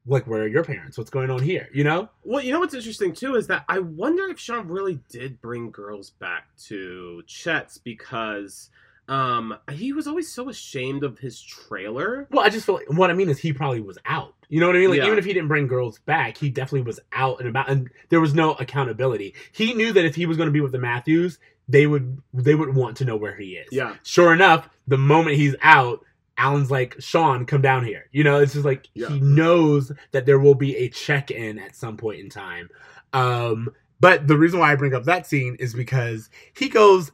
like 0.07 0.25
where 0.25 0.41
are 0.41 0.47
your 0.47 0.63
parents? 0.63 0.97
What's 0.97 1.11
going 1.11 1.29
on 1.29 1.43
here? 1.43 1.69
You 1.73 1.83
know? 1.83 2.09
Well, 2.23 2.43
you 2.43 2.51
know 2.51 2.59
what's 2.59 2.73
interesting 2.73 3.13
too 3.13 3.35
is 3.35 3.45
that 3.47 3.65
I 3.69 3.79
wonder 3.79 4.27
if 4.29 4.39
Sean 4.39 4.67
really 4.67 4.99
did 5.09 5.41
bring 5.41 5.69
girls 5.69 6.09
back 6.09 6.47
to 6.65 7.21
Chet's 7.27 7.77
because 7.77 8.71
um 9.11 9.55
he 9.71 9.91
was 9.93 10.07
always 10.07 10.31
so 10.31 10.47
ashamed 10.49 11.03
of 11.03 11.19
his 11.19 11.39
trailer. 11.41 12.27
Well, 12.31 12.45
I 12.45 12.49
just 12.49 12.65
feel 12.65 12.75
like 12.75 12.89
what 12.89 13.11
I 13.11 13.13
mean 13.13 13.29
is 13.29 13.37
he 13.37 13.51
probably 13.53 13.81
was 13.81 13.97
out. 14.05 14.33
You 14.47 14.59
know 14.61 14.67
what 14.67 14.75
I 14.75 14.79
mean? 14.79 14.89
Like 14.89 14.99
Yeah. 14.99 15.07
even 15.07 15.19
if 15.19 15.25
he 15.25 15.33
didn't 15.33 15.49
bring 15.49 15.67
girls 15.67 15.99
back, 15.99 16.37
he 16.37 16.49
definitely 16.49 16.83
was 16.83 16.99
out 17.11 17.39
and 17.39 17.49
about, 17.49 17.69
and 17.69 17.89
there 18.09 18.21
was 18.21 18.33
no 18.33 18.53
accountability. 18.53 19.35
He 19.51 19.73
knew 19.73 19.91
that 19.93 20.05
if 20.05 20.15
he 20.15 20.25
was 20.25 20.37
going 20.37 20.47
to 20.47 20.51
be 20.53 20.61
with 20.61 20.71
the 20.71 20.79
Matthews, 20.79 21.39
they 21.67 21.87
would 21.87 22.21
they 22.33 22.55
would 22.55 22.73
want 22.73 22.97
to 22.97 23.05
know 23.05 23.17
where 23.17 23.35
he 23.35 23.51
is. 23.57 23.67
Yeah. 23.71 23.95
Sure 24.03 24.33
enough, 24.33 24.69
the 24.87 24.97
moment 24.97 25.35
he's 25.35 25.55
out, 25.61 26.05
Alan's 26.37 26.71
like, 26.71 26.95
Sean, 26.99 27.45
come 27.45 27.61
down 27.61 27.83
here. 27.85 28.05
You 28.13 28.23
know, 28.23 28.39
it's 28.39 28.53
just 28.53 28.65
like 28.65 28.87
Yeah. 28.93 29.09
he 29.09 29.19
knows 29.19 29.91
that 30.11 30.25
there 30.25 30.39
will 30.39 30.55
be 30.55 30.75
a 30.77 30.87
check 30.89 31.31
in 31.31 31.59
at 31.59 31.75
some 31.75 31.97
point 31.97 32.21
in 32.21 32.29
time. 32.29 32.69
Um, 33.13 33.69
but 33.99 34.27
the 34.27 34.37
reason 34.37 34.59
why 34.59 34.71
I 34.71 34.75
bring 34.75 34.93
up 34.95 35.03
that 35.03 35.27
scene 35.27 35.55
is 35.59 35.73
because 35.73 36.29
he 36.57 36.69
goes, 36.69 37.11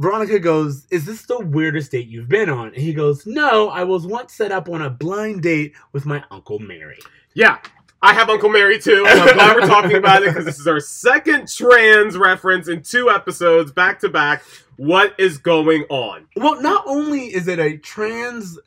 Veronica 0.00 0.38
goes, 0.38 0.86
Is 0.90 1.04
this 1.04 1.26
the 1.26 1.38
weirdest 1.38 1.92
date 1.92 2.08
you've 2.08 2.28
been 2.28 2.48
on? 2.48 2.68
And 2.68 2.76
he 2.76 2.94
goes, 2.94 3.26
No, 3.26 3.68
I 3.68 3.84
was 3.84 4.06
once 4.06 4.32
set 4.32 4.50
up 4.50 4.68
on 4.70 4.80
a 4.80 4.88
blind 4.88 5.42
date 5.42 5.74
with 5.92 6.06
my 6.06 6.24
Uncle 6.30 6.58
Mary. 6.58 6.98
Yeah. 7.34 7.58
I 8.00 8.14
have 8.14 8.30
Uncle 8.30 8.48
Mary 8.48 8.80
too. 8.80 9.04
and 9.06 9.20
I'm 9.20 9.34
glad 9.34 9.54
we're 9.54 9.66
talking 9.66 9.96
about 9.96 10.22
it 10.22 10.30
because 10.30 10.46
this 10.46 10.58
is 10.58 10.66
our 10.66 10.80
second 10.80 11.48
trans 11.48 12.16
reference 12.16 12.66
in 12.68 12.82
two 12.82 13.10
episodes 13.10 13.72
back 13.72 14.00
to 14.00 14.08
back. 14.08 14.42
What 14.76 15.14
is 15.18 15.36
going 15.36 15.84
on? 15.90 16.26
Well, 16.34 16.62
not 16.62 16.82
only 16.86 17.26
is 17.26 17.46
it 17.46 17.58
a 17.58 17.76
trans 17.76 18.58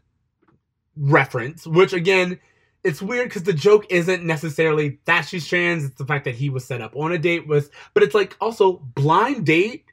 reference, 0.95 1.65
which 1.65 1.93
again, 1.93 2.39
it's 2.83 3.01
weird 3.01 3.29
because 3.29 3.41
the 3.41 3.53
joke 3.53 3.87
isn't 3.89 4.23
necessarily 4.23 4.99
that 5.05 5.21
she's 5.21 5.47
trans, 5.47 5.83
it's 5.83 5.97
the 5.97 6.05
fact 6.05 6.25
that 6.25 6.35
he 6.35 6.51
was 6.51 6.63
set 6.63 6.81
up 6.81 6.95
on 6.95 7.11
a 7.11 7.17
date 7.17 7.47
with, 7.47 7.71
but 7.95 8.03
it's 8.03 8.13
like 8.13 8.37
also 8.39 8.73
blind 8.93 9.47
date, 9.47 9.85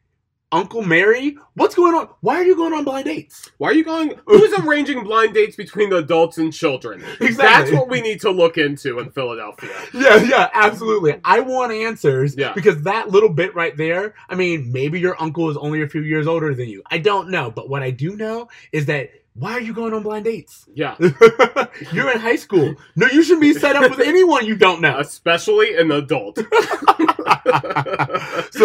Uncle 0.52 0.82
Mary. 0.82 1.36
What's 1.54 1.74
going 1.74 1.94
on? 1.94 2.08
Why 2.20 2.36
are 2.36 2.44
you 2.44 2.56
going 2.56 2.72
on 2.72 2.84
blind 2.84 3.04
dates? 3.04 3.50
Why 3.58 3.68
are 3.68 3.72
you 3.74 3.84
going? 3.84 4.14
Who's 4.26 4.52
arranging 4.60 5.04
blind 5.04 5.34
dates 5.34 5.56
between 5.56 5.90
the 5.90 5.96
adults 5.98 6.38
and 6.38 6.52
children? 6.52 7.04
Exactly. 7.20 7.70
That's 7.70 7.72
what 7.72 7.88
we 7.88 8.00
need 8.00 8.20
to 8.22 8.30
look 8.30 8.58
into 8.58 8.98
in 8.98 9.10
Philadelphia. 9.10 9.70
Yeah, 9.94 10.16
yeah, 10.22 10.50
absolutely. 10.54 11.20
I 11.24 11.40
want 11.40 11.72
answers 11.72 12.34
Yeah. 12.36 12.52
because 12.54 12.82
that 12.82 13.10
little 13.10 13.28
bit 13.28 13.54
right 13.54 13.76
there, 13.76 14.14
I 14.28 14.34
mean, 14.34 14.72
maybe 14.72 14.98
your 14.98 15.20
uncle 15.22 15.48
is 15.50 15.56
only 15.56 15.82
a 15.82 15.88
few 15.88 16.02
years 16.02 16.26
older 16.26 16.54
than 16.54 16.68
you. 16.68 16.82
I 16.90 16.98
don't 16.98 17.30
know, 17.30 17.50
but 17.50 17.68
what 17.68 17.82
I 17.82 17.90
do 17.90 18.16
know 18.16 18.48
is 18.72 18.86
that 18.86 19.10
why 19.40 19.52
are 19.52 19.60
you 19.60 19.72
going 19.72 19.94
on 19.94 20.02
blind 20.02 20.26
dates? 20.26 20.68
Yeah. 20.74 20.96
You're 21.92 22.12
in 22.12 22.20
high 22.20 22.36
school. 22.36 22.74
No, 22.94 23.06
you 23.06 23.22
shouldn't 23.22 23.40
be 23.40 23.54
set 23.54 23.74
up 23.74 23.90
with 23.90 24.06
anyone 24.06 24.44
you 24.44 24.54
don't 24.54 24.82
know. 24.82 24.98
Especially 24.98 25.76
an 25.76 25.90
adult. 25.90 26.36
so 26.36 26.44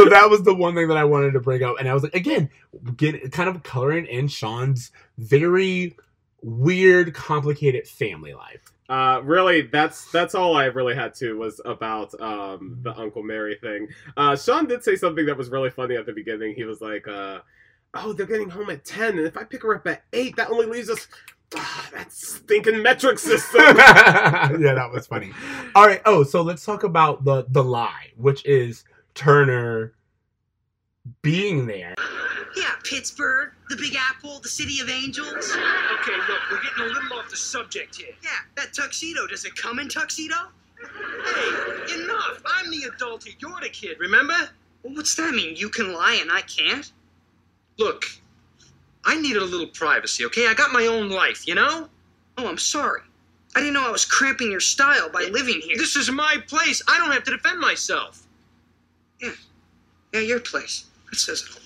that 0.05 0.27
was 0.29 0.43
the 0.43 0.53
one 0.53 0.75
thing 0.75 0.89
that 0.89 0.97
I 0.97 1.05
wanted 1.05 1.31
to 1.31 1.39
bring 1.39 1.63
up, 1.63 1.77
and 1.79 1.87
I 1.87 1.93
was 1.93 2.03
like, 2.03 2.13
again, 2.13 2.49
get 2.97 3.31
kind 3.31 3.47
of 3.47 3.63
coloring 3.63 4.05
in 4.05 4.27
Sean's 4.27 4.91
very 5.17 5.95
weird, 6.41 7.13
complicated 7.13 7.87
family 7.87 8.33
life. 8.33 8.59
Uh, 8.89 9.21
really, 9.23 9.61
that's 9.61 10.11
that's 10.11 10.35
all 10.35 10.57
I 10.57 10.65
really 10.65 10.93
had 10.93 11.13
to 11.15 11.37
was 11.37 11.61
about 11.63 12.13
um, 12.19 12.79
the 12.81 12.93
Uncle 12.99 13.23
Mary 13.23 13.57
thing. 13.61 13.87
Uh, 14.17 14.35
Sean 14.35 14.67
did 14.67 14.83
say 14.83 14.97
something 14.97 15.25
that 15.25 15.37
was 15.37 15.49
really 15.49 15.69
funny 15.69 15.95
at 15.95 16.05
the 16.05 16.13
beginning. 16.13 16.53
He 16.53 16.65
was 16.65 16.81
like, 16.81 17.07
uh, 17.07 17.39
"Oh, 17.95 18.13
they're 18.13 18.25
getting 18.25 18.49
home 18.49 18.69
at 18.69 18.85
ten, 18.85 19.17
and 19.17 19.25
if 19.25 19.37
I 19.37 19.43
pick 19.43 19.63
her 19.63 19.75
up 19.75 19.87
at 19.87 20.03
eight, 20.13 20.35
that 20.35 20.49
only 20.49 20.65
leaves 20.65 20.89
us 20.89 21.07
ah, 21.55 21.89
that 21.93 22.11
stinking 22.11 22.81
metric 22.81 23.19
system." 23.19 23.61
yeah, 23.77 24.73
that 24.75 24.89
was 24.91 25.07
funny. 25.07 25.31
All 25.73 25.87
right. 25.87 26.01
Oh, 26.05 26.23
so 26.23 26.41
let's 26.41 26.65
talk 26.65 26.83
about 26.83 27.23
the 27.23 27.45
the 27.49 27.63
lie, 27.63 28.11
which 28.17 28.45
is 28.45 28.83
Turner 29.13 29.93
being 31.21 31.65
there. 31.65 31.95
Yeah, 32.55 32.71
Pittsburgh, 32.83 33.51
the 33.69 33.75
Big 33.75 33.95
Apple, 33.95 34.39
the 34.39 34.49
City 34.49 34.79
of 34.79 34.89
Angels. 34.89 35.51
Okay, 35.51 36.17
look, 36.29 36.39
we're 36.51 36.61
getting 36.61 36.83
a 36.83 36.87
little 36.87 37.19
off 37.19 37.29
the 37.29 37.35
subject 37.35 37.95
here. 37.95 38.13
Yeah, 38.23 38.29
that 38.55 38.73
tuxedo. 38.73 39.27
Does 39.27 39.45
it 39.45 39.55
come 39.55 39.79
in 39.79 39.89
tuxedo? 39.89 40.35
Hey, 40.79 41.95
enough! 41.95 42.41
I'm 42.45 42.69
the 42.71 42.89
adult 42.93 43.23
here. 43.23 43.33
You're 43.39 43.59
the 43.61 43.69
kid, 43.69 43.97
remember? 43.99 44.37
Well, 44.83 44.93
what's 44.93 45.15
that 45.15 45.33
mean? 45.33 45.55
You 45.55 45.69
can 45.69 45.93
lie 45.93 46.19
and 46.21 46.31
I 46.31 46.41
can't? 46.41 46.91
Look, 47.77 48.05
I 49.03 49.19
needed 49.19 49.41
a 49.41 49.45
little 49.45 49.67
privacy, 49.67 50.25
okay? 50.25 50.47
I 50.47 50.53
got 50.53 50.71
my 50.71 50.87
own 50.87 51.09
life, 51.09 51.47
you 51.47 51.55
know? 51.55 51.89
Oh, 52.37 52.47
I'm 52.47 52.57
sorry. 52.57 53.01
I 53.55 53.59
didn't 53.59 53.73
know 53.73 53.87
I 53.87 53.91
was 53.91 54.05
cramping 54.05 54.51
your 54.51 54.59
style 54.59 55.09
by 55.09 55.29
living 55.31 55.61
here. 55.61 55.77
This 55.77 55.95
is 55.95 56.11
my 56.11 56.37
place. 56.47 56.81
I 56.87 56.97
don't 56.97 57.11
have 57.11 57.23
to 57.23 57.31
defend 57.31 57.59
myself. 57.59 58.27
Yeah, 59.21 59.31
Yeah, 60.13 60.21
your 60.21 60.39
place. 60.41 60.85
It 61.11 61.19
says 61.19 61.43
it 61.43 61.55
all. 61.55 61.61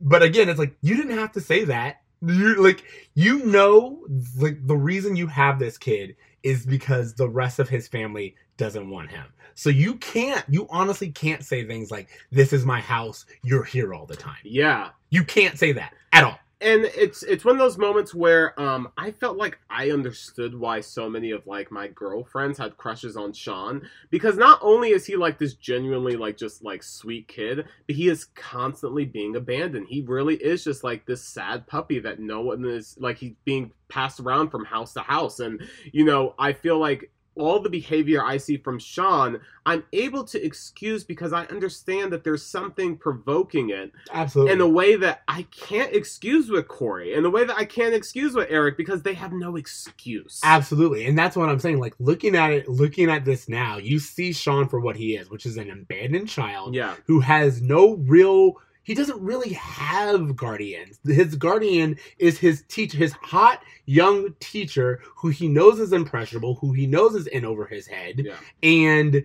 But 0.00 0.22
again, 0.22 0.48
it's 0.48 0.58
like 0.58 0.74
you 0.82 0.96
didn't 0.96 1.18
have 1.18 1.32
to 1.32 1.40
say 1.40 1.64
that. 1.64 2.00
You 2.22 2.62
like 2.62 2.84
you 3.14 3.44
know 3.44 4.04
like 4.38 4.66
the 4.66 4.76
reason 4.76 5.16
you 5.16 5.26
have 5.26 5.58
this 5.58 5.78
kid 5.78 6.16
is 6.42 6.66
because 6.66 7.14
the 7.14 7.28
rest 7.28 7.58
of 7.58 7.68
his 7.68 7.88
family 7.88 8.36
doesn't 8.56 8.88
want 8.90 9.10
him. 9.10 9.24
So 9.54 9.70
you 9.70 9.96
can't 9.96 10.44
you 10.48 10.66
honestly 10.70 11.10
can't 11.10 11.44
say 11.44 11.64
things 11.66 11.90
like 11.90 12.08
this 12.30 12.52
is 12.52 12.64
my 12.64 12.80
house, 12.80 13.26
you're 13.42 13.64
here 13.64 13.92
all 13.94 14.06
the 14.06 14.16
time. 14.16 14.36
yeah, 14.44 14.90
You 15.10 15.24
can't 15.24 15.58
say 15.58 15.72
that 15.72 15.92
at 16.12 16.24
all. 16.24 16.38
and 16.60 16.84
it's 16.84 17.22
it's 17.24 17.44
one 17.44 17.56
of 17.56 17.58
those 17.58 17.76
moments 17.76 18.14
where 18.14 18.58
um 18.60 18.88
I 18.96 19.10
felt 19.10 19.36
like 19.36 19.58
I 19.68 19.90
understood 19.90 20.54
why 20.58 20.80
so 20.80 21.08
many 21.10 21.32
of 21.32 21.46
like 21.46 21.70
my 21.70 21.88
girlfriends 21.88 22.56
had 22.58 22.76
crushes 22.78 23.16
on 23.16 23.32
Sean 23.32 23.82
because 24.10 24.36
not 24.36 24.58
only 24.62 24.90
is 24.90 25.04
he 25.04 25.16
like 25.16 25.38
this 25.38 25.54
genuinely 25.54 26.16
like 26.16 26.36
just 26.36 26.62
like 26.62 26.82
sweet 26.82 27.26
kid, 27.28 27.66
but 27.86 27.96
he 27.96 28.08
is 28.08 28.26
constantly 28.34 29.04
being 29.04 29.36
abandoned. 29.36 29.86
He 29.88 30.02
really 30.02 30.36
is 30.36 30.62
just 30.64 30.84
like 30.84 31.04
this 31.04 31.22
sad 31.24 31.66
puppy 31.66 31.98
that 32.00 32.20
no 32.20 32.40
one 32.42 32.64
is 32.64 32.96
like 32.98 33.18
he's 33.18 33.34
being 33.44 33.72
passed 33.88 34.20
around 34.20 34.48
from 34.50 34.64
house 34.64 34.92
to 34.94 35.00
house 35.00 35.40
and 35.40 35.60
you 35.92 36.04
know, 36.04 36.34
I 36.38 36.52
feel 36.54 36.78
like 36.78 37.10
all 37.34 37.60
the 37.60 37.70
behavior 37.70 38.22
I 38.24 38.36
see 38.36 38.56
from 38.56 38.78
Sean, 38.78 39.40
I'm 39.64 39.84
able 39.92 40.24
to 40.24 40.44
excuse 40.44 41.04
because 41.04 41.32
I 41.32 41.44
understand 41.46 42.12
that 42.12 42.24
there's 42.24 42.44
something 42.44 42.96
provoking 42.96 43.70
it 43.70 43.92
Absolutely. 44.12 44.52
in 44.52 44.60
a 44.60 44.68
way 44.68 44.96
that 44.96 45.22
I 45.28 45.42
can't 45.44 45.92
excuse 45.94 46.50
with 46.50 46.68
Corey, 46.68 47.14
in 47.14 47.24
a 47.24 47.30
way 47.30 47.44
that 47.44 47.56
I 47.56 47.64
can't 47.64 47.94
excuse 47.94 48.34
with 48.34 48.48
Eric 48.50 48.76
because 48.76 49.02
they 49.02 49.14
have 49.14 49.32
no 49.32 49.56
excuse. 49.56 50.40
Absolutely. 50.44 51.06
And 51.06 51.18
that's 51.18 51.36
what 51.36 51.48
I'm 51.48 51.58
saying. 51.58 51.80
Like 51.80 51.94
looking 51.98 52.36
at 52.36 52.50
it, 52.50 52.68
looking 52.68 53.10
at 53.10 53.24
this 53.24 53.48
now, 53.48 53.78
you 53.78 53.98
see 53.98 54.32
Sean 54.32 54.68
for 54.68 54.80
what 54.80 54.96
he 54.96 55.16
is, 55.16 55.30
which 55.30 55.46
is 55.46 55.56
an 55.56 55.70
abandoned 55.70 56.28
child 56.28 56.74
Yeah, 56.74 56.94
who 57.06 57.20
has 57.20 57.62
no 57.62 57.94
real 57.94 58.56
he 58.82 58.94
doesn't 58.94 59.20
really 59.20 59.52
have 59.54 60.34
guardians. 60.36 60.98
His 61.04 61.36
guardian 61.36 61.98
is 62.18 62.38
his 62.38 62.64
teacher, 62.68 62.98
his 62.98 63.12
hot 63.12 63.62
young 63.86 64.34
teacher 64.40 65.00
who 65.16 65.28
he 65.28 65.48
knows 65.48 65.78
is 65.78 65.92
impressionable, 65.92 66.56
who 66.56 66.72
he 66.72 66.86
knows 66.86 67.14
is 67.14 67.26
in 67.28 67.44
over 67.44 67.66
his 67.66 67.86
head. 67.86 68.20
yeah, 68.24 68.36
And 68.62 69.24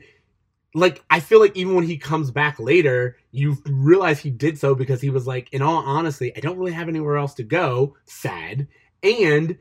like 0.74 1.04
I 1.10 1.20
feel 1.20 1.40
like 1.40 1.56
even 1.56 1.74
when 1.74 1.86
he 1.86 1.98
comes 1.98 2.30
back 2.30 2.60
later, 2.60 3.18
you 3.32 3.58
realize 3.66 4.20
he 4.20 4.30
did 4.30 4.60
so 4.60 4.76
because 4.76 5.02
he 5.02 5.10
was 5.10 5.26
like, 5.26 5.52
in 5.54 5.62
all 5.62 5.78
honesty, 5.78 6.36
I 6.36 6.40
don't 6.40 6.58
really 6.58 6.74
have 6.74 6.90
anywhere 6.90 7.18
else 7.18 7.34
to 7.36 7.44
go. 7.44 7.96
Sad. 8.06 8.68
And 9.02 9.58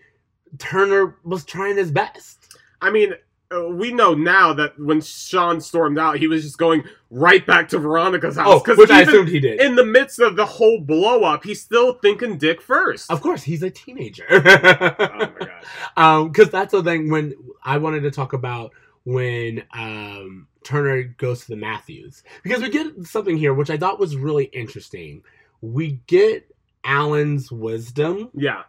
Turner 0.58 1.16
was 1.24 1.44
trying 1.44 1.76
his 1.76 1.90
best. 1.90 2.58
I 2.82 2.90
mean, 2.90 3.14
we 3.50 3.92
know 3.92 4.14
now 4.14 4.52
that 4.54 4.78
when 4.78 5.00
Sean 5.00 5.60
stormed 5.60 5.98
out, 5.98 6.18
he 6.18 6.26
was 6.28 6.42
just 6.42 6.58
going 6.58 6.84
right 7.10 7.46
back 7.46 7.68
to 7.68 7.78
Veronica's 7.78 8.36
house. 8.36 8.62
Oh, 8.66 8.74
which 8.74 8.90
I 8.90 9.02
assumed 9.02 9.28
he 9.28 9.38
did. 9.40 9.60
in 9.60 9.74
the 9.76 9.84
midst 9.84 10.18
of 10.18 10.34
the 10.36 10.44
whole 10.46 10.80
blow 10.80 11.22
up, 11.22 11.44
he's 11.44 11.62
still 11.62 11.94
thinking 11.94 12.38
Dick 12.38 12.60
first. 12.60 13.10
of 13.10 13.20
course, 13.20 13.42
he's 13.42 13.62
a 13.62 13.70
teenager. 13.70 14.24
oh 14.30 14.40
my 14.40 15.32
god. 15.38 15.50
um 15.96 16.28
because 16.32 16.50
that's 16.50 16.72
the 16.72 16.82
thing 16.82 17.10
when 17.10 17.34
i 17.64 17.76
wanted 17.78 18.00
to 18.02 18.10
talk 18.10 18.32
about 18.32 18.72
when 19.04 19.62
um 19.72 20.46
turner 20.64 21.02
goes 21.02 21.40
to 21.42 21.48
the 21.48 21.56
matthews 21.56 22.22
because 22.42 22.60
we 22.62 22.68
get 22.68 22.92
something 23.06 23.36
here 23.36 23.54
which 23.54 23.70
i 23.70 23.76
thought 23.76 23.98
was 23.98 24.16
really 24.16 24.44
interesting 24.46 25.22
we 25.60 26.00
get 26.06 26.48
alan's 26.84 27.50
wisdom 27.50 28.30
Yeah. 28.34 28.62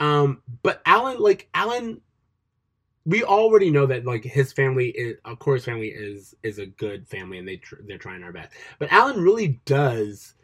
um 0.00 0.42
but 0.62 0.82
alan 0.86 1.18
like 1.18 1.48
alan 1.54 2.00
we 3.06 3.24
already 3.24 3.70
know 3.70 3.86
that 3.86 4.04
like 4.04 4.24
his 4.24 4.52
family 4.52 4.88
is 4.90 5.16
of 5.24 5.38
course 5.38 5.64
family 5.64 5.88
is 5.88 6.34
is 6.42 6.58
a 6.58 6.66
good 6.66 7.08
family 7.08 7.38
and 7.38 7.48
they 7.48 7.56
tr- 7.56 7.76
they're 7.86 7.98
trying 7.98 8.22
our 8.24 8.32
best. 8.32 8.52
But 8.80 8.92
alan 8.92 9.22
really 9.22 9.60
does 9.64 10.34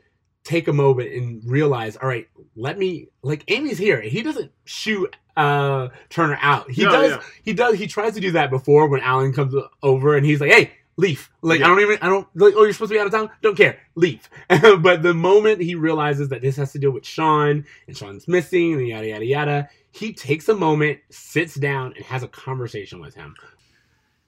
take 0.45 0.69
a 0.69 0.73
moment 0.73 1.13
and 1.13 1.43
realize 1.51 1.97
all 1.99 2.09
right 2.09 2.29
let 2.57 2.79
me 2.79 3.09
like 3.23 3.45
amy's 3.49 3.79
here. 3.79 4.01
He 4.01 4.23
doesn't 4.23 4.53
shoot 4.65 5.15
uh 5.37 5.89
turner 6.11 6.39
out. 6.41 6.71
He 6.71 6.85
No, 6.85 6.93
does 6.93 7.11
yeah. 7.13 7.23
he 7.45 7.53
does 7.53 7.77
he 7.79 7.87
tries 7.89 8.15
to 8.15 8.21
do 8.21 8.33
that 8.33 8.51
before 8.51 8.89
when 8.89 9.01
alan 9.01 9.33
comes 9.33 9.55
over 9.83 10.17
and 10.17 10.25
he's 10.27 10.41
like 10.41 10.53
hey 10.53 10.73
leave 10.97 11.31
like 11.43 11.61
Yeah. 11.61 11.67
i 11.67 11.69
don't 11.69 11.81
even 11.81 11.99
i 12.03 12.09
don't 12.09 12.27
like 12.35 12.55
oh 12.57 12.65
you're 12.65 12.73
supposed 12.73 12.91
to 12.91 12.97
be 12.97 13.01
out 13.01 13.07
of 13.07 13.13
town 13.13 13.31
don't 13.41 13.57
care 13.57 13.79
leave 13.95 14.29
but 14.81 15.03
the 15.03 15.15
moment 15.15 15.61
he 15.61 15.75
realizes 15.75 16.29
that 16.29 16.43
this 16.43 16.57
has 16.57 16.73
to 16.73 16.79
deal 16.79 16.91
with 16.91 17.07
sean 17.07 17.65
and 17.87 17.97
sean's 17.97 18.29
missing 18.29 18.75
and 18.75 18.87
yada 18.89 19.07
yada 19.09 19.25
yada 19.25 19.69
he 19.93 20.13
takes 20.13 20.49
a 20.49 20.55
moment 20.55 20.99
sits 21.11 21.55
down 21.55 21.93
and 21.97 22.05
has 22.05 22.23
a 22.23 22.29
conversation 22.29 23.01
with 23.01 23.15
him 23.15 23.35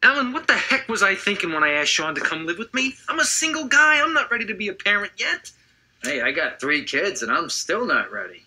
Alan, 0.03 0.35
what 0.35 0.47
the 0.47 0.53
heck 0.53 0.87
was 0.87 1.03
I 1.03 1.15
thinking 1.15 1.51
when 1.53 1.65
I 1.65 1.71
asked 1.71 1.91
Sean 1.91 2.15
to 2.15 2.21
come 2.21 2.45
live 2.45 2.59
with 2.59 2.75
me? 2.75 2.95
I'm 3.09 3.21
a 3.21 3.25
single 3.25 3.65
guy. 3.65 4.03
I'm 4.03 4.13
not 4.13 4.31
ready 4.31 4.45
to 4.45 4.55
be 4.55 4.69
a 4.69 4.75
parent 4.75 5.13
yet. 5.17 5.51
Hey, 6.03 6.21
I 6.21 6.31
got 6.31 6.61
three 6.61 6.85
kids 6.85 7.23
and 7.23 7.33
I'm 7.33 7.49
still 7.49 7.87
not 7.87 8.13
ready. 8.13 8.43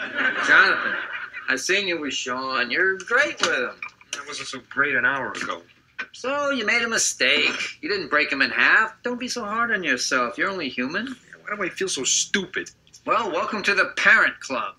Jonathan, 0.46 0.94
I 1.48 1.56
seen 1.56 1.88
you 1.88 2.00
with 2.00 2.14
Sean. 2.14 2.70
You're 2.70 2.96
great 2.98 3.40
with 3.40 3.50
him. 3.58 3.72
That 4.12 4.24
wasn't 4.28 4.46
so 4.46 4.60
great 4.70 4.94
an 4.94 5.04
hour 5.04 5.32
ago. 5.32 5.62
So 6.12 6.50
you 6.50 6.64
made 6.64 6.82
a 6.82 6.88
mistake. 6.88 7.78
You 7.80 7.88
didn't 7.88 8.08
break 8.08 8.30
him 8.32 8.42
in 8.42 8.50
half. 8.50 8.94
Don't 9.02 9.18
be 9.20 9.28
so 9.28 9.44
hard 9.44 9.70
on 9.72 9.82
yourself. 9.82 10.38
You're 10.38 10.50
only 10.50 10.68
human. 10.68 11.16
Why 11.42 11.56
do 11.56 11.62
I 11.62 11.68
feel 11.68 11.88
so 11.88 12.04
stupid? 12.04 12.70
Well, 13.06 13.30
welcome 13.30 13.62
to 13.64 13.74
the 13.74 13.92
Parent 13.96 14.40
Club. 14.40 14.76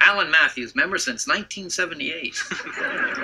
Alan 0.00 0.30
Matthews, 0.30 0.74
member 0.74 0.98
since 0.98 1.26
1978. 1.26 2.36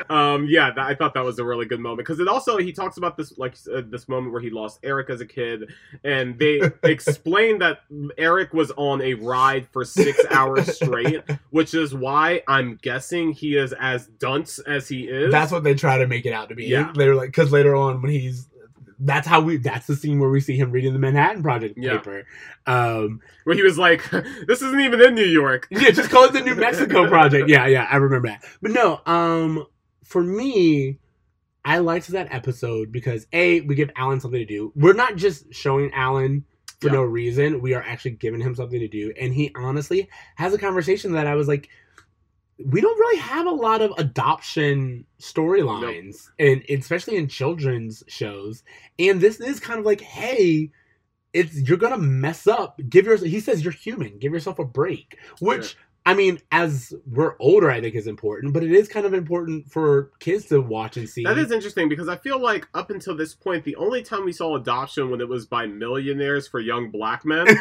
Um, 0.08 0.46
yeah, 0.48 0.70
that, 0.70 0.86
I 0.86 0.94
thought 0.94 1.14
that 1.14 1.24
was 1.24 1.40
a 1.40 1.44
really 1.44 1.66
good 1.66 1.80
moment 1.80 2.06
because 2.06 2.20
it 2.20 2.28
also 2.28 2.58
he 2.58 2.72
talks 2.72 2.96
about 2.96 3.16
this 3.16 3.36
like 3.38 3.56
uh, 3.74 3.82
this 3.84 4.08
moment 4.08 4.32
where 4.32 4.40
he 4.40 4.50
lost 4.50 4.78
Eric 4.84 5.10
as 5.10 5.20
a 5.20 5.26
kid, 5.26 5.72
and 6.04 6.38
they 6.38 6.60
explained 6.84 7.60
that 7.60 7.80
Eric 8.16 8.54
was 8.54 8.70
on 8.76 9.02
a 9.02 9.14
ride 9.14 9.66
for 9.72 9.84
six 9.84 10.24
hours 10.30 10.76
straight, 10.76 11.22
which 11.50 11.74
is 11.74 11.92
why 11.92 12.42
I'm 12.46 12.78
guessing 12.82 13.32
he 13.32 13.56
is 13.56 13.72
as 13.72 14.06
dunce 14.06 14.60
as 14.60 14.88
he 14.88 15.08
is. 15.08 15.32
That's 15.32 15.50
what 15.50 15.64
they 15.64 15.74
try 15.74 15.98
to 15.98 16.06
make 16.06 16.24
it 16.24 16.32
out 16.32 16.50
to 16.50 16.54
be. 16.54 16.66
Yeah. 16.66 16.92
They're 16.94 17.16
like, 17.16 17.30
because 17.30 17.50
later 17.50 17.74
on 17.74 18.00
when 18.02 18.12
he's, 18.12 18.46
that's 18.98 19.26
how 19.26 19.40
we. 19.40 19.56
That's 19.58 19.86
the 19.86 19.96
scene 19.96 20.18
where 20.18 20.30
we 20.30 20.40
see 20.40 20.56
him 20.56 20.70
reading 20.70 20.92
the 20.92 20.98
Manhattan 20.98 21.42
Project 21.42 21.74
Yeah. 21.76 21.98
paper. 21.98 22.24
Um, 22.66 23.20
where 23.44 23.54
he 23.56 23.62
was 23.62 23.78
like, 23.78 24.08
"This 24.46 24.62
isn't 24.62 24.80
even 24.80 25.00
in 25.00 25.14
New 25.14 25.24
York." 25.24 25.68
yeah, 25.70 25.90
just 25.90 26.10
call 26.10 26.24
it 26.24 26.32
the 26.32 26.40
New 26.40 26.54
Mexico 26.66 27.06
Project. 27.08 27.48
Yeah, 27.48 27.66
yeah, 27.66 27.86
I 27.90 27.96
remember 27.96 28.28
that. 28.28 28.44
But 28.62 28.70
no, 28.72 29.00
um, 29.06 29.66
for 30.04 30.22
me, 30.22 30.98
I 31.64 31.78
liked 31.78 32.08
that 32.08 32.32
episode 32.32 32.92
because 32.92 33.26
a 33.32 33.60
we 33.62 33.74
give 33.74 33.90
Alan 33.96 34.20
something 34.20 34.40
to 34.40 34.46
do. 34.46 34.72
We're 34.74 34.94
not 34.94 35.16
just 35.16 35.52
showing 35.52 35.92
Alan 35.92 36.44
for 36.80 36.88
Yeah. 36.88 36.94
no 36.94 37.02
reason. 37.02 37.60
We 37.60 37.74
are 37.74 37.82
actually 37.82 38.12
giving 38.12 38.40
him 38.40 38.54
something 38.54 38.80
to 38.80 38.88
do, 38.88 39.12
and 39.20 39.34
he 39.34 39.52
honestly 39.56 40.08
has 40.36 40.54
a 40.54 40.58
conversation 40.58 41.12
that 41.12 41.26
I 41.26 41.34
was 41.34 41.48
like. 41.48 41.68
We 42.64 42.80
don't 42.80 42.98
really 42.98 43.18
have 43.20 43.46
a 43.46 43.50
lot 43.50 43.82
of 43.82 43.92
adoption 43.98 45.04
storylines, 45.20 46.30
and 46.38 46.62
especially 46.70 47.16
in 47.16 47.28
children's 47.28 48.02
shows. 48.08 48.62
And 48.98 49.20
this 49.20 49.40
is 49.40 49.60
kind 49.60 49.78
of 49.78 49.84
like, 49.84 50.00
hey, 50.00 50.70
it's 51.32 51.68
you're 51.68 51.76
gonna 51.76 51.98
mess 51.98 52.46
up. 52.46 52.80
Give 52.88 53.04
your 53.04 53.16
he 53.18 53.40
says 53.40 53.62
you're 53.62 53.72
human. 53.72 54.18
Give 54.18 54.32
yourself 54.32 54.58
a 54.58 54.64
break. 54.64 55.18
Which 55.40 55.70
Sure. 55.70 55.80
I 56.06 56.14
mean, 56.14 56.38
as 56.52 56.94
we're 57.04 57.34
older, 57.40 57.68
I 57.68 57.80
think 57.80 57.96
is 57.96 58.06
important, 58.06 58.54
but 58.54 58.62
it 58.62 58.70
is 58.70 58.86
kind 58.88 59.06
of 59.06 59.12
important 59.12 59.72
for 59.72 60.12
kids 60.20 60.44
to 60.46 60.60
watch 60.60 60.96
and 60.96 61.08
see. 61.08 61.24
That 61.24 61.36
is 61.36 61.50
interesting 61.50 61.88
because 61.88 62.08
I 62.08 62.14
feel 62.14 62.40
like 62.40 62.68
up 62.74 62.90
until 62.90 63.16
this 63.16 63.34
point, 63.34 63.64
the 63.64 63.74
only 63.74 64.04
time 64.04 64.24
we 64.24 64.30
saw 64.32 64.54
adoption 64.54 65.10
when 65.10 65.20
it 65.20 65.28
was 65.28 65.46
by 65.46 65.66
millionaires 65.66 66.46
for 66.46 66.60
young 66.60 66.92
black 66.92 67.24
men. 67.24 67.48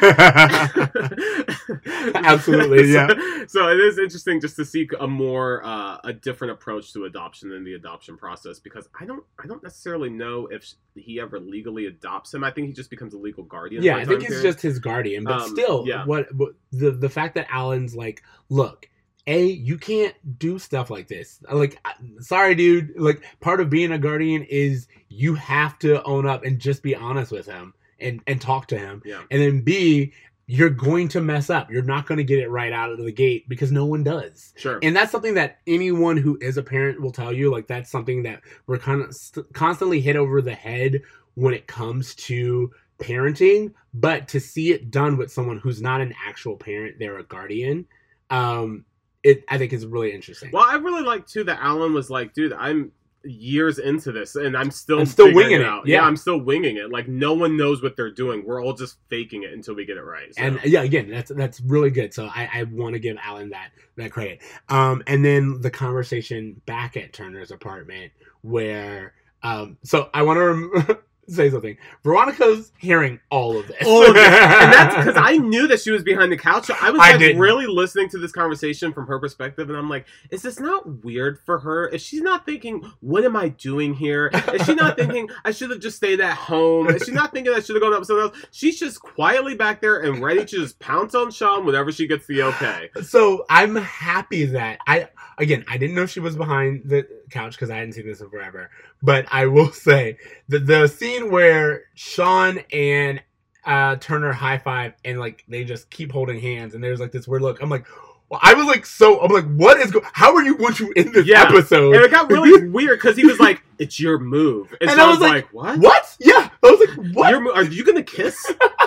Absolutely, 2.15 2.91
yeah. 2.91 3.07
So, 3.07 3.45
so 3.47 3.67
it 3.69 3.79
is 3.79 3.97
interesting 3.97 4.39
just 4.39 4.55
to 4.57 4.65
see 4.65 4.87
a 4.99 5.07
more 5.07 5.65
uh, 5.65 5.97
a 6.03 6.13
different 6.13 6.53
approach 6.53 6.93
to 6.93 7.05
adoption 7.05 7.51
in 7.51 7.63
the 7.63 7.73
adoption 7.73 8.17
process 8.17 8.59
because 8.59 8.87
I 8.99 9.05
don't 9.05 9.23
I 9.43 9.47
don't 9.47 9.63
necessarily 9.63 10.09
know 10.09 10.47
if 10.51 10.73
he 10.95 11.19
ever 11.19 11.39
legally 11.39 11.87
adopts 11.87 12.33
him. 12.33 12.43
I 12.43 12.51
think 12.51 12.67
he 12.67 12.73
just 12.73 12.89
becomes 12.89 13.13
a 13.13 13.17
legal 13.17 13.43
guardian. 13.43 13.83
yeah, 13.83 13.97
I 13.97 14.05
think 14.05 14.23
it's 14.23 14.41
just 14.41 14.61
his 14.61 14.79
guardian, 14.79 15.23
but 15.23 15.41
Um, 15.41 15.49
still, 15.49 15.83
yeah. 15.87 16.05
what, 16.05 16.33
what 16.35 16.51
the 16.71 16.91
the 16.91 17.09
fact 17.09 17.35
that 17.35 17.47
Alan's 17.49 17.95
like, 17.95 18.21
look, 18.49 18.89
a 19.27 19.45
you 19.45 19.77
can't 19.77 20.15
do 20.38 20.59
stuff 20.59 20.89
like 20.89 21.07
this. 21.07 21.39
Like, 21.51 21.79
sorry, 22.19 22.55
dude. 22.55 22.93
Like, 22.95 23.23
part 23.39 23.59
of 23.59 23.69
being 23.69 23.91
a 23.91 23.97
guardian 23.97 24.43
is 24.43 24.88
you 25.09 25.36
have 25.36 25.79
to 25.79 26.03
own 26.03 26.27
up 26.27 26.43
and 26.43 26.59
just 26.59 26.83
be 26.83 26.95
honest 26.95 27.31
with 27.31 27.45
him 27.47 27.73
and 27.99 28.21
and 28.27 28.39
talk 28.39 28.67
to 28.67 28.77
him. 28.77 29.01
yeah. 29.05 29.21
And 29.31 29.41
then 29.41 29.61
B, 29.61 30.13
you're 30.47 30.69
going 30.69 31.07
to 31.07 31.21
mess 31.21 31.49
up. 31.49 31.71
You're 31.71 31.81
not 31.81 32.05
going 32.05 32.17
to 32.19 32.23
get 32.23 32.38
it 32.39 32.49
right 32.49 32.71
out 32.71 32.91
of 32.91 32.99
the 33.03 33.11
gate 33.11 33.49
because 33.49 33.71
no 33.71 33.86
one 33.86 34.03
does. 34.03 34.53
Sure. 34.57 34.77
And 34.83 34.95
that's 34.95 35.11
something 35.11 35.33
that 35.36 35.59
anyone 35.65 36.17
who 36.17 36.38
is 36.39 36.57
a 36.57 36.63
parent 36.63 37.01
will 37.01 37.11
tell 37.11 37.33
you. 37.33 37.51
Like 37.51 37.65
that's 37.65 37.89
something 37.89 38.21
that 38.23 38.41
we're 38.67 38.77
kind 38.77 39.01
of 39.01 39.15
st- 39.15 39.51
constantly 39.53 40.01
hit 40.01 40.15
over 40.15 40.41
the 40.41 40.53
head 40.53 41.01
when 41.33 41.55
it 41.55 41.65
comes 41.65 42.13
to 42.15 42.71
parenting. 42.99 43.73
But 43.95 44.27
to 44.29 44.39
see 44.39 44.71
it 44.71 44.91
done 44.91 45.17
with 45.17 45.31
someone 45.31 45.57
who's 45.57 45.81
not 45.81 46.01
an 46.01 46.13
actual 46.27 46.57
parent, 46.57 46.97
they're 46.99 47.17
a 47.17 47.23
guardian. 47.23 47.88
Um, 48.30 48.86
it 49.23 49.43
I 49.49 49.57
think 49.57 49.73
is 49.73 49.86
really 49.86 50.13
interesting. 50.13 50.51
Well, 50.51 50.65
I 50.67 50.76
really 50.76 51.03
like 51.03 51.28
too 51.28 51.43
that 51.45 51.59
Alan 51.61 51.93
was 51.93 52.09
like, 52.09 52.34
dude, 52.34 52.53
I'm 52.53 52.91
years 53.28 53.80
into 53.80 54.11
this 54.11 54.36
and 54.36 54.55
I'm 54.55 54.69
still 54.69 54.99
I'm 54.99 55.05
still 55.05 55.34
winging 55.34 55.61
it, 55.61 55.65
out. 55.65 55.88
yeah. 55.88 56.03
I'm 56.03 56.15
still 56.15 56.38
winging 56.38 56.78
it. 56.78 56.91
Like 56.91 57.07
no 57.07 57.34
one 57.34 57.57
knows 57.57 57.82
what 57.82 57.95
they're 57.95 58.11
doing. 58.11 58.43
We're 58.45 58.63
all 58.63 58.73
just 58.73 58.97
faking 59.09 59.43
it 59.43 59.53
until 59.53 59.76
we 59.76 59.86
get 59.86 59.97
it 59.97 60.03
right. 60.03 60.34
So. 60.36 60.43
And 60.43 60.59
yeah, 60.63 60.84
again, 60.84 61.09
that's 61.09 61.32
that's 61.32 61.59
really 61.61 61.89
good. 61.89 62.13
So 62.13 62.26
I, 62.26 62.49
I 62.53 62.63
want 62.63 62.93
to 62.93 62.99
give 62.99 63.17
Alan 63.23 63.49
that 63.49 63.71
that 63.95 64.11
credit. 64.11 64.41
Um, 64.69 65.03
and 65.07 65.26
then 65.26 65.61
the 65.61 65.71
conversation 65.71 66.61
back 66.65 66.97
at 66.97 67.13
Turner's 67.13 67.51
apartment 67.51 68.11
where 68.41 69.13
um, 69.43 69.78
so 69.84 70.09
I 70.13 70.23
want 70.23 70.38
to 70.38 70.43
rem- 70.43 70.97
say 71.28 71.49
something. 71.49 71.78
Veronica's 72.03 72.71
hearing 72.78 73.19
all 73.30 73.57
of 73.57 73.67
this. 73.67 73.86
all 73.86 74.05
of 74.07 74.13
this. 74.13 74.26
and 74.26 74.73
that's 74.73 74.95
because 75.05 75.17
I 75.17 75.38
knew 75.38 75.67
that 75.67 75.80
she 75.80 75.91
was 75.91 76.03
behind 76.03 76.32
the 76.32 76.38
couch. 76.38 76.65
So 76.65 76.76
I 76.80 76.91
was 76.91 77.01
I 77.01 77.11
like 77.11 77.19
didn't. 77.19 77.39
really 77.39 77.67
listening 77.67 78.09
to 78.09 78.17
this 78.17 78.32
conversation 78.32 78.93
from 78.93 79.07
her 79.07 79.19
perspective, 79.19 79.69
and 79.69 79.78
I'm 79.78 79.89
like, 79.89 80.05
is 80.30 80.41
this 80.41 80.59
not 80.59 81.03
weird 81.03 81.39
for 81.39 81.59
her? 81.59 81.88
Is 81.88 82.01
she 82.01 82.19
not 82.19 82.45
thinking, 82.45 82.82
what 83.01 83.23
am 83.23 83.36
I 83.36 83.49
doing 83.49 83.93
here? 83.93 84.30
Is 84.53 84.65
she 84.65 84.76
not 84.76 84.97
thinking 84.97 85.30
I 85.43 85.51
should 85.51 85.69
have 85.71 85.80
just 85.80 85.97
stayed 85.97 86.19
at 86.19 86.36
home? 86.36 86.89
Is 86.89 87.03
she 87.03 87.11
not 87.11 87.32
thinking 87.32 87.53
I 87.53 87.59
should 87.59 87.76
have 87.76 87.84
gone 87.84 87.93
up 87.93 87.99
with 87.99 88.07
someone 88.07 88.28
else? 88.28 88.38
She's 88.51 88.80
just 88.80 89.01
quietly 89.01 89.55
back 89.55 89.82
there 89.82 90.01
and 90.01 90.21
ready 90.21 90.39
to 90.39 90.45
just 90.45 90.80
pounce 90.80 91.15
on 91.15 91.32
Sean 91.32 91.65
whenever 91.65 91.91
she 91.91 92.07
gets 92.07 92.26
the 92.28 92.43
okay. 92.43 92.89
so 93.03 93.45
I'm 93.49 93.76
happy 93.76 94.45
that 94.45 94.80
I 94.88 95.09
again 95.38 95.65
I 95.67 95.78
didn't 95.78 95.95
know 95.95 96.05
she 96.05 96.19
was 96.19 96.36
behind 96.36 96.84
the 96.86 97.07
couch 97.30 97.53
because 97.53 97.69
I 97.69 97.78
hadn't 97.78 97.93
seen 97.93 98.05
this 98.05 98.21
in 98.21 98.30
forever. 98.30 98.69
But 99.01 99.25
I 99.31 99.45
will 99.47 99.71
say 99.71 100.17
that 100.49 100.65
the 100.65 100.87
scene 100.87 101.31
where 101.31 101.83
Sean 101.95 102.59
and 102.71 103.21
uh, 103.65 103.95
Turner 103.97 104.31
high 104.31 104.57
five 104.59 104.93
and 105.03 105.19
like 105.19 105.43
they 105.47 105.63
just 105.63 105.89
keep 105.89 106.11
holding 106.11 106.39
hands 106.39 106.75
and 106.75 106.83
there's 106.83 106.99
like 106.99 107.11
this 107.11 107.27
weird 107.27 107.41
look. 107.41 107.61
I'm 107.61 107.69
like, 107.69 107.85
well, 108.29 108.39
I 108.43 108.53
was 108.55 108.65
like 108.67 108.85
so 108.85 109.19
I'm 109.21 109.31
like, 109.31 109.45
what 109.55 109.77
is 109.79 109.91
going? 109.91 110.05
How 110.13 110.35
are 110.35 110.43
you 110.43 110.55
once 110.55 110.79
you 110.79 110.91
in 110.95 111.11
this 111.11 111.25
Yeah. 111.27 111.43
episode? 111.43 111.95
And 111.95 112.03
it 112.05 112.11
got 112.11 112.29
really 112.31 112.67
weird 112.69 112.97
because 112.99 113.15
he 113.17 113.25
was 113.25 113.39
like, 113.39 113.61
"It's 113.77 113.99
your 113.99 114.17
move," 114.17 114.71
and, 114.81 114.89
And 114.89 114.97
so 114.99 115.03
I 115.03 115.05
I 115.05 115.09
was 115.09 115.19
was 115.19 115.29
like, 115.29 115.33
like, 115.45 115.53
"What? 115.53 115.79
What? 115.79 116.15
Yeah, 116.19 116.49
I 116.63 116.71
was 116.71 116.79
like, 116.89 117.13
what? 117.15 117.29
Your 117.29 117.39
mo- 117.39 117.53
are 117.53 117.63
you 117.63 117.83
gonna 117.85 118.01
kiss? 118.03 118.35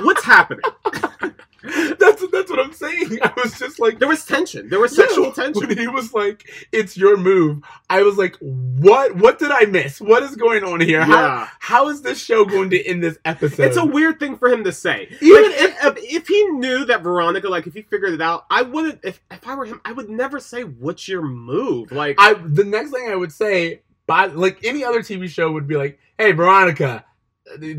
What's 0.03 0.25
happening?" 0.25 0.63
that's 1.99 2.25
that's 2.31 2.51
what 2.51 2.61
I'm 2.61 2.73
saying. 2.73 3.19
I 3.23 3.33
was 3.43 3.59
just 3.59 3.81
like, 3.81 3.99
There 3.99 4.07
was 4.09 4.25
tension. 4.25 4.69
There 4.69 4.79
was 4.79 4.95
sexual 4.95 5.27
Yeah, 5.37 5.45
tension. 5.45 5.69
When 5.69 5.79
he 5.85 5.89
was 5.89 6.13
like, 6.15 6.49
"It's 6.71 6.97
your 6.97 7.17
move," 7.17 7.63
I 7.91 8.03
was 8.03 8.17
like, 8.17 8.37
"What? 8.41 9.17
What 9.17 9.39
did 9.41 9.51
I 9.51 9.65
miss? 9.65 10.01
What 10.01 10.23
is 10.23 10.37
going 10.37 10.63
on 10.63 10.81
here? 10.81 11.03
How 11.05 11.49
how 11.59 11.89
is 11.89 12.03
this 12.03 12.23
show 12.23 12.45
going 12.45 12.71
to 12.71 12.87
end 12.87 13.03
this 13.03 13.19
episode?" 13.25 13.65
It's 13.65 13.77
a 13.77 13.85
weird 13.85 14.21
thing 14.21 14.37
for 14.37 14.49
him 14.49 14.63
to 14.65 14.73
say. 14.73 15.09
Even 15.21 15.43
like, 15.43 15.61
if, 15.61 15.85
if 15.85 16.13
if 16.15 16.29
he 16.29 16.45
knew 16.51 16.85
that 16.85 17.03
Veronica, 17.03 17.49
like 17.49 17.67
if 17.67 17.75
he 17.75 17.83
figured 17.83 18.13
it 18.15 18.21
out, 18.23 18.47
I 18.51 18.63
wouldn't. 18.63 19.01
If 19.03 19.21
if 19.31 19.47
I 19.47 19.55
were 19.57 19.65
him, 19.65 19.81
I 19.85 19.93
would 19.93 20.09
never 20.09 20.39
say, 20.39 20.63
"What's 20.63 21.09
your 21.09 21.23
move?" 21.23 21.91
Like, 21.91 22.17
I 22.19 22.35
the 22.35 22.65
next 22.65 22.91
thing 22.93 23.09
I 23.11 23.17
would 23.17 23.33
say, 23.33 23.83
But 24.07 24.37
like 24.37 24.65
any 24.65 24.85
other 24.85 25.01
TV 25.01 25.29
show 25.29 25.51
would 25.51 25.67
be 25.67 25.77
like, 25.77 25.99
"Hey, 26.17 26.33
Veronica." 26.33 27.05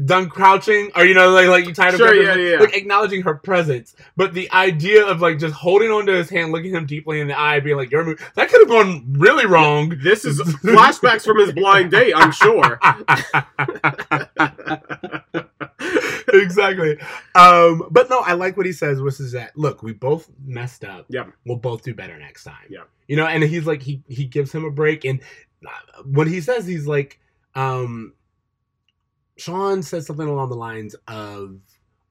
Done 0.06 0.30
crouching, 0.30 0.92
or 0.96 1.06
you 1.06 1.14
know, 1.14 1.30
like 1.30 1.48
like 1.48 1.66
you 1.66 1.74
tied 1.74 1.96
Sure, 1.96 2.14
yeah, 2.14 2.36
yeah, 2.36 2.60
like 2.60 2.76
acknowledging 2.76 3.22
her 3.22 3.36
presence. 3.36 3.96
But 4.18 4.34
the 4.34 4.52
idea 4.52 5.06
of 5.06 5.22
like 5.22 5.38
just 5.38 5.54
holding 5.54 5.92
onto 5.92 6.12
his 6.12 6.30
hand, 6.30 6.52
looking 6.52 6.74
him 6.74 6.86
deeply 6.86 7.20
in 7.20 7.28
the 7.28 7.40
eye, 7.40 7.60
being 7.60 7.78
like, 7.78 7.92
"You're 7.92 8.04
mo-" 8.04 8.16
that 8.36 8.50
could 8.50 8.62
have 8.62 8.70
gone 8.70 9.14
really 9.14 9.46
wrong." 9.46 9.96
This 10.02 10.26
is 10.26 10.42
flashbacks 10.42 11.24
from 11.24 11.40
his 11.40 11.52
blind 11.52 11.92
date, 11.92 12.14
I'm 12.16 12.32
sure. 12.32 12.80
exactly. 16.34 16.98
Um, 17.36 17.88
but 17.92 18.10
no, 18.10 18.20
I 18.20 18.34
like 18.34 18.58
what 18.58 18.66
he 18.66 18.74
says, 18.74 19.02
which 19.02 19.20
is 19.20 19.32
that 19.34 19.58
look, 19.58 19.84
we 19.84 19.94
both 19.94 20.30
messed 20.46 20.84
up. 20.84 21.06
Yeah. 21.10 21.28
We'll 21.46 21.58
both 21.58 21.84
do 21.84 21.94
better 21.94 22.18
next 22.18 22.44
time. 22.44 22.66
Yeah. 22.70 22.84
You 23.08 23.16
know, 23.16 23.26
and 23.26 23.44
he's 23.44 23.66
like 23.66 23.82
he 23.82 24.02
he 24.08 24.26
gives 24.26 24.52
him 24.52 24.66
a 24.66 24.72
break 24.72 25.06
and 25.06 25.22
uh, 25.66 26.04
when 26.04 26.28
he 26.28 26.42
says 26.42 26.66
he's 26.66 26.88
like 26.88 27.20
um 27.56 28.14
Sean 29.40 29.82
says 29.82 30.06
something 30.06 30.28
along 30.28 30.50
the 30.50 30.56
lines 30.56 30.96
of 31.08 31.60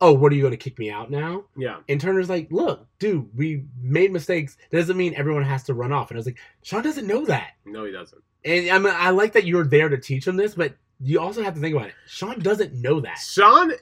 Oh, 0.01 0.13
what 0.13 0.31
are 0.31 0.37
you 0.37 0.43
going 0.43 0.53
to 0.53 0.57
kick 0.57 0.79
me 0.79 0.91
out 0.91 1.11
now? 1.11 1.45
Yeah. 1.57 1.79
And 1.89 2.01
Turner's 2.01 2.31
like, 2.31 2.53
look, 2.53 2.87
dude, 3.01 3.29
we 3.37 3.65
made 3.81 4.13
mistakes. 4.13 4.57
Doesn't 4.71 4.97
mean 4.97 5.15
everyone 5.17 5.43
has 5.43 5.65
to 5.65 5.75
run 5.75 5.93
off. 5.93 6.11
And 6.11 6.17
I 6.17 6.21
was 6.21 6.27
like, 6.27 6.39
Sean 6.63 6.83
doesn't 6.83 7.07
know 7.07 7.25
that. 7.25 7.55
No, 7.65 7.85
he 7.85 7.91
doesn't. 7.91 8.23
And 8.45 8.71
I 8.71 8.79
mean, 8.79 8.95
I 8.97 9.11
like 9.11 9.33
that 9.33 9.45
you're 9.45 9.67
there 9.67 9.89
to 9.89 9.99
teach 9.99 10.27
him 10.27 10.37
this, 10.37 10.55
but 10.55 10.77
you 11.01 11.21
also 11.21 11.43
have 11.43 11.55
to 11.55 11.61
think 11.61 11.75
about 11.75 11.89
it. 11.89 11.95
Sean 12.07 12.39
doesn't 12.39 12.75
know 12.75 13.01
that. 13.01 13.19
Sean, 13.19 13.73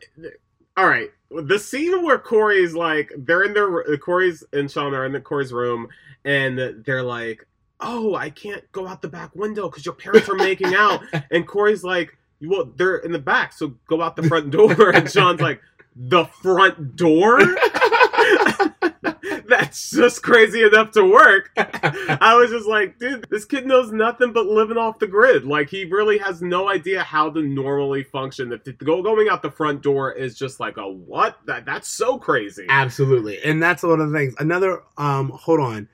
all 0.77 0.89
right. 0.89 1.11
The 1.31 1.59
scene 1.59 2.03
where 2.03 2.19
Corey's 2.19 2.75
like, 2.75 3.13
they're 3.19 3.43
in 3.43 3.53
their 3.53 3.99
Corey's 3.99 4.43
and 4.53 4.71
Sean 4.71 4.95
are 4.95 5.05
in 5.05 5.13
the 5.13 5.21
Corey's 5.21 5.53
room, 5.53 5.89
and 6.25 6.85
they're 6.85 7.03
like, 7.03 7.45
"Oh, 7.81 8.15
I 8.15 8.31
can't 8.31 8.63
go 8.71 8.87
out 8.87 9.03
the 9.03 9.09
back 9.09 9.35
window 9.35 9.69
because 9.69 9.85
your 9.85 9.97
parents 9.97 10.29
are 10.29 10.37
making 10.37 10.75
out." 10.75 11.03
And 11.33 11.45
Corey's 11.45 11.83
like, 11.83 12.17
"Well, 12.41 12.73
they're 12.77 12.97
in 12.97 13.13
the 13.13 13.19
back, 13.19 13.53
so 13.53 13.75
go 13.89 14.03
out 14.03 14.17
the 14.17 14.25
front 14.25 14.51
door." 14.51 14.91
And 14.91 15.11
Sean's 15.11 15.41
like, 15.41 15.61
"The 15.95 16.25
front 16.25 16.97
door." 16.97 17.41
That's 19.49 19.91
just 19.91 20.23
crazy 20.23 20.65
enough 20.65 20.91
to 20.93 21.05
work. 21.05 21.51
I 21.57 22.37
was 22.39 22.51
just 22.51 22.67
like, 22.67 22.99
dude, 22.99 23.27
this 23.31 23.45
kid 23.45 23.67
knows 23.67 23.93
nothing 23.93 24.33
but 24.33 24.47
living 24.47 24.77
off 24.77 24.99
the 24.99 25.07
grid. 25.07 25.45
Like 25.45 25.71
he 25.71 25.85
really 25.85 26.19
has 26.19 26.43
no 26.43 26.69
idea 26.69 27.03
how 27.03 27.31
to 27.31 27.43
normally 27.43 28.05
function. 28.05 28.53
If 28.53 28.79
go 28.79 29.03
going 29.03 29.29
out 29.29 29.43
the 29.43 29.51
front 29.51 29.83
door 29.83 30.13
is 30.13 30.37
just 30.37 30.61
like 30.61 30.77
a 30.77 30.89
what? 30.89 31.39
That 31.47 31.65
that's 31.65 31.89
so 31.89 32.19
crazy. 32.19 32.67
Absolutely. 32.69 33.41
And 33.43 33.63
that's 33.63 33.83
one 33.83 34.01
of 34.01 34.11
the 34.11 34.19
things. 34.19 34.35
Another 34.39 34.83
um 34.97 35.31
hold 35.31 35.61
on. 35.61 35.89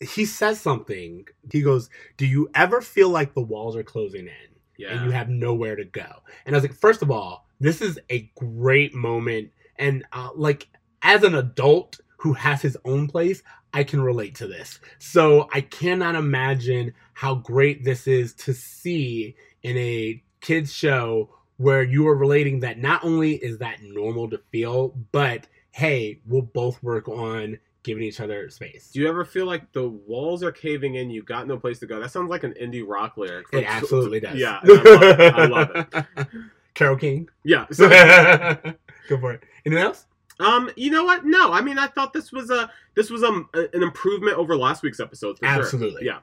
He 0.00 0.24
says 0.24 0.60
something. 0.60 1.26
He 1.50 1.60
goes, 1.60 1.90
"Do 2.16 2.26
you 2.26 2.48
ever 2.54 2.80
feel 2.80 3.08
like 3.08 3.34
the 3.34 3.40
walls 3.40 3.76
are 3.76 3.82
closing 3.82 4.26
in 4.26 4.47
and 4.78 5.04
you 5.04 5.10
have 5.10 5.28
nowhere 5.28 5.76
to 5.76 5.84
go?" 5.84 6.22
And 6.46 6.54
I 6.54 6.58
was 6.58 6.64
like, 6.64 6.78
first 6.78 7.02
of 7.02 7.10
all, 7.10 7.46
this 7.60 7.80
is 7.80 7.98
a 8.10 8.30
great 8.36 8.94
moment 8.94 9.50
and 9.78 10.04
uh, 10.12 10.30
like 10.34 10.68
as 11.02 11.22
an 11.22 11.34
adult 11.34 12.00
who 12.18 12.32
has 12.32 12.60
his 12.60 12.76
own 12.84 13.06
place, 13.06 13.42
I 13.72 13.84
can 13.84 14.00
relate 14.00 14.34
to 14.36 14.46
this. 14.46 14.80
So 14.98 15.48
I 15.52 15.60
cannot 15.60 16.16
imagine 16.16 16.94
how 17.14 17.36
great 17.36 17.84
this 17.84 18.06
is 18.06 18.34
to 18.34 18.52
see 18.52 19.36
in 19.62 19.76
a 19.76 20.22
kids 20.40 20.72
show 20.72 21.30
where 21.58 21.82
you 21.82 22.06
are 22.08 22.16
relating 22.16 22.60
that 22.60 22.78
not 22.78 23.04
only 23.04 23.34
is 23.34 23.58
that 23.58 23.82
normal 23.82 24.30
to 24.30 24.40
feel, 24.50 24.94
but 25.12 25.46
hey, 25.70 26.20
we'll 26.26 26.42
both 26.42 26.82
work 26.82 27.08
on 27.08 27.58
giving 27.88 28.04
each 28.04 28.20
other 28.20 28.50
space. 28.50 28.90
Do 28.90 29.00
you 29.00 29.08
ever 29.08 29.24
feel 29.24 29.46
like 29.46 29.72
the 29.72 29.88
walls 29.88 30.42
are 30.42 30.52
caving 30.52 30.96
in? 30.96 31.08
You 31.08 31.22
got 31.22 31.46
no 31.48 31.56
place 31.56 31.78
to 31.78 31.86
go. 31.86 31.98
That 31.98 32.10
sounds 32.10 32.28
like 32.28 32.44
an 32.44 32.52
indie 32.60 32.84
rock 32.86 33.16
lyric. 33.16 33.46
It 33.50 33.64
absolutely 33.66 34.20
does. 34.20 34.36
Yeah, 34.36 34.60
I 34.62 34.66
love 34.66 35.20
it. 35.20 35.34
I 35.34 35.46
love 35.46 35.70
it. 35.74 36.26
Carole 36.74 36.96
King. 36.96 37.28
Yeah. 37.44 37.66
So, 37.72 37.88
Go 37.88 39.18
for 39.18 39.32
it. 39.32 39.42
Anything 39.64 39.82
else? 39.82 40.04
um, 40.38 40.70
you 40.76 40.90
know 40.90 41.04
what? 41.04 41.24
No, 41.24 41.50
I 41.50 41.62
mean, 41.62 41.78
I 41.78 41.86
thought 41.86 42.12
this 42.12 42.30
was 42.30 42.50
a 42.50 42.70
this 42.94 43.08
was 43.08 43.22
a, 43.22 43.30
an 43.54 43.82
improvement 43.82 44.36
over 44.36 44.54
last 44.54 44.82
week's 44.82 45.00
episode. 45.00 45.38
For 45.38 45.46
sure. 45.46 45.62
Absolutely. 45.62 46.04
Yeah. 46.04 46.18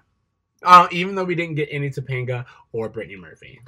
Uh, 0.62 0.88
even 0.92 1.16
though 1.16 1.24
we 1.24 1.34
didn't 1.34 1.56
get 1.56 1.68
any 1.72 1.90
Topanga 1.90 2.46
or 2.74 2.90
Brittany 2.90 3.18
Murphy. 3.18 3.60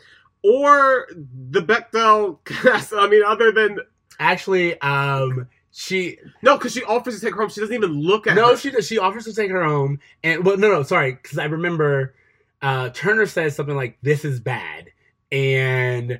Or 0.44 1.08
the 1.50 1.62
Bechdel 1.62 2.46
cast. 2.46 2.94
I 2.94 3.08
mean, 3.08 3.24
other 3.26 3.52
than 3.52 3.80
Actually, 4.20 4.80
um, 4.82 5.48
she 5.80 6.18
no, 6.42 6.58
because 6.58 6.74
she 6.74 6.84
offers 6.84 7.20
to 7.20 7.22
take 7.24 7.36
her 7.36 7.40
home. 7.42 7.50
She 7.52 7.62
doesn't 7.62 7.76
even 7.76 8.02
look 8.02 8.26
at. 8.26 8.36
no, 8.36 8.50
her. 8.50 8.58
she 8.58 8.72
does. 8.72 8.88
She 8.88 8.98
offers 8.98 9.26
to 9.26 9.34
take 9.34 9.52
her 9.52 9.64
home, 9.64 10.00
and 10.24 10.44
well, 10.44 10.58
no, 10.58 10.70
no, 10.72 10.82
sorry, 10.82 11.12
because 11.12 11.38
I 11.38 11.46
remember 11.46 12.16
uh, 12.64 12.90
Turner 12.90 13.28
says 13.28 13.56
something 13.56 13.76
like, 13.76 14.00
"This 14.02 14.26
is 14.26 14.40
bad," 14.40 14.90
and 15.32 16.20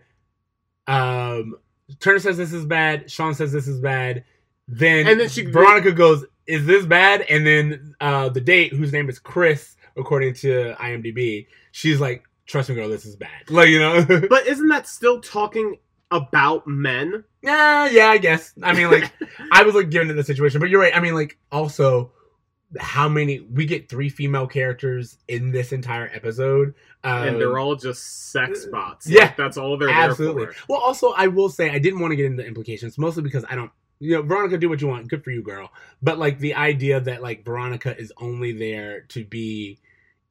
um, 0.86 1.56
Turner 2.00 2.20
says 2.20 2.38
this 2.38 2.54
is 2.54 2.66
bad. 2.66 3.10
Sean 3.10 3.34
says 3.34 3.52
this 3.52 3.68
is 3.68 3.80
bad. 3.80 4.24
Then 4.68 5.08
And 5.08 5.20
then 5.20 5.28
she- 5.30 5.46
Veronica 5.46 5.92
goes, 5.92 6.24
"Is 6.46 6.68
this 6.68 6.86
bad?" 6.86 7.22
And 7.22 7.46
then 7.46 7.96
uh, 8.00 8.30
the 8.30 8.42
date, 8.42 8.74
whose 8.74 8.94
name 8.94 9.10
is 9.10 9.18
Chris, 9.18 9.76
according 9.98 10.36
to 10.36 10.76
IMDb, 10.80 11.48
she's 11.72 12.00
like, 12.00 12.24
"Trust 12.46 12.70
me, 12.70 12.76
girl, 12.76 12.90
this 12.90 13.06
is 13.08 13.16
bad." 13.16 13.50
Like 13.50 13.70
you 13.70 13.80
know, 13.80 14.06
But 14.30 14.46
isn't 14.46 14.68
that 14.68 14.88
still 14.88 15.20
talking 15.20 15.78
about 16.12 16.68
men? 16.68 17.24
yeah, 17.42 17.88
yeah, 17.88 18.08
I 18.08 18.18
guess. 18.18 18.54
I 18.62 18.74
mean, 18.74 18.92
like, 18.92 19.12
I 19.52 19.64
was 19.64 19.76
like 19.76 19.90
given 19.90 20.08
to 20.10 20.14
the 20.14 20.24
situation, 20.24 20.60
but 20.60 20.70
you're 20.70 20.82
right. 20.82 20.96
I 20.96 21.00
mean, 21.00 21.14
like, 21.14 21.38
also, 21.52 22.12
how 22.80 23.08
many 23.08 23.40
we 23.40 23.66
get 23.66 23.90
three 23.90 24.10
female 24.10 24.48
characters 24.48 25.18
in 25.28 25.52
this 25.52 25.72
entire 25.72 26.10
episode, 26.14 26.74
um, 27.04 27.28
and 27.28 27.40
they're 27.40 27.58
all 27.58 27.76
just 27.76 28.32
sex 28.32 28.66
bots. 28.66 29.08
yeah, 29.08 29.26
Like, 29.26 29.38
that's 29.38 29.58
all 29.58 29.78
they're 29.78 29.90
absolutely. 29.90 30.46
there 30.46 30.54
for. 30.54 30.74
Well, 30.74 30.82
also, 30.82 31.12
I 31.12 31.28
will 31.28 31.50
say 31.50 31.70
I 31.70 31.80
didn't 31.80 32.00
want 32.00 32.12
to 32.12 32.16
get 32.16 32.26
into 32.26 32.46
implications, 32.46 32.98
mostly 32.98 33.24
because 33.24 33.46
I 33.50 33.56
don't. 33.56 33.72
You 34.00 34.18
know, 34.18 34.22
Veronica, 34.22 34.60
do 34.60 34.70
what 34.70 34.80
you 34.80 34.88
want. 34.88 35.08
Good 35.08 35.24
for 35.24 35.32
you, 35.32 35.42
girl. 35.42 35.72
But 36.04 36.20
like 36.20 36.38
the 36.38 36.54
idea 36.54 37.00
that 37.00 37.24
like 37.24 37.44
Veronica 37.44 37.98
is 37.98 38.14
only 38.18 38.52
there 38.52 39.02
to 39.10 39.26
be, 39.26 39.80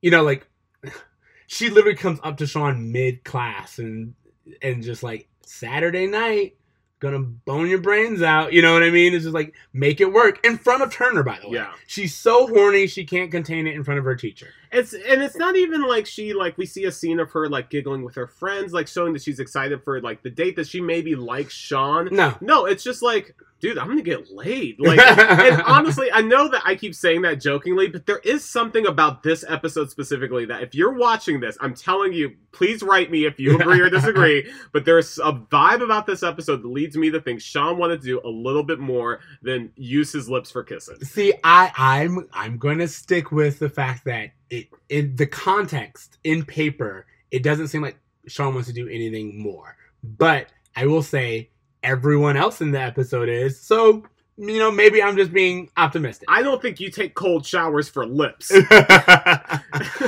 you 0.00 0.12
know, 0.12 0.22
like 0.22 0.46
she 1.48 1.68
literally 1.70 1.96
comes 1.96 2.20
up 2.22 2.36
to 2.36 2.46
Sean 2.46 2.92
mid 2.92 3.24
class 3.24 3.80
and 3.80 4.14
and 4.62 4.84
just 4.84 5.02
like 5.02 5.28
Saturday 5.48 6.06
night, 6.06 6.56
gonna 7.00 7.18
bone 7.20 7.68
your 7.68 7.78
brains 7.78 8.22
out. 8.22 8.52
You 8.52 8.62
know 8.62 8.72
what 8.72 8.82
I 8.82 8.90
mean? 8.90 9.14
It's 9.14 9.24
just 9.24 9.34
like 9.34 9.54
make 9.72 10.00
it 10.00 10.12
work 10.12 10.44
in 10.44 10.56
front 10.58 10.82
of 10.82 10.92
Turner. 10.92 11.22
By 11.22 11.38
the 11.40 11.48
way, 11.48 11.56
Yeah. 11.58 11.72
she's 11.86 12.14
so 12.14 12.46
horny 12.46 12.86
she 12.86 13.04
can't 13.04 13.30
contain 13.30 13.66
it 13.66 13.74
in 13.74 13.84
front 13.84 13.98
of 13.98 14.04
her 14.04 14.16
teacher. 14.16 14.48
It's 14.72 14.92
and 14.92 15.22
it's 15.22 15.36
not 15.36 15.56
even 15.56 15.82
like 15.82 16.06
she 16.06 16.32
like 16.32 16.58
we 16.58 16.66
see 16.66 16.84
a 16.84 16.92
scene 16.92 17.20
of 17.20 17.30
her 17.32 17.48
like 17.48 17.70
giggling 17.70 18.04
with 18.04 18.14
her 18.14 18.26
friends, 18.26 18.72
like 18.72 18.88
showing 18.88 19.12
that 19.12 19.22
she's 19.22 19.40
excited 19.40 19.82
for 19.82 20.00
like 20.00 20.22
the 20.22 20.30
date 20.30 20.56
that 20.56 20.68
she 20.68 20.80
maybe 20.80 21.14
likes 21.14 21.54
Sean. 21.54 22.08
No, 22.12 22.36
No, 22.40 22.66
it's 22.66 22.82
just 22.82 23.02
like, 23.02 23.34
dude, 23.60 23.78
I'm 23.78 23.86
gonna 23.86 24.02
get 24.02 24.30
laid. 24.30 24.80
Like, 24.80 24.98
and 24.98 25.62
honestly, 25.66 26.10
I 26.12 26.22
know 26.22 26.48
that 26.48 26.62
I 26.64 26.74
keep 26.74 26.94
saying 26.94 27.22
that 27.22 27.40
jokingly, 27.40 27.88
but 27.88 28.06
there 28.06 28.18
is 28.18 28.44
something 28.44 28.86
about 28.86 29.22
this 29.22 29.44
episode 29.48 29.90
specifically 29.90 30.46
that 30.46 30.62
if 30.62 30.74
you're 30.74 30.94
watching 30.94 31.40
this, 31.40 31.56
I'm 31.60 31.74
telling 31.74 32.12
you, 32.12 32.34
please 32.52 32.82
write 32.82 33.10
me 33.10 33.26
if 33.26 33.38
you 33.38 33.58
agree 33.58 33.80
or 33.80 33.90
disagree. 33.90 34.50
but 34.72 34.84
there's 34.84 35.18
a 35.18 35.32
vibe 35.32 35.82
about 35.82 36.06
this 36.06 36.22
episode 36.22 36.62
that 36.62 36.68
leads 36.68 36.96
me 36.96 37.10
to 37.10 37.20
think 37.20 37.40
Sean 37.40 37.78
wanted 37.78 38.00
to 38.00 38.06
do 38.06 38.20
a 38.24 38.28
little 38.28 38.62
bit 38.62 38.78
more 38.78 39.20
than 39.42 39.72
use 39.76 40.12
his 40.12 40.28
lips 40.28 40.50
for 40.50 40.62
kissing. 40.62 40.96
See, 41.04 41.34
I, 41.44 41.72
I'm 41.76 42.28
I'm 42.32 42.58
going 42.58 42.78
to 42.78 42.88
stick 42.88 43.32
with 43.32 43.58
the 43.58 43.68
fact 43.68 44.04
that 44.06 44.30
it 44.50 44.68
in 44.88 45.16
the 45.16 45.26
context 45.26 46.18
in 46.24 46.44
paper, 46.44 47.06
it 47.30 47.42
doesn't 47.42 47.68
seem 47.68 47.82
like 47.82 47.98
Sean 48.28 48.54
wants 48.54 48.68
to 48.68 48.74
do 48.74 48.88
anything 48.88 49.40
more. 49.40 49.76
But 50.02 50.48
I 50.74 50.86
will 50.86 51.02
say 51.02 51.50
everyone 51.82 52.36
else 52.36 52.60
in 52.60 52.70
the 52.72 52.80
episode 52.80 53.28
is 53.28 53.60
so. 53.60 54.04
You 54.38 54.58
know, 54.58 54.70
maybe 54.70 55.02
I'm 55.02 55.16
just 55.16 55.32
being 55.32 55.70
optimistic. 55.78 56.28
I 56.30 56.42
don't 56.42 56.60
think 56.60 56.78
you 56.78 56.90
take 56.90 57.14
cold 57.14 57.46
showers 57.46 57.88
for 57.88 58.04
lips. 58.04 58.52
I 58.70 59.62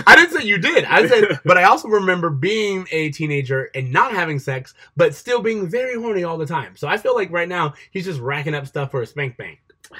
didn't 0.06 0.38
say 0.38 0.46
you 0.46 0.58
did. 0.58 0.84
I 0.84 1.08
said, 1.08 1.40
but 1.46 1.56
I 1.56 1.62
also 1.62 1.88
remember 1.88 2.28
being 2.28 2.86
a 2.92 3.08
teenager 3.08 3.70
and 3.74 3.90
not 3.90 4.12
having 4.12 4.38
sex, 4.38 4.74
but 4.98 5.14
still 5.14 5.40
being 5.40 5.66
very 5.66 5.94
horny 5.94 6.24
all 6.24 6.36
the 6.36 6.44
time. 6.44 6.76
So 6.76 6.86
I 6.86 6.98
feel 6.98 7.14
like 7.14 7.30
right 7.30 7.48
now 7.48 7.72
he's 7.90 8.04
just 8.04 8.20
racking 8.20 8.54
up 8.54 8.66
stuff 8.66 8.90
for 8.90 9.00
a 9.00 9.06
spank 9.06 9.38
bank. 9.38 9.60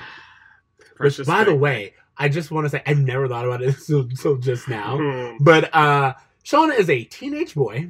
Which, 0.99 1.24
by 1.24 1.45
the 1.45 1.55
way, 1.55 1.95
I 2.18 2.28
just 2.28 2.50
want 2.50 2.64
to 2.66 2.70
say 2.70 2.82
I've 2.86 2.98
never 2.98 3.28
thought 3.28 3.44
about 3.46 3.62
it 3.62 3.68
until, 3.78 4.00
until 4.00 4.36
just 4.36 4.68
now. 4.68 4.98
Hmm. 5.00 5.36
But 5.40 5.74
uh 5.74 6.14
Sean 6.42 6.72
is 6.72 6.88
a 6.88 7.04
teenage 7.04 7.54
boy 7.54 7.88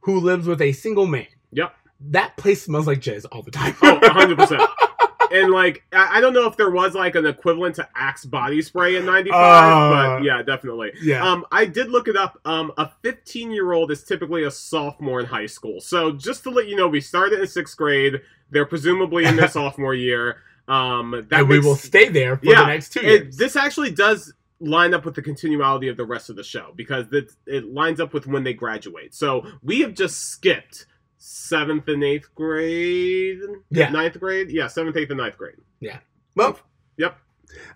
who 0.00 0.20
lives 0.20 0.46
with 0.46 0.62
a 0.62 0.72
single 0.72 1.06
man. 1.06 1.26
Yep. 1.52 1.74
That 2.00 2.36
place 2.36 2.62
smells 2.62 2.86
like 2.86 3.00
jizz 3.00 3.26
all 3.30 3.42
the 3.42 3.50
time. 3.50 3.74
Oh, 3.82 3.98
100%. 4.00 4.66
and 5.32 5.52
like, 5.52 5.82
I, 5.92 6.18
I 6.18 6.20
don't 6.20 6.32
know 6.32 6.46
if 6.46 6.56
there 6.56 6.70
was 6.70 6.94
like 6.94 7.14
an 7.14 7.26
equivalent 7.26 7.74
to 7.76 7.88
Axe 7.94 8.24
body 8.24 8.62
spray 8.62 8.96
in 8.96 9.04
'95, 9.04 9.34
Uh, 9.34 10.16
but 10.16 10.22
yeah, 10.24 10.42
definitely. 10.42 10.92
yeah. 11.02 11.22
Um, 11.28 11.44
I 11.52 11.66
did 11.66 11.90
look 11.90 12.08
it 12.08 12.16
up. 12.16 12.38
Um, 12.44 12.72
a 12.78 12.90
15 13.02 13.50
year 13.50 13.72
old 13.72 13.90
is 13.90 14.04
typically 14.04 14.44
a 14.44 14.50
sophomore 14.50 15.20
in 15.20 15.26
high 15.26 15.46
school. 15.46 15.80
So 15.80 16.12
just 16.12 16.44
to 16.44 16.50
let 16.50 16.68
you 16.68 16.76
know, 16.76 16.88
we 16.88 17.00
started 17.00 17.40
in 17.40 17.46
sixth 17.46 17.76
grade. 17.76 18.20
They're 18.50 18.64
presumably 18.66 19.24
in 19.26 19.36
their 19.36 19.48
sophomore 19.58 19.94
year. 19.94 20.38
Um, 20.68 21.26
that 21.30 21.40
and 21.40 21.48
we 21.48 21.58
will 21.60 21.76
stay 21.76 22.08
there 22.08 22.36
for 22.36 22.44
Yeah, 22.46 22.60
the 22.60 22.66
next 22.66 22.92
two 22.92 23.00
it- 23.00 23.04
years. 23.24 23.36
this 23.36 23.56
actually 23.56 23.90
does 23.90 24.32
line 24.60 24.92
up 24.92 25.04
with 25.04 25.14
the 25.14 25.22
continuality 25.22 25.88
of 25.88 25.96
the 25.96 26.04
rest 26.04 26.30
of 26.30 26.36
the 26.36 26.42
show 26.44 26.72
because 26.76 27.06
it, 27.12 27.30
it 27.46 27.64
lines 27.72 28.00
up 28.00 28.12
with 28.12 28.26
when 28.26 28.42
they 28.44 28.52
graduate. 28.52 29.14
So 29.14 29.46
we 29.62 29.80
have 29.80 29.94
just 29.94 30.30
skipped 30.30 30.86
seventh 31.16 31.88
and 31.88 32.02
eighth 32.04 32.34
grade. 32.34 33.38
Yeah. 33.70 33.88
ninth 33.90 34.18
grade. 34.20 34.50
Yeah, 34.50 34.66
seventh, 34.66 34.96
eighth, 34.96 35.10
and 35.10 35.18
ninth 35.18 35.36
grade. 35.38 35.56
Yeah. 35.80 35.98
Well, 36.34 36.58
Yep. 36.96 37.16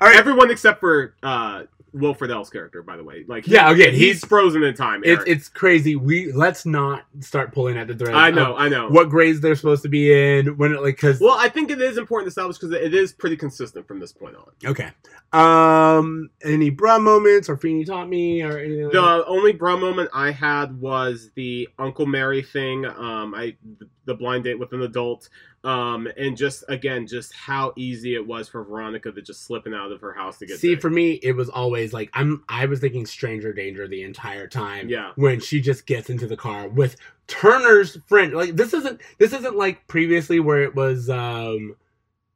All 0.01 0.09
right. 0.09 0.17
Everyone 0.19 0.51
except 0.51 0.81
for 0.81 1.15
uh, 1.23 1.63
Will 1.95 2.15
Friedle's 2.15 2.49
character, 2.49 2.83
by 2.83 2.97
the 2.97 3.05
way. 3.05 3.25
Like, 3.29 3.47
Yeah, 3.47 3.71
again, 3.71 3.91
he's, 3.93 4.01
he's- 4.01 4.25
frozen 4.25 4.63
in 4.63 4.75
time. 4.75 5.03
it's 5.05 5.23
it's 5.27 5.49
crazy. 5.49 5.95
We 5.97 6.33
let's 6.33 6.65
not 6.65 7.05
start 7.21 7.53
pulling 7.53 7.77
at 7.77 7.87
the 7.87 7.95
threads. 7.95 8.15
I 8.17 8.31
know, 8.31 8.57
I 8.57 8.69
know. 8.69 8.89
what 8.89 9.11
grades 9.11 9.41
they're 9.41 9.55
supposed 9.57 9.83
to 9.83 9.89
be 9.89 10.13
in 10.13 10.57
when 10.57 10.73
it 10.73 10.81
like 10.83 10.97
because 10.97 11.21
Well, 11.21 11.37
I 11.39 11.49
think 11.49 11.71
it 11.71 11.81
is 11.83 11.99
important 11.99 12.27
to 12.27 12.29
establish 12.31 12.57
because 12.59 12.73
it 12.73 12.95
is 12.95 13.13
pretty 13.13 13.37
consistent 13.37 13.87
from 13.87 14.01
this 14.01 14.13
point 14.13 14.37
on. 14.37 14.51
okay. 14.71 14.91
Um, 15.33 16.29
any 16.45 16.71
bra 16.71 16.99
moments 16.99 17.49
or 17.49 17.57
Feeny 17.57 17.85
taught 17.85 18.09
me 18.09 18.43
or 18.43 18.59
anything? 18.59 18.85
Like 18.85 18.93
that? 18.93 19.01
The 19.01 19.25
only 19.27 19.53
bra 19.53 19.77
moment 19.77 20.11
I 20.13 20.31
had 20.31 20.79
was 20.81 21.31
the 21.35 21.69
Uncle 21.79 22.07
Mary 22.07 22.43
thing. 22.43 22.85
Um, 22.85 23.35
I 23.35 23.57
the 24.05 24.15
blind 24.15 24.45
date 24.45 24.59
with 24.59 24.73
an 24.73 24.83
adult. 24.83 25.29
Um, 25.65 26.09
and 26.17 26.37
just 26.37 26.65
again, 26.69 27.07
just 27.07 27.33
how 27.35 27.73
easy 27.77 28.15
it 28.17 28.27
was 28.27 28.49
for 28.49 28.65
Veronica 28.65 29.13
to 29.13 29.23
just 29.23 29.45
slipping 29.45 29.73
out 29.73 29.93
of 29.93 30.01
her 30.01 30.13
house 30.13 30.39
to 30.39 30.47
get. 30.47 30.59
See, 30.59 30.75
for 30.75 30.91
me, 30.91 31.21
it 31.23 31.37
was 31.37 31.49
always 31.49 31.93
like 31.93 32.11
I'm. 32.15 32.43
I 32.49 32.67
was 32.67 32.81
thinking 32.81 33.07
stranger 33.07 33.53
danger 33.53 33.87
the 33.87 34.03
entire 34.03 34.49
time. 34.49 34.89
Yeah. 34.89 35.13
When 35.15 35.39
she 35.39 35.61
just 35.61 35.87
gets 35.87 36.11
into 36.11 36.27
the 36.27 36.37
car 36.37 36.69
with 36.69 36.97
Turner's 37.29 37.97
friend, 38.07 38.33
like 38.33 38.57
this 38.57 38.75
isn't 38.75 39.01
this 39.19 39.33
isn't 39.33 39.57
like 39.57 39.87
previously 39.87 40.41
where 40.41 40.63
it 40.63 40.75
was. 40.75 41.09
um 41.09 41.77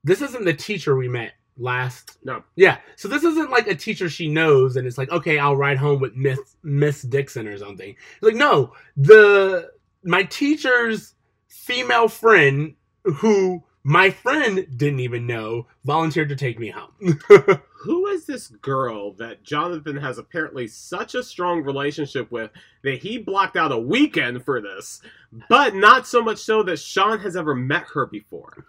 This 0.05 0.22
isn't 0.22 0.45
the 0.45 0.55
teacher 0.55 0.95
we 0.97 1.09
met 1.09 1.33
last. 1.59 2.18
No. 2.22 2.45
Yeah. 2.55 2.79
So 2.95 3.09
this 3.09 3.24
isn't 3.24 3.51
like 3.51 3.66
a 3.66 3.74
teacher 3.74 4.09
she 4.09 4.29
knows, 4.29 4.77
and 4.77 4.87
it's 4.87 4.99
like 4.99 5.11
okay, 5.11 5.41
I'll 5.41 5.57
ride 5.57 5.79
home 5.79 6.01
with 6.01 6.14
Miss 6.14 6.39
Miss 6.62 7.03
Dixon 7.03 7.49
or 7.49 7.59
something. 7.59 7.97
Like 8.20 8.37
no, 8.37 8.72
the 8.97 9.70
my 10.05 10.22
teacher's 10.22 11.14
female 11.49 12.07
friend 12.07 12.74
who 13.15 13.63
my 13.85 14.11
friend 14.11 14.67
didn't 14.77 15.01
even 15.01 15.27
know 15.27 15.67
volunteered 15.85 16.29
to 16.29 16.37
take 16.37 16.59
me 16.59 16.71
home. 16.71 17.21
Who 17.87 18.09
is 18.09 18.26
this 18.26 18.49
girl 18.49 19.12
that 19.12 19.45
Jonathan 19.45 19.97
has 19.97 20.18
apparently 20.18 20.66
such 20.66 21.14
a 21.14 21.22
strong 21.22 21.62
relationship 21.62 22.32
with 22.32 22.51
that 22.82 22.99
he 22.99 23.16
blocked 23.16 23.57
out 23.57 23.70
a 23.70 23.78
weekend 23.78 24.45
for 24.45 24.61
this, 24.61 25.01
but 25.49 25.72
not 25.72 26.05
so 26.05 26.20
much 26.20 26.39
so 26.39 26.64
that 26.64 26.80
Sean 26.80 27.20
has 27.20 27.37
ever 27.37 27.55
met 27.55 27.84
her 27.95 28.07
before. 28.07 28.64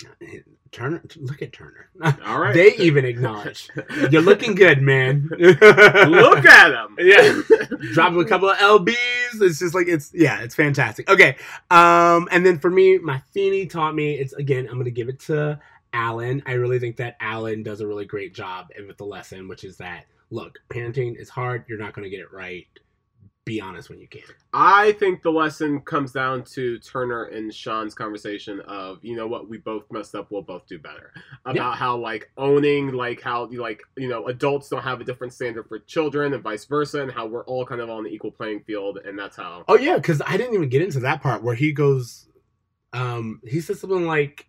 Turner, 0.71 1.01
look 1.15 1.41
at 1.41 1.51
Turner. 1.51 1.89
All 2.25 2.39
right, 2.39 2.53
They 2.53 2.75
even 2.75 3.05
acknowledge 3.05 3.69
you're 4.11 4.21
looking 4.21 4.53
good, 4.53 4.83
man. 4.83 5.29
Look 5.31 6.45
at 6.45 6.71
him. 6.71 6.97
Yeah. 6.99 7.41
Drop 7.93 8.13
a 8.13 8.25
couple 8.25 8.49
of 8.49 8.57
lbs. 8.57 9.41
It's 9.41 9.59
just 9.59 9.73
like 9.73 9.87
it's 9.87 10.11
yeah, 10.13 10.41
it's 10.41 10.55
fantastic. 10.55 11.09
Okay, 11.09 11.37
um, 11.71 12.27
and 12.31 12.45
then 12.45 12.59
for 12.59 12.69
me, 12.69 12.97
my 12.97 13.21
Feeny 13.33 13.65
taught 13.65 13.95
me. 13.95 14.15
It's 14.15 14.33
again, 14.33 14.67
I'm 14.69 14.77
gonna 14.77 14.91
give 14.91 15.09
it 15.09 15.19
to 15.21 15.59
Alan. 15.93 16.41
I 16.45 16.53
really 16.53 16.79
think 16.79 16.97
that 16.97 17.17
Alan 17.19 17.63
does 17.63 17.81
a 17.81 17.87
really 17.87 18.05
great 18.05 18.33
job 18.33 18.67
with 18.87 18.97
the 18.97 19.05
lesson, 19.05 19.47
which 19.47 19.63
is 19.63 19.77
that 19.77 20.05
look, 20.29 20.59
parenting 20.69 21.15
is 21.19 21.29
hard. 21.29 21.63
You're 21.67 21.77
not 21.79 21.93
gonna 21.93 22.09
get 22.09 22.19
it 22.19 22.31
right. 22.33 22.67
Be 23.45 23.61
honest 23.61 23.89
when 23.89 24.01
you 24.01 24.09
can. 24.09 24.23
I 24.51 24.91
think 24.91 25.21
the 25.21 25.31
lesson 25.31 25.79
comes 25.79 26.11
down 26.11 26.43
to 26.51 26.79
Turner 26.79 27.23
and 27.27 27.53
Sean's 27.53 27.93
conversation 27.95 28.59
of, 28.67 28.99
you 29.01 29.15
know 29.15 29.25
what, 29.25 29.47
we 29.47 29.57
both 29.57 29.89
messed 29.89 30.15
up, 30.15 30.29
we'll 30.31 30.41
both 30.41 30.67
do 30.67 30.77
better. 30.77 31.13
About 31.45 31.55
Yeah. 31.55 31.75
how 31.75 31.95
like 31.95 32.29
owning 32.37 32.91
like 32.91 33.21
how 33.21 33.49
you 33.49 33.61
like 33.61 33.83
you 33.95 34.09
know 34.09 34.27
adults 34.27 34.67
don't 34.67 34.83
have 34.83 34.99
a 34.99 35.05
different 35.05 35.31
standard 35.31 35.65
for 35.69 35.79
children 35.79 36.33
and 36.33 36.43
vice 36.43 36.65
versa, 36.65 37.01
and 37.01 37.09
how 37.09 37.25
we're 37.25 37.45
all 37.45 37.65
kind 37.65 37.79
of 37.79 37.89
on 37.89 38.03
the 38.03 38.09
equal 38.09 38.31
playing 38.31 38.63
field, 38.63 38.99
and 39.05 39.17
that's 39.17 39.37
how. 39.37 39.63
Oh 39.69 39.77
yeah, 39.77 39.95
because 39.95 40.21
I 40.25 40.35
didn't 40.35 40.53
even 40.55 40.67
get 40.67 40.81
into 40.81 40.99
that 40.99 41.21
part 41.21 41.41
where 41.41 41.55
he 41.55 41.71
goes. 41.71 42.27
Um, 42.91 43.41
he 43.45 43.61
says 43.61 43.79
something 43.79 44.05
like, 44.07 44.46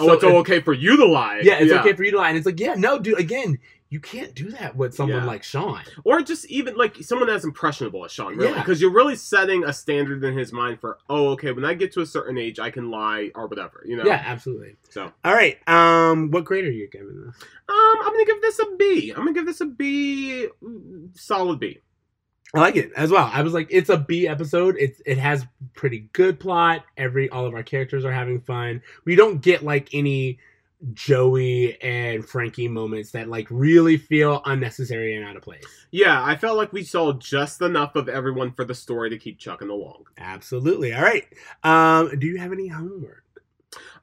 Oh, 0.00 0.06
so 0.06 0.12
it's 0.14 0.24
okay 0.24 0.60
for 0.60 0.72
you 0.72 0.96
to 0.96 1.04
lie. 1.06 1.40
Yeah, 1.42 1.58
it's 1.60 1.72
okay 1.72 1.92
for 1.92 2.02
you 2.04 2.10
to 2.12 2.18
lie, 2.18 2.28
and 2.28 2.36
it's 2.36 2.46
like, 2.46 2.58
yeah, 2.60 2.74
no, 2.74 2.98
dude. 2.98 3.18
Again, 3.18 3.58
you 3.92 3.98
can't 3.98 4.34
do 4.36 4.50
that 4.52 4.76
with 4.76 4.94
someone 4.94 5.18
Yeah. 5.22 5.24
like 5.26 5.42
Sean. 5.42 5.80
or 6.04 6.22
just 6.22 6.44
even 6.46 6.76
like 6.76 6.96
someone 6.98 7.28
as 7.28 7.44
impressionable 7.44 8.04
as 8.04 8.12
Sean, 8.12 8.36
really, 8.36 8.52
Yeah. 8.52 8.58
because 8.62 8.80
you're 8.80 8.92
really 8.92 9.16
setting 9.16 9.64
a 9.64 9.72
standard 9.72 10.22
in 10.22 10.38
his 10.38 10.52
mind 10.52 10.80
for, 10.80 10.98
oh, 11.08 11.30
okay, 11.30 11.50
when 11.50 11.64
I 11.64 11.74
get 11.74 11.92
to 11.94 12.00
a 12.00 12.06
certain 12.06 12.38
age, 12.38 12.60
I 12.60 12.70
can 12.70 12.90
lie 12.90 13.32
or 13.34 13.48
whatever, 13.48 13.82
you 13.84 13.96
know. 13.96 14.04
Yeah, 14.04 14.22
absolutely. 14.24 14.76
So, 14.90 15.10
All 15.24 15.34
right. 15.34 15.58
Um, 15.68 16.30
what 16.30 16.44
grade 16.44 16.64
are 16.66 16.70
you 16.70 16.88
giving 16.88 17.24
this? 17.26 17.34
Um, 17.68 17.96
I'm 18.02 18.12
gonna 18.12 18.24
give 18.26 18.40
this 18.42 18.58
a 18.60 18.76
B. 18.78 19.10
I'm 19.10 19.16
gonna 19.24 19.32
give 19.32 19.46
this 19.46 19.60
a 19.60 19.66
B, 19.66 20.46
solid 21.14 21.58
B. 21.58 21.80
I 22.54 22.60
like 22.60 22.76
it 22.76 22.90
as 22.96 23.10
well. 23.10 23.30
I 23.32 23.42
was 23.42 23.52
like, 23.52 23.68
it's 23.70 23.90
a 23.90 23.96
B 23.96 24.26
episode. 24.26 24.76
It's 24.78 25.00
it 25.06 25.18
has 25.18 25.46
pretty 25.74 26.08
good 26.12 26.40
plot. 26.40 26.84
Every 26.96 27.28
all 27.30 27.46
of 27.46 27.54
our 27.54 27.62
characters 27.62 28.04
are 28.04 28.12
having 28.12 28.40
fun. 28.40 28.82
We 29.04 29.14
don't 29.14 29.40
get 29.40 29.62
like 29.62 29.94
any 29.94 30.38
Joey 30.94 31.80
and 31.82 32.24
Frankie 32.24 32.66
moments 32.66 33.12
that 33.12 33.28
like 33.28 33.46
really 33.50 33.96
feel 33.96 34.42
unnecessary 34.46 35.14
and 35.14 35.24
out 35.24 35.36
of 35.36 35.42
place. 35.42 35.64
Yeah, 35.90 36.24
I 36.24 36.36
felt 36.36 36.56
like 36.56 36.72
we 36.72 36.82
saw 36.82 37.12
just 37.12 37.60
enough 37.60 37.94
of 37.94 38.08
everyone 38.08 38.52
for 38.52 38.64
the 38.64 38.74
story 38.74 39.10
to 39.10 39.18
keep 39.18 39.38
chucking 39.38 39.68
along. 39.68 40.04
Absolutely. 40.18 40.92
All 40.94 41.02
right. 41.02 41.26
Um, 41.62 42.18
do 42.18 42.26
you 42.26 42.38
have 42.38 42.52
any 42.52 42.66
homework? 42.66 43.24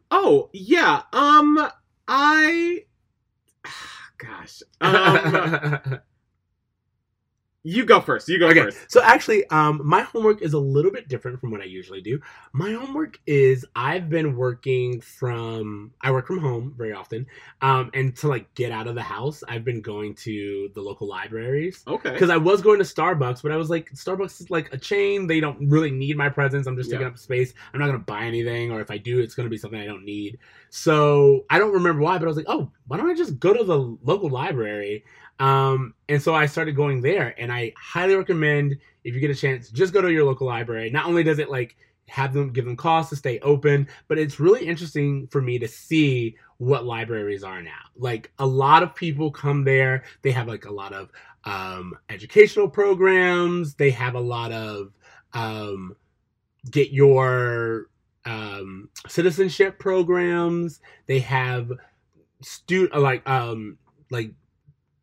Oh 0.10 0.50
yeah, 0.54 1.02
um, 1.12 1.68
I, 2.08 2.86
gosh, 4.18 4.62
um, 4.82 6.00
you 7.68 7.84
go 7.84 8.00
first. 8.00 8.30
You 8.30 8.40
go 8.40 8.48
okay. 8.48 8.62
first. 8.62 8.90
So 8.90 9.02
actually, 9.04 9.46
um, 9.50 9.82
my 9.84 10.02
homework 10.02 10.42
is 10.42 10.54
a 10.54 10.60
little 10.60 10.90
bit 10.90 11.10
different 11.10 11.42
from 11.42 11.52
what 11.52 11.60
I 11.60 11.66
usually 11.66 12.00
do. 12.00 12.18
My 12.54 12.72
homework 12.72 13.20
is 13.28 13.66
I've 13.76 14.10
been 14.10 14.38
working 14.38 15.02
from 15.02 15.92
I 16.00 16.12
work 16.12 16.28
from 16.28 16.40
home 16.40 16.74
very 16.78 16.94
often, 16.94 17.28
um, 17.62 17.92
and 17.94 18.16
to 18.18 18.30
like 18.30 18.54
get 18.56 18.72
out 18.72 18.88
of 18.88 18.96
the 18.96 19.04
house, 19.04 19.44
I've 19.50 19.66
been 19.66 19.82
going 19.82 20.16
to 20.16 20.72
the 20.76 20.82
local 20.82 21.10
libraries 21.10 21.84
Okay. 21.86 22.12
because 22.12 22.30
I 22.30 22.38
was 22.38 22.62
going 22.62 22.80
to 22.80 22.86
Starbucks, 22.86 23.44
but 23.44 23.52
I 23.52 23.58
was 23.58 23.70
like, 23.70 23.92
Starbucks 23.92 24.40
is 24.40 24.50
like 24.50 24.72
a 24.72 24.78
chain. 24.78 25.28
They 25.28 25.42
don't 25.42 25.68
really 25.68 25.92
need 25.92 26.16
my 26.16 26.30
presence. 26.30 26.68
I'm 26.68 26.78
just 26.78 26.90
taking 26.90 27.06
up 27.06 27.18
space. 27.18 27.54
I'm 27.74 27.82
not 27.82 27.88
gonna 27.88 28.00
buy 28.00 28.24
anything, 28.24 28.72
or 28.72 28.80
if 28.80 28.90
I 28.90 28.98
do, 28.98 29.20
it's 29.20 29.36
gonna 29.36 29.50
be 29.50 29.58
something 29.58 29.80
I 29.80 29.86
don't 29.86 30.06
need. 30.06 30.40
So 30.70 31.46
I 31.50 31.60
don't 31.60 31.74
remember 31.74 32.02
why, 32.02 32.18
but 32.18 32.26
I 32.26 32.28
was 32.28 32.38
like, 32.38 32.46
oh, 32.48 32.72
why 32.88 32.96
don't 32.96 33.10
I 33.10 33.14
just 33.14 33.40
go 33.40 33.54
to 33.54 33.64
the 33.66 33.98
local 34.04 34.30
library? 34.30 35.04
Um, 35.40 35.94
and 36.10 36.22
so 36.22 36.34
I 36.34 36.46
started 36.46 36.76
going 36.76 37.02
there, 37.02 37.36
and 37.40 37.52
I 37.52 37.74
highly 37.78 38.16
recommend 38.16 38.78
if 39.04 39.14
you 39.14 39.22
get 39.22 39.30
a 39.30 39.36
chance, 39.36 39.70
just 39.70 39.94
go 39.94 40.02
to 40.02 40.12
your 40.12 40.26
local 40.26 40.48
library. 40.48 40.90
Not 40.90 41.06
only 41.06 41.24
does 41.24 41.40
it 41.40 41.50
like 41.50 41.78
have 42.08 42.34
them 42.34 42.52
give 42.52 42.66
them 42.66 42.76
costs 42.76 43.10
to 43.10 43.16
stay 43.16 43.40
open, 43.40 43.88
but 44.08 44.18
it's 44.18 44.40
really 44.40 44.66
interesting 44.66 45.28
for 45.28 45.42
me 45.42 45.60
to 45.60 45.68
see 45.68 46.36
what 46.58 46.86
libraries 46.86 47.44
are 47.44 47.62
now. 47.62 47.72
Like 47.96 48.32
a 48.40 48.46
lot 48.46 48.84
of 48.84 48.96
people 48.96 49.32
come 49.32 49.64
there, 49.64 50.04
they 50.22 50.32
have 50.32 50.48
like 50.48 50.66
a 50.66 50.72
lot 50.72 50.94
of 50.94 51.10
um, 51.44 51.94
educational 52.10 52.70
programs, 52.70 53.76
they 53.76 53.92
have 53.92 54.16
a 54.16 54.20
lot 54.20 54.52
of 54.52 54.94
um, 55.34 55.96
get 56.72 56.92
your 56.92 57.90
um, 58.26 58.90
citizenship 59.08 59.80
programs, 59.80 60.80
they 61.06 61.20
have 61.20 61.72
stu- 62.42 62.90
uh, 62.94 63.00
like 63.00 63.28
um 63.28 63.78
like 64.10 64.32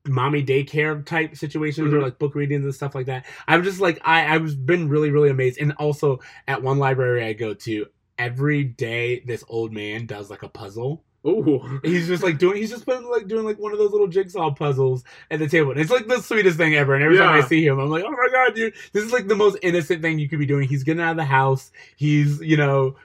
mommy 0.06 0.44
daycare 0.44 1.04
type 1.04 1.36
situations 1.36 1.92
or 1.92 1.98
Mhm. 1.98 2.02
like 2.02 2.18
book 2.18 2.34
readings 2.34 2.64
and 2.64 2.74
stuff 2.74 2.94
like 2.94 3.06
that. 3.06 3.24
I'm 3.48 3.62
just 3.64 3.80
like 3.80 4.00
I 4.04 4.34
I've 4.34 4.66
been 4.66 4.88
really 4.88 5.10
really 5.10 5.30
amazed. 5.30 5.58
And 5.60 5.72
also 5.78 6.20
at 6.46 6.62
one 6.62 6.78
library 6.78 7.24
I 7.24 7.32
go 7.32 7.54
to 7.54 7.86
every 8.18 8.64
day 8.64 9.20
this 9.26 9.42
old 9.48 9.72
man 9.72 10.06
does 10.06 10.30
like 10.30 10.42
a 10.42 10.48
puzzle. 10.48 11.02
Ooh. 11.26 11.80
He's 11.82 12.06
just 12.06 12.22
like 12.22 12.36
doing 12.36 12.58
he's 12.58 12.68
just 12.70 12.84
been 12.84 13.02
like 13.10 13.26
doing 13.26 13.46
like 13.46 13.58
one 13.58 13.72
of 13.72 13.78
those 13.78 13.92
little 13.92 14.08
jigsaw 14.08 14.50
puzzles 14.54 15.04
at 15.30 15.38
the 15.38 15.48
table. 15.48 15.70
And 15.70 15.80
it's 15.80 15.90
like 15.90 16.06
the 16.06 16.20
sweetest 16.20 16.58
thing 16.58 16.74
ever. 16.74 16.94
And 16.94 17.02
every 17.02 17.16
time 17.16 17.34
I 17.34 17.40
see 17.40 17.66
him, 17.66 17.78
I'm 17.78 17.88
like, 17.88 18.04
oh 18.06 18.10
my 18.10 18.28
god, 18.30 18.54
dude, 18.54 18.74
this 18.92 19.02
is 19.04 19.10
like 19.12 19.26
the 19.26 19.34
most 19.34 19.56
innocent 19.62 20.02
thing 20.02 20.18
you 20.18 20.28
could 20.28 20.38
be 20.38 20.44
doing. 20.44 20.68
He's 20.68 20.84
getting 20.84 21.00
out 21.02 21.12
of 21.12 21.16
the 21.16 21.24
house. 21.24 21.72
He's, 21.96 22.42
you 22.42 22.58
know, 22.58 22.96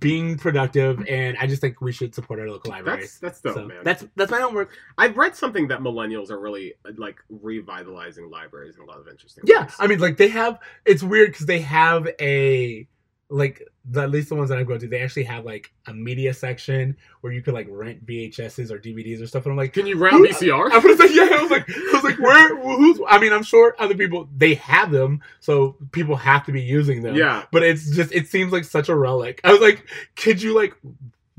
being 0.00 0.36
productive, 0.36 1.04
and 1.08 1.36
I 1.38 1.46
just 1.46 1.60
think 1.60 1.80
we 1.80 1.92
should 1.92 2.14
support 2.14 2.40
our 2.40 2.48
local 2.48 2.70
libraries. 2.70 3.18
That's 3.20 3.40
that's 3.40 3.56
dope, 3.56 3.64
so 3.64 3.66
man. 3.66 3.84
that's 3.84 4.04
that's 4.16 4.30
my 4.30 4.40
homework. 4.40 4.70
I've 4.98 5.16
read 5.16 5.36
something 5.36 5.68
that 5.68 5.80
millennials 5.80 6.30
are 6.30 6.38
really 6.38 6.74
like 6.96 7.18
revitalizing 7.28 8.30
libraries 8.30 8.76
in 8.76 8.82
a 8.82 8.86
lot 8.86 8.98
of 8.98 9.08
interesting 9.08 9.44
Yeah, 9.46 9.62
ways. 9.62 9.74
I 9.78 9.86
mean, 9.86 9.98
like 10.00 10.16
they 10.16 10.28
have. 10.28 10.58
It's 10.84 11.02
weird 11.02 11.30
because 11.30 11.46
they 11.46 11.60
have 11.60 12.08
a 12.20 12.86
like 13.32 13.66
the, 13.86 14.02
at 14.02 14.10
least 14.10 14.28
the 14.28 14.34
ones 14.34 14.50
that 14.50 14.58
I'm 14.58 14.66
going 14.66 14.78
to. 14.80 14.86
They 14.88 15.00
actually 15.00 15.24
have 15.24 15.44
like 15.44 15.72
a 15.86 15.94
media 15.94 16.34
section 16.34 16.96
where 17.22 17.32
you 17.32 17.42
could 17.42 17.54
like 17.54 17.66
rent 17.70 18.04
VHSs 18.06 18.70
or 18.70 18.78
DVDs 18.78 19.22
or 19.22 19.26
stuff. 19.26 19.46
And 19.46 19.52
I'm 19.52 19.56
like, 19.56 19.72
Can 19.72 19.86
you 19.86 19.96
rent 19.96 20.14
VCR? 20.16 20.70
I 20.72 20.78
was 20.78 20.98
like, 20.98 21.10
yeah, 21.12 21.28
I 21.32 21.42
was 21.42 21.50
like, 21.50 21.68
I 21.68 21.90
was 21.94 22.04
like, 22.04 22.18
where? 22.18 22.56
Who's? 22.56 23.00
I 23.08 23.18
mean, 23.18 23.32
I'm 23.32 23.42
sure 23.42 23.74
other 23.78 23.94
people 23.94 24.28
they 24.36 24.54
have 24.54 24.90
them, 24.90 25.22
so 25.40 25.76
people 25.92 26.14
have 26.16 26.44
to 26.46 26.52
be 26.52 26.60
using 26.60 27.02
them. 27.02 27.14
yeah. 27.14 27.44
But 27.50 27.62
it's 27.62 27.90
just 27.90 28.12
it 28.12 28.28
seems 28.28 28.52
like 28.52 28.64
such 28.64 28.88
a 28.88 28.94
relic. 28.94 29.40
I 29.44 29.52
was 29.52 29.60
like, 29.60 29.86
could 30.14 30.40
you 30.42 30.54
like 30.54 30.74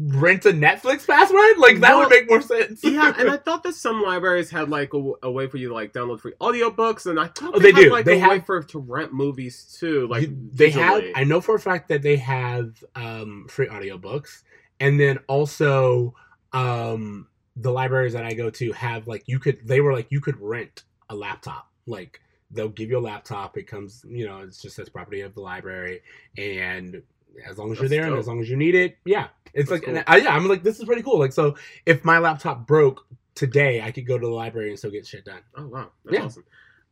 rent 0.07 0.45
a 0.45 0.49
Netflix 0.51 1.07
password? 1.07 1.57
Like 1.57 1.79
that 1.79 1.91
Well, 1.91 1.99
would 1.99 2.09
make 2.09 2.29
more 2.29 2.41
sense. 2.41 2.81
yeah, 2.83 3.13
and 3.17 3.29
I 3.29 3.37
thought 3.45 3.63
that 3.63 3.73
some 3.75 4.01
libraries 4.01 4.49
had 4.49 4.69
like 4.69 4.93
a, 4.93 5.11
a 5.23 5.31
way 5.31 5.47
for 5.47 5.57
you 5.57 5.69
to 5.69 5.73
like 5.73 5.93
download 5.93 6.19
free 6.21 6.33
audiobooks, 6.41 7.05
and 7.05 7.19
I 7.19 7.27
thought 7.27 7.51
Oh, 7.55 7.59
they, 7.59 7.71
they 7.71 7.81
had 7.81 7.83
do. 7.85 7.91
like 7.91 8.05
They 8.05 8.21
a 8.21 8.27
way 8.27 8.35
have- 8.35 8.45
for 8.45 8.61
to 8.63 8.79
rent 8.79 9.13
movies 9.13 9.75
too. 9.79 10.07
Like 10.07 10.23
You- 10.23 10.49
they 10.53 10.69
have 10.71 11.03
i 11.15 11.23
know 11.23 11.41
for 11.41 11.55
a 11.55 11.59
fact 11.59 11.89
that 11.89 12.01
they 12.01 12.17
have 12.17 12.83
um 12.95 13.45
free 13.49 13.67
audiobooks 13.67 14.43
and 14.79 14.99
then 14.99 15.17
also 15.27 16.13
um 16.53 17.27
the 17.55 17.71
libraries 17.71 18.13
that 18.13 18.23
i 18.25 18.33
go 18.33 18.49
to 18.49 18.71
have 18.73 19.07
like 19.07 19.23
you 19.27 19.39
could 19.39 19.59
they 19.67 19.81
were 19.81 19.93
like 19.93 20.07
you 20.09 20.19
could 20.21 20.39
rent 20.39 20.83
a 21.09 21.15
laptop 21.15 21.67
like 21.87 22.19
they'll 22.51 22.69
give 22.69 22.89
you 22.89 22.97
a 22.97 22.99
laptop 23.01 23.57
it 23.57 23.63
comes 23.67 24.05
you 24.07 24.25
know 24.25 24.39
it's 24.39 24.61
just 24.61 24.77
as 24.79 24.89
property 24.89 25.21
of 25.21 25.33
the 25.33 25.41
library 25.41 26.01
and 26.37 27.01
as 27.49 27.57
long 27.57 27.71
as 27.71 27.79
you're 27.79 27.89
there 27.89 28.05
and 28.05 28.17
as 28.17 28.27
long 28.27 28.39
as 28.41 28.49
you 28.49 28.55
need 28.57 28.75
it 28.75 28.97
yeah 29.05 29.27
it's 29.53 29.69
That's 29.69 29.85
like 29.85 29.93
cool. 29.95 30.03
I, 30.07 30.17
yeah 30.17 30.35
i'm 30.35 30.47
like 30.47 30.63
this 30.63 30.79
is 30.79 30.85
pretty 30.85 31.01
cool 31.03 31.19
like 31.19 31.33
so 31.33 31.55
if 31.85 32.03
my 32.05 32.19
laptop 32.19 32.65
broke 32.67 33.05
today 33.35 33.81
i 33.81 33.91
could 33.91 34.05
go 34.07 34.17
to 34.17 34.25
the 34.27 34.33
library 34.33 34.69
and 34.69 34.77
still 34.77 34.91
get 34.91 35.05
shit 35.05 35.25
done 35.25 35.41
Oh 35.55 35.67
wow, 35.67 35.91
that's 36.05 36.17
Yeah. 36.17 36.25
awesome. 36.25 36.45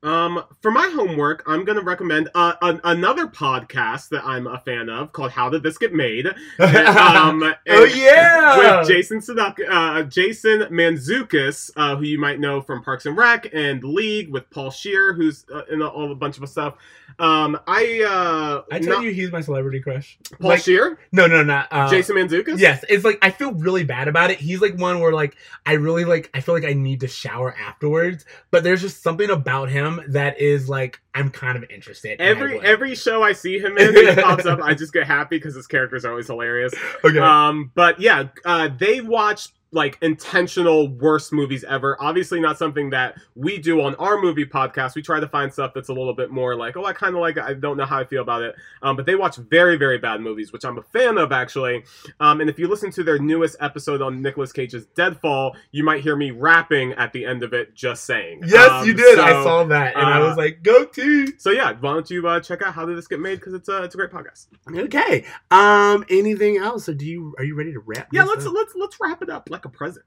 Um, 0.04 0.43
for 0.62 0.72
my 0.72 0.88
homework, 0.88 1.43
I'm 1.45 1.64
gonna 1.64 1.82
recommend 1.82 2.30
uh, 2.34 2.54
an, 2.64 2.82
another 2.84 3.28
podcast 3.28 4.10
that 4.10 4.26
I'm 4.26 4.47
a 4.47 4.58
fan 4.58 4.89
of 4.89 5.12
called 5.12 5.30
"How 5.30 5.47
Did 5.47 5.62
This 5.62 5.78
Get 5.78 5.93
Made." 5.93 6.26
um, 6.60 7.54
oh 7.70 7.84
yeah 7.84 8.58
with 8.80 8.88
Jason 8.88 9.20
Sudak, 9.20 9.58
uh, 9.70 10.02
Jason 10.04 10.62
Mantzoukas, 10.72 11.70
uh, 11.76 11.95
who 11.95 12.06
you 12.06 12.20
might 12.20 12.39
know 12.39 12.62
from 12.62 12.84
Parks 12.84 13.06
and 13.06 13.16
Rec 13.16 13.54
and 13.54 13.84
League, 13.84 14.32
with 14.32 14.49
Paul 14.49 14.72
Scheer, 14.72 15.14
who's 15.14 15.45
uh, 15.54 15.66
in 15.72 15.84
a, 15.84 15.88
all 15.88 16.12
a 16.12 16.16
bunch 16.16 16.39
of 16.39 16.49
stuff. 16.49 16.78
Um, 17.20 17.60
I 17.68 18.02
uh, 18.02 18.64
I 18.74 18.80
tell 18.80 18.95
not- 18.95 19.04
you, 19.04 19.12
he's 19.12 19.32
my 19.32 19.41
celebrity 19.41 19.82
crush. 19.82 20.18
Paul 20.39 20.49
like, 20.49 20.62
Scheer, 20.62 20.97
no, 21.12 21.28
no, 21.28 21.43
not 21.43 21.68
uh, 21.70 21.88
Jason 21.91 22.16
Mantzoukas. 22.16 22.58
Yes, 22.58 22.84
it's 22.89 23.06
like 23.06 23.20
I 23.22 23.30
feel 23.30 23.52
really 23.52 23.84
bad 23.84 24.08
about 24.08 24.32
it. 24.32 24.39
He's 24.39 24.62
like 24.62 24.80
one 24.80 24.99
where 24.99 25.14
like 25.14 25.36
I 25.64 25.74
really 25.74 26.06
like 26.06 26.32
I 26.34 26.41
feel 26.41 26.56
like 26.56 26.66
I 26.66 26.74
need 26.74 27.02
to 27.02 27.08
shower 27.08 27.56
afterwards, 27.56 28.26
but 28.49 28.64
there's 28.64 28.82
just 28.82 29.04
something 29.04 29.30
about 29.30 29.70
him 29.70 29.91
that 30.10 30.39
is 30.39 30.70
like 30.70 31.02
I'm 31.14 31.30
kind 31.30 31.62
of 31.62 31.70
interested. 31.70 32.22
Every 32.22 32.56
would. 32.56 32.66
every 32.66 32.96
show 32.96 33.24
I 33.24 33.34
see 33.34 33.60
him 33.60 33.78
in, 33.78 33.96
he 33.96 34.22
pops 34.22 34.46
up. 34.46 34.62
I 34.62 34.74
just 34.76 34.94
get 34.94 35.08
happy 35.08 35.38
because 35.38 35.56
his 35.56 35.68
characters 35.68 36.06
are 36.06 36.12
always 36.12 36.28
hilarious. 36.28 36.74
okay. 37.04 37.20
Um, 37.20 37.72
but 37.76 38.00
yeah, 38.00 38.26
uh, 38.46 38.70
they 38.78 39.02
watch 39.02 39.50
like 39.74 39.98
intentional 40.02 40.90
worst 40.90 41.32
movies 41.32 41.64
ever. 41.64 41.96
Obviously, 42.02 42.40
not 42.42 42.58
something 42.58 42.90
that 42.90 43.16
we 43.36 43.58
do 43.58 43.82
on 43.82 43.96
our 43.96 44.20
movie 44.20 44.46
podcast. 44.46 44.96
We 44.96 45.02
try 45.02 45.20
to 45.20 45.28
find 45.28 45.52
stuff 45.52 45.72
that's 45.74 45.90
a 45.90 45.94
little 45.94 46.14
bit 46.14 46.30
more 46.30 46.56
like, 46.56 46.76
oh, 46.76 46.86
I 46.86 46.94
kind 46.94 47.16
of 47.16 47.22
like 47.22 47.38
it. 47.38 47.44
I 47.44 47.54
don't 47.54 47.78
know 47.78 47.86
how 47.86 48.00
I 48.00 48.06
feel 48.06 48.22
about 48.22 48.42
it. 48.42 48.56
Um, 48.82 48.96
but 48.96 49.06
they 49.06 49.16
watch 49.16 49.38
very, 49.38 49.78
very 49.78 49.98
bad 49.98 50.20
movies, 50.20 50.52
which 50.52 50.66
I'm 50.66 50.78
a 50.78 50.84
fan 50.84 51.18
of 51.18 51.32
actually. 51.32 51.84
Um, 52.20 52.42
and 52.42 52.50
if 52.50 52.60
you 52.60 52.68
listen 52.68 52.92
to 52.92 53.04
their 53.04 53.18
newest 53.18 53.56
episode 53.62 54.02
on 54.02 54.22
Nicolas 54.22 54.52
Cage's 54.52 54.88
Deadfall, 54.88 55.56
you 55.72 55.84
might 55.84 56.02
hear 56.02 56.16
me 56.16 56.32
rapping 56.32 56.92
at 56.94 57.14
the 57.14 57.26
end 57.26 57.44
of 57.44 57.54
it, 57.54 57.74
just 57.74 58.04
saying. 58.04 58.42
yes, 58.46 58.70
Um, 58.70 58.88
you 58.88 58.94
did. 58.94 59.20
I 59.20 59.44
saw 59.44 59.64
that, 59.64 59.96
and 59.96 60.06
I 60.06 60.20
uh, 60.20 60.28
was 60.28 60.38
like, 60.38 60.64
"Go 60.64 60.84
team!" 60.86 61.28
So 61.38 61.52
yeah, 61.52 61.74
why 61.80 61.94
don't 61.94 62.10
you 62.10 62.28
uh, 62.28 62.40
check 62.40 62.62
out 62.62 62.74
how 62.74 62.86
did 62.86 62.98
this 62.98 63.08
get 63.08 63.20
made? 63.20 63.36
Because 63.36 63.54
it's 63.54 63.70
a 63.70 63.84
it's 63.84 63.96
a 63.96 63.98
great 63.98 64.12
podcast. 64.12 64.48
Okay. 64.70 65.26
Um. 65.50 66.06
Anything 66.10 66.58
else? 66.58 66.90
Or 66.90 66.94
do 66.94 67.06
you 67.06 67.34
are 67.38 67.44
you 67.44 67.56
ready 67.56 67.72
to 67.72 67.80
wrap? 67.80 68.10
Yeah, 68.12 68.24
let's 68.24 68.46
up? 68.46 68.54
let's 68.54 68.76
let's 68.76 68.98
wrap 69.00 69.22
it 69.22 69.30
up 69.30 69.50
like 69.62 69.66
a 69.66 69.70
present. 69.70 70.05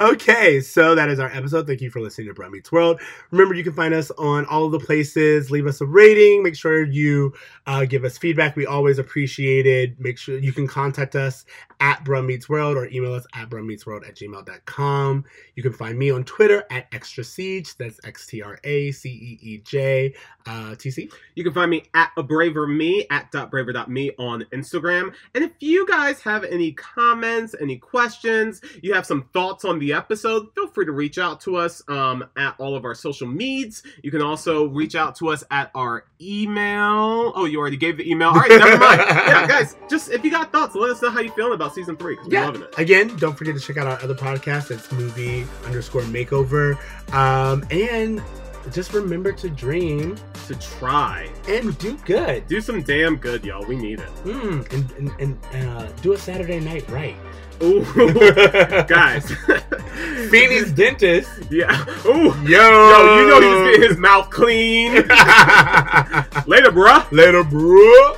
okay, 0.00 0.60
so 0.60 0.94
that 0.94 1.08
is 1.08 1.18
our 1.18 1.28
episode. 1.28 1.66
Thank 1.66 1.80
you 1.80 1.90
for 1.90 2.00
listening 2.00 2.28
to 2.28 2.34
Bruh 2.34 2.50
Meets 2.50 2.70
World. 2.70 3.00
Remember, 3.30 3.54
you 3.54 3.64
can 3.64 3.72
find 3.72 3.94
us 3.94 4.10
on 4.12 4.44
all 4.46 4.66
of 4.66 4.72
the 4.72 4.80
places. 4.80 5.50
Leave 5.50 5.66
us 5.66 5.80
a 5.80 5.86
rating. 5.86 6.42
Make 6.42 6.56
sure 6.56 6.84
you 6.84 7.32
uh, 7.66 7.84
give 7.84 8.04
us 8.04 8.18
feedback. 8.18 8.56
We 8.56 8.66
always 8.66 8.98
appreciate 8.98 9.66
it. 9.66 9.98
Make 10.00 10.18
sure 10.18 10.38
you 10.38 10.52
can 10.52 10.66
contact 10.66 11.16
us 11.16 11.44
at 11.80 12.04
Bruh 12.04 12.24
Meets 12.24 12.48
World 12.48 12.76
or 12.76 12.86
email 12.86 13.14
us 13.14 13.26
at 13.34 13.50
bruhmeetsworld 13.50 14.08
at 14.08 14.16
gmail.com. 14.16 15.24
You 15.54 15.62
can 15.62 15.72
find 15.72 15.98
me 15.98 16.10
on 16.10 16.24
Twitter 16.24 16.64
at 16.70 16.86
Extra 16.92 17.24
Siege. 17.24 17.76
That's 17.76 17.98
X 18.04 18.26
T 18.26 18.42
R 18.42 18.58
A 18.64 18.92
C 18.92 19.08
E 19.08 19.38
E 19.42 19.58
J. 19.58 20.14
Uh, 20.46 20.74
TC. 20.76 21.10
You 21.34 21.44
can 21.44 21.52
find 21.52 21.70
me 21.70 21.84
at 21.94 22.10
a 22.16 22.22
braver 22.22 22.66
me 22.66 23.06
at 23.10 23.30
dot 23.32 23.50
braver 23.50 23.72
dot 23.72 23.90
me 23.90 24.12
on 24.18 24.44
Instagram. 24.52 25.14
And 25.34 25.44
if 25.44 25.52
you 25.60 25.86
guys 25.86 26.20
have 26.20 26.44
any 26.44 26.72
comments, 26.72 27.54
any 27.60 27.78
questions, 27.78 28.03
you 28.82 28.92
have 28.94 29.06
some 29.06 29.28
thoughts 29.32 29.64
on 29.64 29.78
the 29.78 29.92
episode, 29.92 30.48
feel 30.54 30.68
free 30.68 30.84
to 30.86 30.92
reach 30.92 31.18
out 31.18 31.40
to 31.42 31.56
us 31.56 31.82
um, 31.88 32.24
at 32.36 32.54
all 32.58 32.74
of 32.76 32.84
our 32.84 32.94
social 32.94 33.26
medias. 33.26 33.82
You 34.02 34.10
can 34.10 34.22
also 34.22 34.66
reach 34.68 34.94
out 34.94 35.14
to 35.16 35.28
us 35.28 35.42
at 35.50 35.70
our 35.74 36.04
email. 36.20 37.32
Oh, 37.34 37.44
you 37.44 37.58
already 37.58 37.76
gave 37.76 37.96
the 37.96 38.08
email. 38.10 38.28
All 38.28 38.34
right, 38.34 38.48
never 38.48 38.78
mind. 38.78 39.00
Yeah, 39.34 39.46
guys, 39.46 39.76
just 39.88 40.10
if 40.10 40.24
you 40.24 40.30
got 40.30 40.52
thoughts, 40.52 40.74
let 40.74 40.90
us 40.90 41.02
know 41.02 41.10
how 41.10 41.20
you 41.20 41.30
feeling 41.32 41.54
about 41.54 41.74
season 41.74 41.96
three 41.96 42.14
because 42.14 42.28
we're 42.28 42.34
Yeah. 42.34 42.46
loving 42.46 42.62
it. 42.62 42.74
Again, 42.78 43.14
don't 43.16 43.36
forget 43.36 43.54
to 43.54 43.60
check 43.60 43.76
out 43.76 43.86
our 43.86 44.00
other 44.02 44.14
podcast. 44.14 44.70
It's 44.70 44.90
movie 44.92 45.44
underscore 45.66 46.02
makeover. 46.02 46.76
Um, 47.12 47.64
and 47.70 48.22
just 48.72 48.92
remember 48.94 49.30
to 49.32 49.50
dream 49.50 50.16
To 50.46 50.54
try, 50.56 51.28
and 51.48 51.76
do 51.78 51.96
good. 52.06 52.46
do 52.46 52.60
some 52.60 52.82
damn 52.82 53.16
good, 53.16 53.44
y'all. 53.44 53.64
We 53.66 53.76
need 53.76 54.00
it. 54.00 54.08
Mm, 54.24 54.72
and 54.72 55.12
and, 55.20 55.38
and 55.52 55.68
uh, 55.68 55.86
do 56.02 56.12
a 56.14 56.18
Saturday 56.18 56.60
night 56.60 56.88
right. 56.90 57.16
Ooh, 57.62 57.84
guys. 58.88 59.30
Feeny's 60.30 60.72
dentist. 60.72 61.30
Yeah. 61.50 61.84
Ooh. 62.06 62.34
Yo, 62.42 62.60
Yo, 62.90 63.18
you 63.18 63.28
know 63.28 63.40
he's 63.40 63.76
getting 63.76 63.88
his 63.90 63.98
mouth 63.98 64.30
clean. 64.30 64.94
Later, 66.46 66.70
bruh. 66.72 67.10
Later, 67.12 67.44
bro. 67.44 68.16